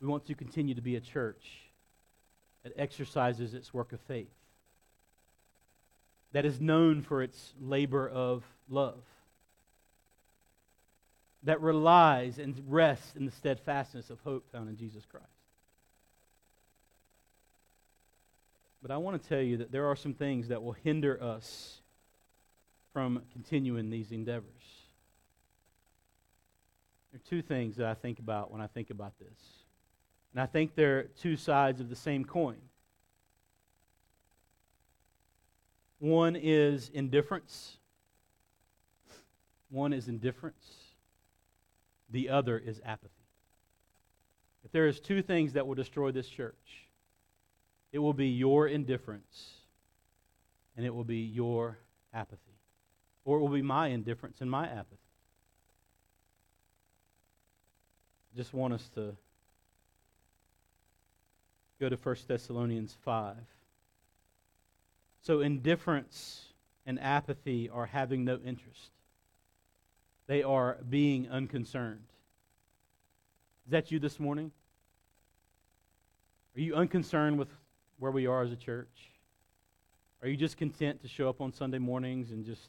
We 0.00 0.08
want 0.08 0.26
to 0.26 0.34
continue 0.34 0.74
to 0.74 0.80
be 0.80 0.96
a 0.96 1.00
church 1.00 1.46
that 2.62 2.72
exercises 2.76 3.54
its 3.54 3.72
work 3.72 3.92
of 3.92 4.00
faith, 4.00 4.30
that 6.32 6.44
is 6.44 6.60
known 6.60 7.02
for 7.02 7.22
its 7.22 7.52
labor 7.60 8.08
of 8.08 8.44
love, 8.68 9.00
that 11.42 11.60
relies 11.60 12.38
and 12.38 12.60
rests 12.68 13.16
in 13.16 13.24
the 13.24 13.32
steadfastness 13.32 14.10
of 14.10 14.20
hope 14.20 14.44
found 14.52 14.68
in 14.68 14.76
Jesus 14.76 15.04
Christ. 15.10 15.26
But 18.82 18.90
I 18.90 18.96
want 18.96 19.22
to 19.22 19.28
tell 19.28 19.42
you 19.42 19.58
that 19.58 19.72
there 19.72 19.86
are 19.86 19.96
some 19.96 20.14
things 20.14 20.48
that 20.48 20.62
will 20.62 20.72
hinder 20.72 21.22
us 21.22 21.80
from 22.92 23.22
continuing 23.32 23.90
these 23.90 24.10
endeavors. 24.10 24.59
There 27.10 27.18
are 27.18 27.28
two 27.28 27.42
things 27.42 27.76
that 27.76 27.86
I 27.86 27.94
think 27.94 28.18
about 28.18 28.50
when 28.50 28.60
I 28.60 28.66
think 28.66 28.90
about 28.90 29.18
this. 29.18 29.38
And 30.32 30.40
I 30.40 30.46
think 30.46 30.74
they're 30.74 31.04
two 31.04 31.36
sides 31.36 31.80
of 31.80 31.88
the 31.88 31.96
same 31.96 32.24
coin. 32.24 32.56
One 35.98 36.36
is 36.36 36.90
indifference. 36.94 37.76
One 39.70 39.92
is 39.92 40.08
indifference. 40.08 40.66
The 42.10 42.28
other 42.28 42.58
is 42.58 42.80
apathy. 42.84 43.12
If 44.64 44.72
there 44.72 44.86
is 44.86 45.00
two 45.00 45.22
things 45.22 45.54
that 45.54 45.66
will 45.66 45.74
destroy 45.74 46.10
this 46.10 46.28
church, 46.28 46.86
it 47.92 47.98
will 47.98 48.12
be 48.12 48.28
your 48.28 48.68
indifference 48.68 49.50
and 50.76 50.86
it 50.86 50.94
will 50.94 51.04
be 51.04 51.18
your 51.18 51.78
apathy. 52.14 52.38
Or 53.24 53.38
it 53.38 53.40
will 53.40 53.48
be 53.48 53.62
my 53.62 53.88
indifference 53.88 54.40
and 54.40 54.50
my 54.50 54.66
apathy. 54.66 54.99
Just 58.36 58.54
want 58.54 58.74
us 58.74 58.88
to 58.94 59.16
go 61.80 61.88
to 61.88 61.96
1 61.96 62.16
Thessalonians 62.28 62.96
5. 63.04 63.36
So, 65.22 65.40
indifference 65.40 66.44
and 66.86 67.00
apathy 67.00 67.68
are 67.68 67.86
having 67.86 68.24
no 68.24 68.38
interest, 68.44 68.90
they 70.26 70.42
are 70.42 70.78
being 70.88 71.28
unconcerned. 71.28 72.04
Is 73.66 73.72
that 73.72 73.90
you 73.90 73.98
this 73.98 74.18
morning? 74.18 74.52
Are 76.56 76.60
you 76.60 76.74
unconcerned 76.74 77.38
with 77.38 77.48
where 77.98 78.10
we 78.10 78.26
are 78.26 78.42
as 78.42 78.52
a 78.52 78.56
church? 78.56 79.10
Are 80.22 80.28
you 80.28 80.36
just 80.36 80.56
content 80.56 81.00
to 81.02 81.08
show 81.08 81.28
up 81.28 81.40
on 81.40 81.52
Sunday 81.52 81.78
mornings 81.78 82.30
and 82.30 82.44
just, 82.44 82.68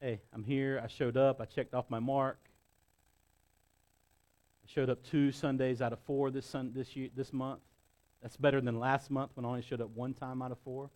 hey, 0.00 0.20
I'm 0.34 0.44
here, 0.44 0.80
I 0.82 0.88
showed 0.88 1.16
up, 1.16 1.40
I 1.40 1.44
checked 1.44 1.74
off 1.74 1.86
my 1.88 1.98
mark, 1.98 2.38
showed 4.68 4.90
up 4.90 5.02
two 5.02 5.32
Sundays 5.32 5.80
out 5.80 5.92
of 5.92 5.98
four 6.00 6.30
this, 6.30 6.46
sun, 6.46 6.72
this, 6.74 6.94
year, 6.94 7.08
this 7.16 7.32
month. 7.32 7.60
That's 8.22 8.36
better 8.36 8.60
than 8.60 8.78
last 8.78 9.10
month 9.10 9.30
when 9.34 9.44
I 9.44 9.48
only 9.48 9.62
showed 9.62 9.80
up 9.80 9.90
one 9.94 10.14
time 10.14 10.42
out 10.42 10.52
of 10.52 10.58
four. 10.64 10.90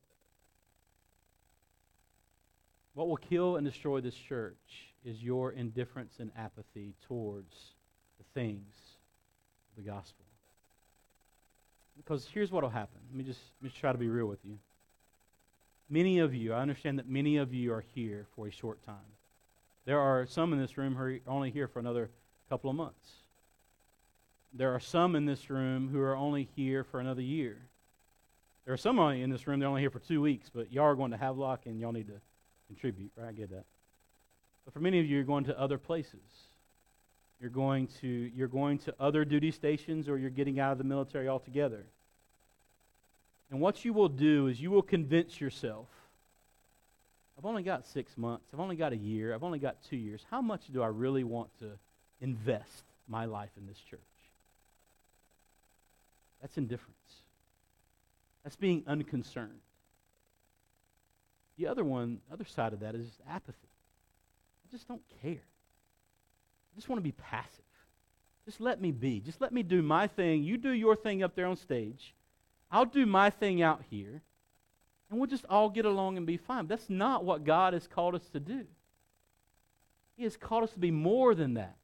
What 2.95 3.09
will 3.09 3.17
kill 3.17 3.57
and 3.57 3.65
destroy 3.65 4.01
this 4.01 4.15
church 4.15 4.93
is 5.05 5.23
your 5.23 5.53
indifference 5.53 6.17
and 6.19 6.31
apathy 6.37 6.95
towards 7.07 7.57
the 8.19 8.25
things 8.35 8.75
of 9.71 9.83
the 9.83 9.91
gospel. 9.91 10.25
Because 11.97 12.29
here's 12.33 12.51
what 12.51 12.63
will 12.63 12.71
happen. 12.71 13.01
Let 13.11 13.17
me 13.17 13.25
just, 13.25 13.41
let 13.61 13.65
me 13.65 13.69
just 13.71 13.81
try 13.81 13.93
to 13.93 13.99
be 13.99 14.09
real 14.09 14.27
with 14.27 14.45
you. 14.45 14.59
Many 15.89 16.19
of 16.19 16.35
you, 16.35 16.53
I 16.53 16.61
understand 16.61 16.99
that 16.99 17.09
many 17.09 17.37
of 17.37 17.55
you 17.55 17.73
are 17.73 17.85
here 17.95 18.27
for 18.35 18.47
a 18.47 18.51
short 18.51 18.85
time. 18.85 18.97
There 19.85 19.99
are 19.99 20.27
some 20.27 20.53
in 20.53 20.59
this 20.59 20.77
room 20.77 20.95
who 20.95 21.03
are 21.03 21.19
only 21.27 21.51
here 21.51 21.69
for 21.69 21.79
another 21.79 22.11
couple 22.49 22.69
of 22.69 22.77
months 22.77 23.22
there 24.53 24.75
are 24.75 24.81
some 24.81 25.17
in 25.17 25.25
this 25.25 25.51
room 25.51 25.89
who 25.89 26.01
are 26.01 26.17
only 26.17 26.49
here 26.57 26.85
for 26.85 27.01
another 27.01 27.23
year. 27.23 27.57
There 28.65 28.75
are 28.75 28.79
some 28.79 28.99
in 28.99 29.31
this 29.31 29.47
room, 29.47 29.59
they're 29.59 29.69
only 29.69 29.81
here 29.81 29.91
for 29.91 29.99
two 29.99 30.21
weeks, 30.21 30.51
but 30.53 30.73
y'all 30.73 30.85
are 30.85 30.95
going 30.95 31.11
to 31.11 31.17
Havelock 31.17 31.67
and 31.67 31.81
y'all 31.81 31.93
need 31.93 32.07
to 32.07 32.21
contribute, 32.69 33.11
right? 33.17 33.29
I 33.29 33.33
get 33.33 33.51
that. 33.51 33.65
But 34.65 34.73
for 34.73 34.81
many 34.81 35.01
of 35.01 35.07
you, 35.07 35.17
you're 35.17 35.25
going 35.25 35.45
to 35.45 35.59
other 35.59 35.79
places. 35.79 36.21
You're 37.41 37.51
going 37.51 37.89
to, 38.01 38.07
you're 38.09 38.47
going 38.47 38.79
to 38.79 38.95
other 39.01 39.25
duty 39.25 39.51
stations 39.51 40.09
or 40.09 40.17
you're 40.17 40.31
getting 40.31 40.61
out 40.61 40.73
of 40.73 40.79
the 40.79 40.85
military 40.85 41.29
altogether. 41.29 41.85
And 43.51 43.61
what 43.61 43.85
you 43.85 43.93
will 43.93 44.09
do 44.09 44.47
is 44.47 44.61
you 44.61 44.71
will 44.71 44.83
convince 44.83 45.41
yourself 45.41 45.89
I've 47.43 47.47
only 47.47 47.65
got 47.65 47.85
six 47.87 48.17
months, 48.17 48.47
I've 48.55 48.61
only 48.61 48.77
got 48.77 48.93
a 48.93 48.97
year, 48.97 49.35
I've 49.35 49.43
only 49.43 49.59
got 49.59 49.83
two 49.91 49.97
years. 49.97 50.25
How 50.31 50.41
much 50.41 50.69
do 50.73 50.81
I 50.81 50.87
really 50.87 51.25
want 51.25 51.49
to 51.59 51.73
invest 52.21 52.85
my 53.09 53.25
life 53.25 53.51
in 53.57 53.67
this 53.67 53.79
church? 53.79 53.99
That's 56.43 56.59
indifference. 56.59 56.97
That's 58.45 58.57
being 58.57 58.83
unconcerned. 58.87 59.61
The 61.57 61.69
other 61.69 61.85
one, 61.85 62.21
other 62.31 62.45
side 62.45 62.73
of 62.73 62.81
that 62.81 62.95
is 62.95 63.07
apathy. 63.31 63.69
I 64.67 64.77
just 64.77 64.89
don't 64.89 65.03
care. 65.23 65.33
I 65.33 66.75
just 66.75 66.89
want 66.89 66.99
to 66.99 67.05
be 67.05 67.13
passive. 67.13 67.61
Just 68.45 68.61
let 68.61 68.81
me 68.81 68.91
be. 68.91 69.21
Just 69.21 69.41
let 69.41 69.53
me 69.53 69.63
do 69.63 69.83
my 69.83 70.09
thing. 70.09 70.43
You 70.43 70.59
do 70.59 70.71
your 70.71 70.97
thing 70.97 71.23
up 71.23 71.37
there 71.37 71.47
on 71.47 71.57
stage. 71.57 72.15
I'll 72.71 72.85
do 72.87 73.07
my 73.07 73.31
thing 73.31 73.63
out 73.63 73.83
here. 73.89 74.23
And 75.11 75.21
we'll 75.21 75.29
just 75.29 75.45
all 75.49 75.69
get 75.69 75.85
along 75.85 76.17
and 76.17 76.27
be 76.27 76.39
fine. 76.39 76.67
That's 76.67 76.89
not 76.91 77.25
what 77.25 77.45
God 77.45 77.75
has 77.75 77.87
called 77.87 78.15
us 78.15 78.29
to 78.33 78.41
do. 78.41 78.65
He 80.17 80.25
has 80.25 80.37
called 80.37 80.65
us 80.65 80.73
to 80.73 80.79
be 80.79 80.91
more 80.91 81.35
than 81.35 81.55
that. 81.55 81.77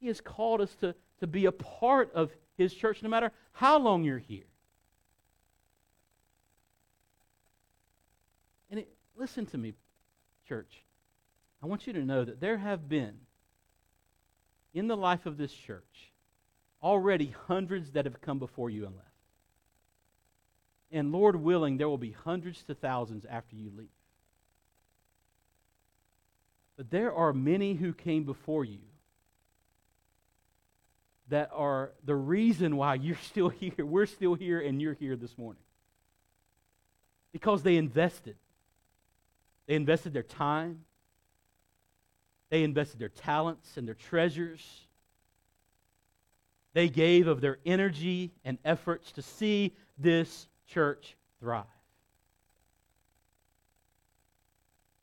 He 0.00 0.08
has 0.08 0.20
called 0.20 0.60
us 0.60 0.74
to, 0.76 0.94
to 1.20 1.26
be 1.26 1.46
a 1.46 1.52
part 1.52 2.12
of 2.14 2.30
His 2.56 2.72
church 2.74 3.02
no 3.02 3.08
matter 3.08 3.32
how 3.52 3.78
long 3.78 4.04
you're 4.04 4.18
here. 4.18 4.44
And 8.70 8.80
it, 8.80 8.88
listen 9.16 9.46
to 9.46 9.58
me, 9.58 9.74
church. 10.48 10.82
I 11.62 11.66
want 11.66 11.86
you 11.86 11.92
to 11.94 12.04
know 12.04 12.24
that 12.24 12.40
there 12.40 12.58
have 12.58 12.88
been, 12.88 13.14
in 14.72 14.88
the 14.88 14.96
life 14.96 15.26
of 15.26 15.36
this 15.36 15.52
church, 15.52 16.12
already 16.82 17.34
hundreds 17.46 17.92
that 17.92 18.04
have 18.04 18.20
come 18.20 18.38
before 18.38 18.70
you 18.70 18.86
and 18.86 18.94
left. 18.94 19.08
And 20.92 21.10
Lord 21.10 21.36
willing, 21.36 21.76
there 21.76 21.88
will 21.88 21.98
be 21.98 22.12
hundreds 22.12 22.62
to 22.64 22.74
thousands 22.74 23.24
after 23.24 23.56
you 23.56 23.72
leave. 23.74 23.88
But 26.76 26.90
there 26.90 27.12
are 27.12 27.32
many 27.32 27.74
who 27.74 27.92
came 27.92 28.24
before 28.24 28.64
you 28.64 28.80
that 31.28 31.50
are 31.52 31.92
the 32.04 32.14
reason 32.14 32.76
why 32.76 32.94
you're 32.94 33.16
still 33.16 33.48
here. 33.60 33.72
We're 33.78 34.06
still 34.06 34.34
here 34.34 34.60
and 34.60 34.80
you're 34.80 34.94
here 34.94 35.16
this 35.16 35.36
morning. 35.38 35.62
Because 37.32 37.62
they 37.62 37.76
invested. 37.76 38.36
They 39.66 39.74
invested 39.74 40.12
their 40.12 40.22
time. 40.22 40.84
They 42.50 42.62
invested 42.62 43.00
their 43.00 43.08
talents 43.08 43.76
and 43.76 43.88
their 43.88 43.94
treasures. 43.94 44.60
They 46.74 46.88
gave 46.88 47.26
of 47.26 47.40
their 47.40 47.58
energy 47.64 48.32
and 48.44 48.58
efforts 48.64 49.12
to 49.12 49.22
see 49.22 49.74
this 49.98 50.48
church 50.66 51.16
thrive. 51.40 51.64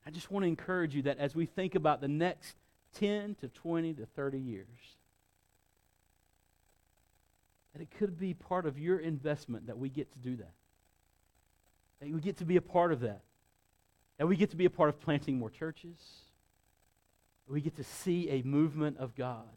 I 0.06 0.12
just 0.12 0.32
want 0.32 0.44
to 0.44 0.48
encourage 0.48 0.96
you 0.96 1.04
that 1.04 1.18
as 1.18 1.36
we 1.36 1.46
think 1.46 1.76
about 1.76 2.02
the 2.02 2.08
next 2.08 2.56
10 2.96 3.36
to 3.36 3.48
20 3.48 3.94
to 3.94 4.06
30 4.06 4.40
years, 4.40 4.68
that 7.74 7.82
it 7.82 7.90
could 7.92 8.18
be 8.18 8.34
part 8.34 8.66
of 8.66 8.78
your 8.78 9.00
investment 9.00 9.68
that 9.68 9.78
we 9.78 9.90
get 9.90 10.12
to 10.12 10.20
do 10.20 10.36
that. 10.38 10.54
That 12.00 12.12
we 12.12 12.20
get 12.20 12.38
to 12.38 12.46
be 12.46 12.58
a 12.58 12.62
part 12.62 12.92
of 12.92 13.02
that. 13.02 13.22
That 14.18 14.28
we 14.28 14.36
get 14.36 14.52
to 14.52 14.58
be 14.58 14.66
a 14.66 14.70
part 14.70 14.90
of 14.90 15.00
planting 15.00 15.38
more 15.38 15.50
churches. 15.50 15.98
We 17.48 17.62
get 17.62 17.76
to 17.78 17.84
see 17.84 18.30
a 18.30 18.44
movement 18.44 18.98
of 18.98 19.16
God, 19.16 19.50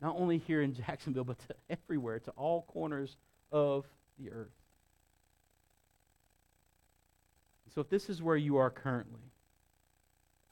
not 0.00 0.16
only 0.16 0.38
here 0.38 0.60
in 0.60 0.74
Jacksonville, 0.86 1.24
but 1.24 1.38
to 1.48 1.54
everywhere, 1.70 2.18
to 2.20 2.30
all 2.32 2.62
corners 2.62 3.16
of 3.50 3.86
the 4.18 4.30
earth. 4.30 4.48
So 7.74 7.80
if 7.80 7.88
this 7.88 8.08
is 8.08 8.22
where 8.22 8.36
you 8.36 8.56
are 8.56 8.70
currently, 8.70 9.20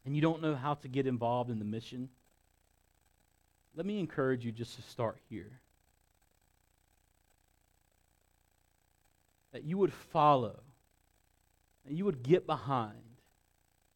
and 0.04 0.14
you 0.14 0.22
don't 0.22 0.40
know 0.40 0.54
how 0.54 0.74
to 0.74 0.88
get 0.88 1.06
involved 1.06 1.50
in 1.50 1.58
the 1.58 1.64
mission, 1.64 2.08
let 3.74 3.84
me 3.84 3.98
encourage 3.98 4.44
you 4.44 4.52
just 4.52 4.76
to 4.76 4.82
start 4.82 5.18
here. 5.28 5.60
That 9.56 9.64
you 9.64 9.78
would 9.78 9.94
follow, 9.94 10.60
that 11.86 11.94
you 11.94 12.04
would 12.04 12.22
get 12.22 12.46
behind 12.46 12.92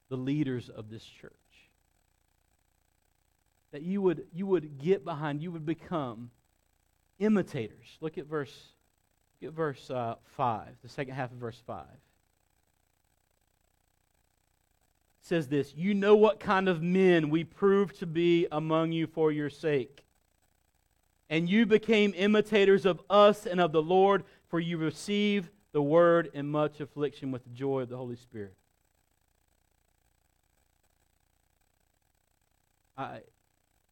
the 0.09 0.17
leaders 0.17 0.71
of 0.71 0.89
this 0.89 1.05
church. 1.05 1.35
That 3.71 3.83
you 3.83 4.01
would, 4.01 4.25
you 4.33 4.47
would 4.47 4.79
get 4.79 5.05
behind, 5.05 5.43
you 5.43 5.53
would 5.53 5.67
become 5.67 6.31
imitators. 7.19 7.99
Look 8.01 8.17
at 8.17 8.25
verse, 8.25 8.57
look 9.43 9.51
at 9.51 9.55
verse 9.55 9.91
uh, 9.91 10.15
5, 10.35 10.69
the 10.83 10.89
second 10.89 11.13
half 11.13 11.31
of 11.31 11.37
verse 11.37 11.63
5. 11.67 11.85
says 15.21 15.47
this 15.47 15.75
You 15.77 15.93
know 15.93 16.17
what 16.17 16.41
kind 16.41 16.71
of 16.71 16.81
men 16.81 17.29
we 17.29 17.45
proved 17.45 17.99
to 17.99 18.07
be 18.07 18.47
among 18.51 18.93
you 18.93 19.07
for 19.07 19.31
your 19.31 19.51
sake. 19.51 20.07
And 21.29 21.51
you 21.51 21.67
became 21.67 22.15
imitators 22.17 22.87
of 22.87 23.03
us 23.11 23.45
and 23.45 23.61
of 23.61 23.73
the 23.73 23.83
Lord, 23.83 24.25
for 24.51 24.61
you 24.61 24.77
receive 24.77 25.49
the 25.73 25.81
word 25.81 26.31
in 26.35 26.51
much 26.51 26.81
affliction 26.81 27.31
with 27.31 27.45
the 27.45 27.51
joy 27.51 27.81
of 27.81 27.89
the 27.89 27.97
Holy 27.97 28.17
Spirit. 28.17 28.55
I, 32.99 33.21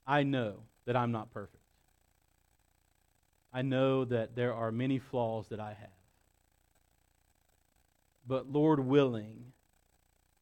I 0.06 0.24
know 0.24 0.56
that 0.84 0.96
I'm 0.96 1.12
not 1.12 1.30
perfect. 1.30 1.62
I 3.52 3.62
know 3.62 4.04
that 4.04 4.34
there 4.34 4.52
are 4.52 4.70
many 4.72 4.98
flaws 4.98 5.46
that 5.48 5.60
I 5.60 5.70
have. 5.70 5.88
But 8.26 8.50
Lord 8.52 8.80
willing, 8.80 9.52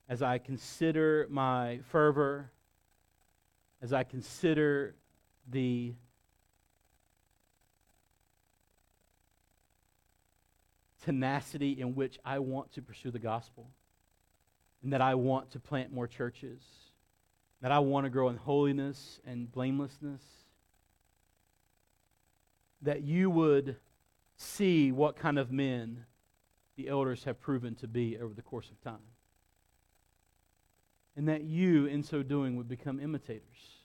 as 0.09 0.23
I 0.23 0.39
consider 0.39 1.27
my 1.31 1.81
fervor, 1.91 2.51
as 3.83 3.93
I 3.93 4.03
consider 4.03 4.97
the 5.49 5.95
tenacity 11.07 11.81
in 11.81 11.95
which 11.95 12.19
I 12.25 12.39
want 12.39 12.73
to 12.73 12.83
pursue 12.83 13.11
the 13.11 13.19
gospel, 13.19 13.71
and 14.83 14.93
that 14.93 15.01
I 15.01 15.15
want 15.15 15.53
to 15.53 15.59
plant 15.59 15.91
more 15.93 16.07
churches, 16.07 16.61
that 17.63 17.73
I 17.73 17.79
want 17.79 18.05
to 18.05 18.11
grow 18.11 18.29
in 18.29 18.37
holiness 18.37 19.21
and 19.27 19.51
blamelessness, 19.51 20.23
that 22.83 23.03
you 23.03 23.31
would 23.31 23.77
see 24.37 24.93
what 24.93 25.17
kind 25.17 25.39
of 25.39 25.51
men 25.51 26.05
the 26.77 26.89
elders 26.89 27.25
have 27.25 27.41
proven 27.41 27.75
to 27.77 27.89
be 27.89 28.19
over 28.19 28.35
the 28.35 28.43
course 28.43 28.69
of 28.69 28.79
time 28.83 29.01
and 31.17 31.29
that 31.29 31.45
you, 31.45 31.87
in 31.87 32.03
so 32.03 32.23
doing, 32.23 32.57
would 32.57 32.69
become 32.69 33.01
imitators. 33.01 33.81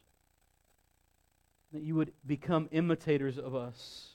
That 1.72 1.82
you 1.82 1.96
would 1.96 2.12
become 2.28 2.68
imitators 2.72 3.38
of 3.38 3.56
us. 3.56 4.11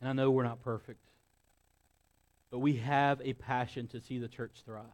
And 0.00 0.08
I 0.08 0.12
know 0.12 0.30
we're 0.30 0.44
not 0.44 0.62
perfect, 0.62 1.00
but 2.50 2.58
we 2.58 2.76
have 2.76 3.20
a 3.22 3.32
passion 3.32 3.86
to 3.88 4.00
see 4.00 4.18
the 4.18 4.28
church 4.28 4.62
thrive. 4.64 4.84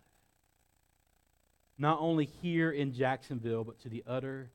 Not 1.78 1.98
only 2.00 2.26
here 2.26 2.70
in 2.70 2.92
Jacksonville, 2.92 3.64
but 3.64 3.80
to 3.80 3.88
the 3.88 4.05
utter 4.07 4.50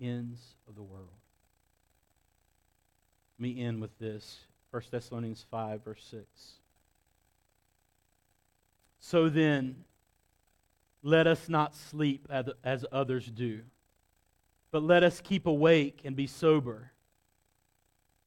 ends 0.00 0.56
of 0.68 0.74
the 0.74 0.82
world. 0.82 1.08
Let 3.38 3.42
me 3.42 3.62
end 3.62 3.80
with 3.80 3.96
this 3.98 4.38
1 4.70 4.82
Thessalonians 4.90 5.44
5, 5.50 5.84
verse 5.84 6.04
6. 6.10 6.26
So 8.98 9.28
then, 9.28 9.84
let 11.02 11.26
us 11.26 11.48
not 11.48 11.74
sleep 11.74 12.28
as 12.30 12.84
others 12.92 13.26
do, 13.26 13.62
but 14.70 14.82
let 14.82 15.02
us 15.02 15.20
keep 15.20 15.46
awake 15.46 16.00
and 16.04 16.14
be 16.14 16.26
sober. 16.28 16.91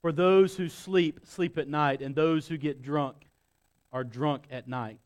For 0.06 0.12
those 0.12 0.56
who 0.56 0.70
sleep, 0.70 1.22
sleep 1.24 1.58
at 1.58 1.68
night, 1.68 2.04
and 2.04 2.14
those 2.14 2.48
who 2.48 2.58
get 2.58 2.84
drunk 2.84 3.26
are 3.92 4.04
drunk 4.04 4.44
at 4.52 4.68
night. 4.68 5.00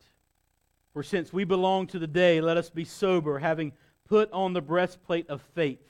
For 0.92 1.02
since 1.02 1.32
we 1.32 1.44
belong 1.44 1.86
to 1.86 1.98
the 1.98 2.06
day, 2.06 2.42
let 2.42 2.58
us 2.58 2.68
be 2.68 2.84
sober, 2.84 3.38
having 3.38 3.72
put 4.06 4.30
on 4.30 4.52
the 4.52 4.60
breastplate 4.60 5.30
of 5.30 5.40
faith 5.54 5.80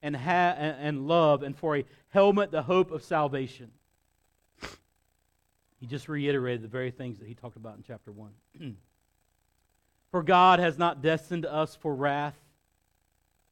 and, 0.00 0.14
ha- 0.14 0.54
and 0.56 1.08
love, 1.08 1.42
and 1.42 1.56
for 1.56 1.76
a 1.76 1.84
helmet, 2.10 2.52
the 2.52 2.62
hope 2.62 2.92
of 2.92 3.02
salvation. 3.02 3.72
He 5.80 5.88
just 5.88 6.08
reiterated 6.08 6.62
the 6.62 6.68
very 6.68 6.92
things 6.92 7.18
that 7.18 7.26
he 7.26 7.34
talked 7.34 7.56
about 7.56 7.76
in 7.76 7.82
chapter 7.84 8.12
1. 8.12 8.30
For 10.12 10.22
God 10.22 10.60
has 10.60 10.78
not 10.78 11.02
destined 11.02 11.46
us 11.46 11.74
for 11.74 11.96
wrath, 11.96 12.38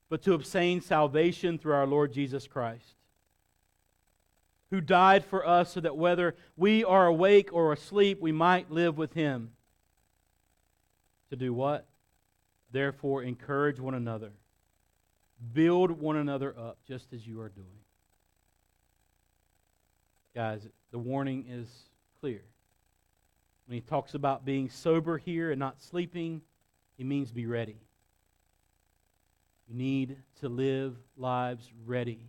but 0.09 0.23
to 0.23 0.35
obtain 0.35 0.81
salvation 0.81 1.59
through 1.59 1.75
our 1.75 1.85
Lord 1.85 2.13
Jesus 2.13 2.47
Christ, 2.47 2.95
who 4.71 4.81
died 4.81 5.25
for 5.25 5.47
us 5.47 5.73
so 5.73 5.81
that 5.81 5.97
whether 5.97 6.35
we 6.57 6.85
are 6.85 7.07
awake 7.07 7.51
or 7.53 7.73
asleep, 7.73 8.21
we 8.21 8.33
might 8.33 8.71
live 8.71 8.97
with 8.97 9.13
him. 9.13 9.51
To 11.31 11.37
do 11.37 11.53
what? 11.53 11.87
Therefore, 12.73 13.23
encourage 13.23 13.79
one 13.79 13.95
another, 13.95 14.33
build 15.53 15.91
one 15.91 16.17
another 16.17 16.55
up, 16.59 16.79
just 16.87 17.13
as 17.13 17.27
you 17.27 17.41
are 17.41 17.49
doing. 17.49 17.67
Guys, 20.35 20.67
the 20.91 20.99
warning 20.99 21.45
is 21.49 21.69
clear. 22.21 22.43
When 23.67 23.77
he 23.77 23.81
talks 23.81 24.15
about 24.15 24.45
being 24.45 24.69
sober 24.69 25.19
here 25.19 25.51
and 25.51 25.59
not 25.59 25.81
sleeping, 25.81 26.43
he 26.97 27.05
means 27.05 27.31
be 27.31 27.47
ready. 27.47 27.77
You 29.69 29.77
need 29.77 30.17
to 30.41 30.49
live 30.49 30.97
lives 31.17 31.71
ready 31.87 32.21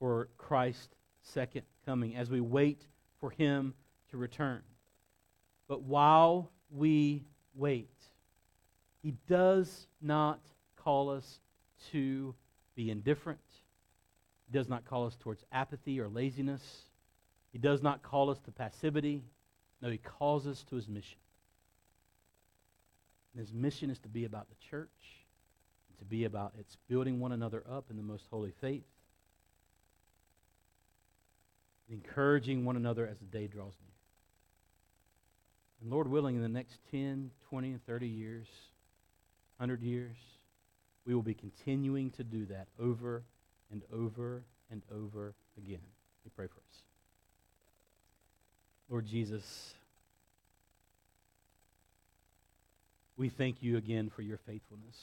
for 0.00 0.28
Christ's 0.38 0.88
second 1.22 1.62
coming 1.86 2.16
as 2.16 2.30
we 2.30 2.40
wait 2.40 2.86
for 3.20 3.30
him 3.30 3.74
to 4.10 4.16
return. 4.16 4.62
But 5.68 5.82
while 5.82 6.50
we 6.70 7.26
wait, 7.54 7.94
he 9.02 9.12
does 9.28 9.86
not 10.02 10.40
call 10.76 11.10
us 11.10 11.38
to 11.92 12.34
be 12.74 12.90
indifferent. 12.90 13.38
He 14.50 14.58
does 14.58 14.68
not 14.68 14.84
call 14.84 15.06
us 15.06 15.16
towards 15.16 15.44
apathy 15.52 16.00
or 16.00 16.08
laziness. 16.08 16.62
He 17.52 17.58
does 17.58 17.82
not 17.82 18.02
call 18.02 18.30
us 18.30 18.38
to 18.40 18.50
passivity. 18.50 19.22
No, 19.80 19.90
he 19.90 19.98
calls 19.98 20.46
us 20.46 20.64
to 20.70 20.76
his 20.76 20.88
mission. 20.88 21.18
And 23.32 23.40
his 23.40 23.52
mission 23.52 23.90
is 23.90 23.98
to 24.00 24.08
be 24.08 24.24
about 24.24 24.48
the 24.48 24.56
church, 24.70 24.88
to 25.98 26.04
be 26.04 26.24
about 26.24 26.54
its 26.58 26.76
building 26.88 27.20
one 27.20 27.32
another 27.32 27.62
up 27.70 27.90
in 27.90 27.96
the 27.96 28.02
most 28.02 28.26
holy 28.30 28.52
faith, 28.60 28.84
encouraging 31.90 32.64
one 32.64 32.76
another 32.76 33.06
as 33.06 33.18
the 33.18 33.26
day 33.26 33.46
draws 33.46 33.74
near. 33.80 33.90
And 35.82 35.90
Lord 35.90 36.08
willing, 36.08 36.36
in 36.36 36.42
the 36.42 36.48
next 36.48 36.78
10, 36.90 37.30
20, 37.48 37.70
and 37.70 37.86
30 37.86 38.06
years, 38.06 38.46
100 39.56 39.82
years, 39.82 40.16
we 41.06 41.14
will 41.14 41.22
be 41.22 41.34
continuing 41.34 42.10
to 42.12 42.24
do 42.24 42.46
that 42.46 42.68
over 42.78 43.24
and 43.70 43.82
over 43.92 44.42
and 44.70 44.82
over 44.94 45.34
again. 45.56 45.80
We 46.24 46.30
pray 46.36 46.46
for 46.46 46.60
us. 46.60 46.82
Lord 48.88 49.06
Jesus, 49.06 49.74
we 53.16 53.28
thank 53.28 53.62
you 53.62 53.76
again 53.76 54.10
for 54.14 54.22
your 54.22 54.38
faithfulness. 54.38 54.96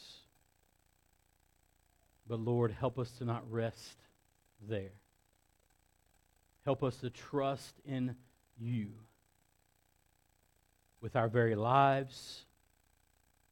But 2.27 2.39
Lord, 2.39 2.71
help 2.71 2.99
us 2.99 3.09
to 3.19 3.25
not 3.25 3.49
rest 3.49 3.95
there. 4.67 4.91
Help 6.68 6.84
us 6.84 6.97
to 6.97 7.09
trust 7.09 7.76
in 7.86 8.13
you 8.59 8.89
with 10.99 11.15
our 11.15 11.30
very 11.30 11.55
lives, 11.55 12.43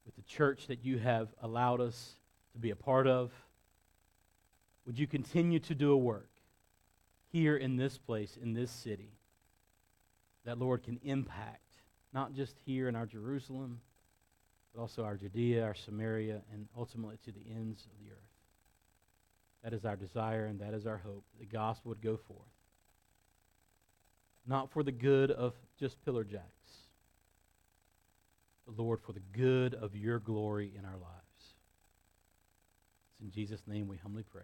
with 0.05 0.13
the 0.17 0.21
church 0.23 0.67
that 0.67 0.83
you 0.83 0.97
have 0.97 1.29
allowed 1.41 1.79
us 1.79 2.15
to 2.51 2.59
be 2.59 2.71
a 2.71 2.75
part 2.75 3.07
of. 3.07 3.31
Would 4.85 4.99
you 4.99 5.07
continue 5.07 5.59
to 5.59 5.73
do 5.73 5.93
a 5.93 5.97
work 5.97 6.29
here 7.31 7.55
in 7.55 7.77
this 7.77 7.97
place, 7.97 8.35
in 8.35 8.53
this 8.53 8.69
city, 8.69 9.13
that, 10.43 10.59
Lord, 10.59 10.83
can 10.83 10.99
impact 11.01 11.77
not 12.13 12.33
just 12.33 12.57
here 12.65 12.89
in 12.89 12.97
our 12.97 13.05
Jerusalem, 13.05 13.79
but 14.73 14.81
also 14.81 15.05
our 15.05 15.15
Judea, 15.15 15.63
our 15.63 15.73
Samaria, 15.73 16.41
and 16.51 16.67
ultimately 16.77 17.15
to 17.23 17.31
the 17.31 17.45
ends 17.49 17.85
of 17.85 17.97
the 17.97 18.11
earth. 18.11 18.17
That 19.63 19.71
is 19.71 19.85
our 19.85 19.95
desire 19.95 20.47
and 20.47 20.59
that 20.59 20.73
is 20.73 20.85
our 20.85 20.97
hope. 20.97 21.23
The 21.39 21.45
gospel 21.45 21.87
would 21.87 22.01
go 22.01 22.17
forth. 22.17 22.54
Not 24.47 24.71
for 24.71 24.83
the 24.83 24.91
good 24.91 25.31
of 25.31 25.53
just 25.79 26.03
pillar 26.05 26.23
jacks, 26.23 26.43
but 28.65 28.77
Lord, 28.77 28.99
for 29.01 29.13
the 29.13 29.21
good 29.33 29.73
of 29.73 29.95
your 29.95 30.19
glory 30.19 30.71
in 30.77 30.85
our 30.85 30.97
lives. 30.97 31.53
It's 33.11 33.21
in 33.21 33.31
Jesus' 33.31 33.63
name 33.67 33.87
we 33.87 33.97
humbly 33.97 34.23
pray. 34.23 34.43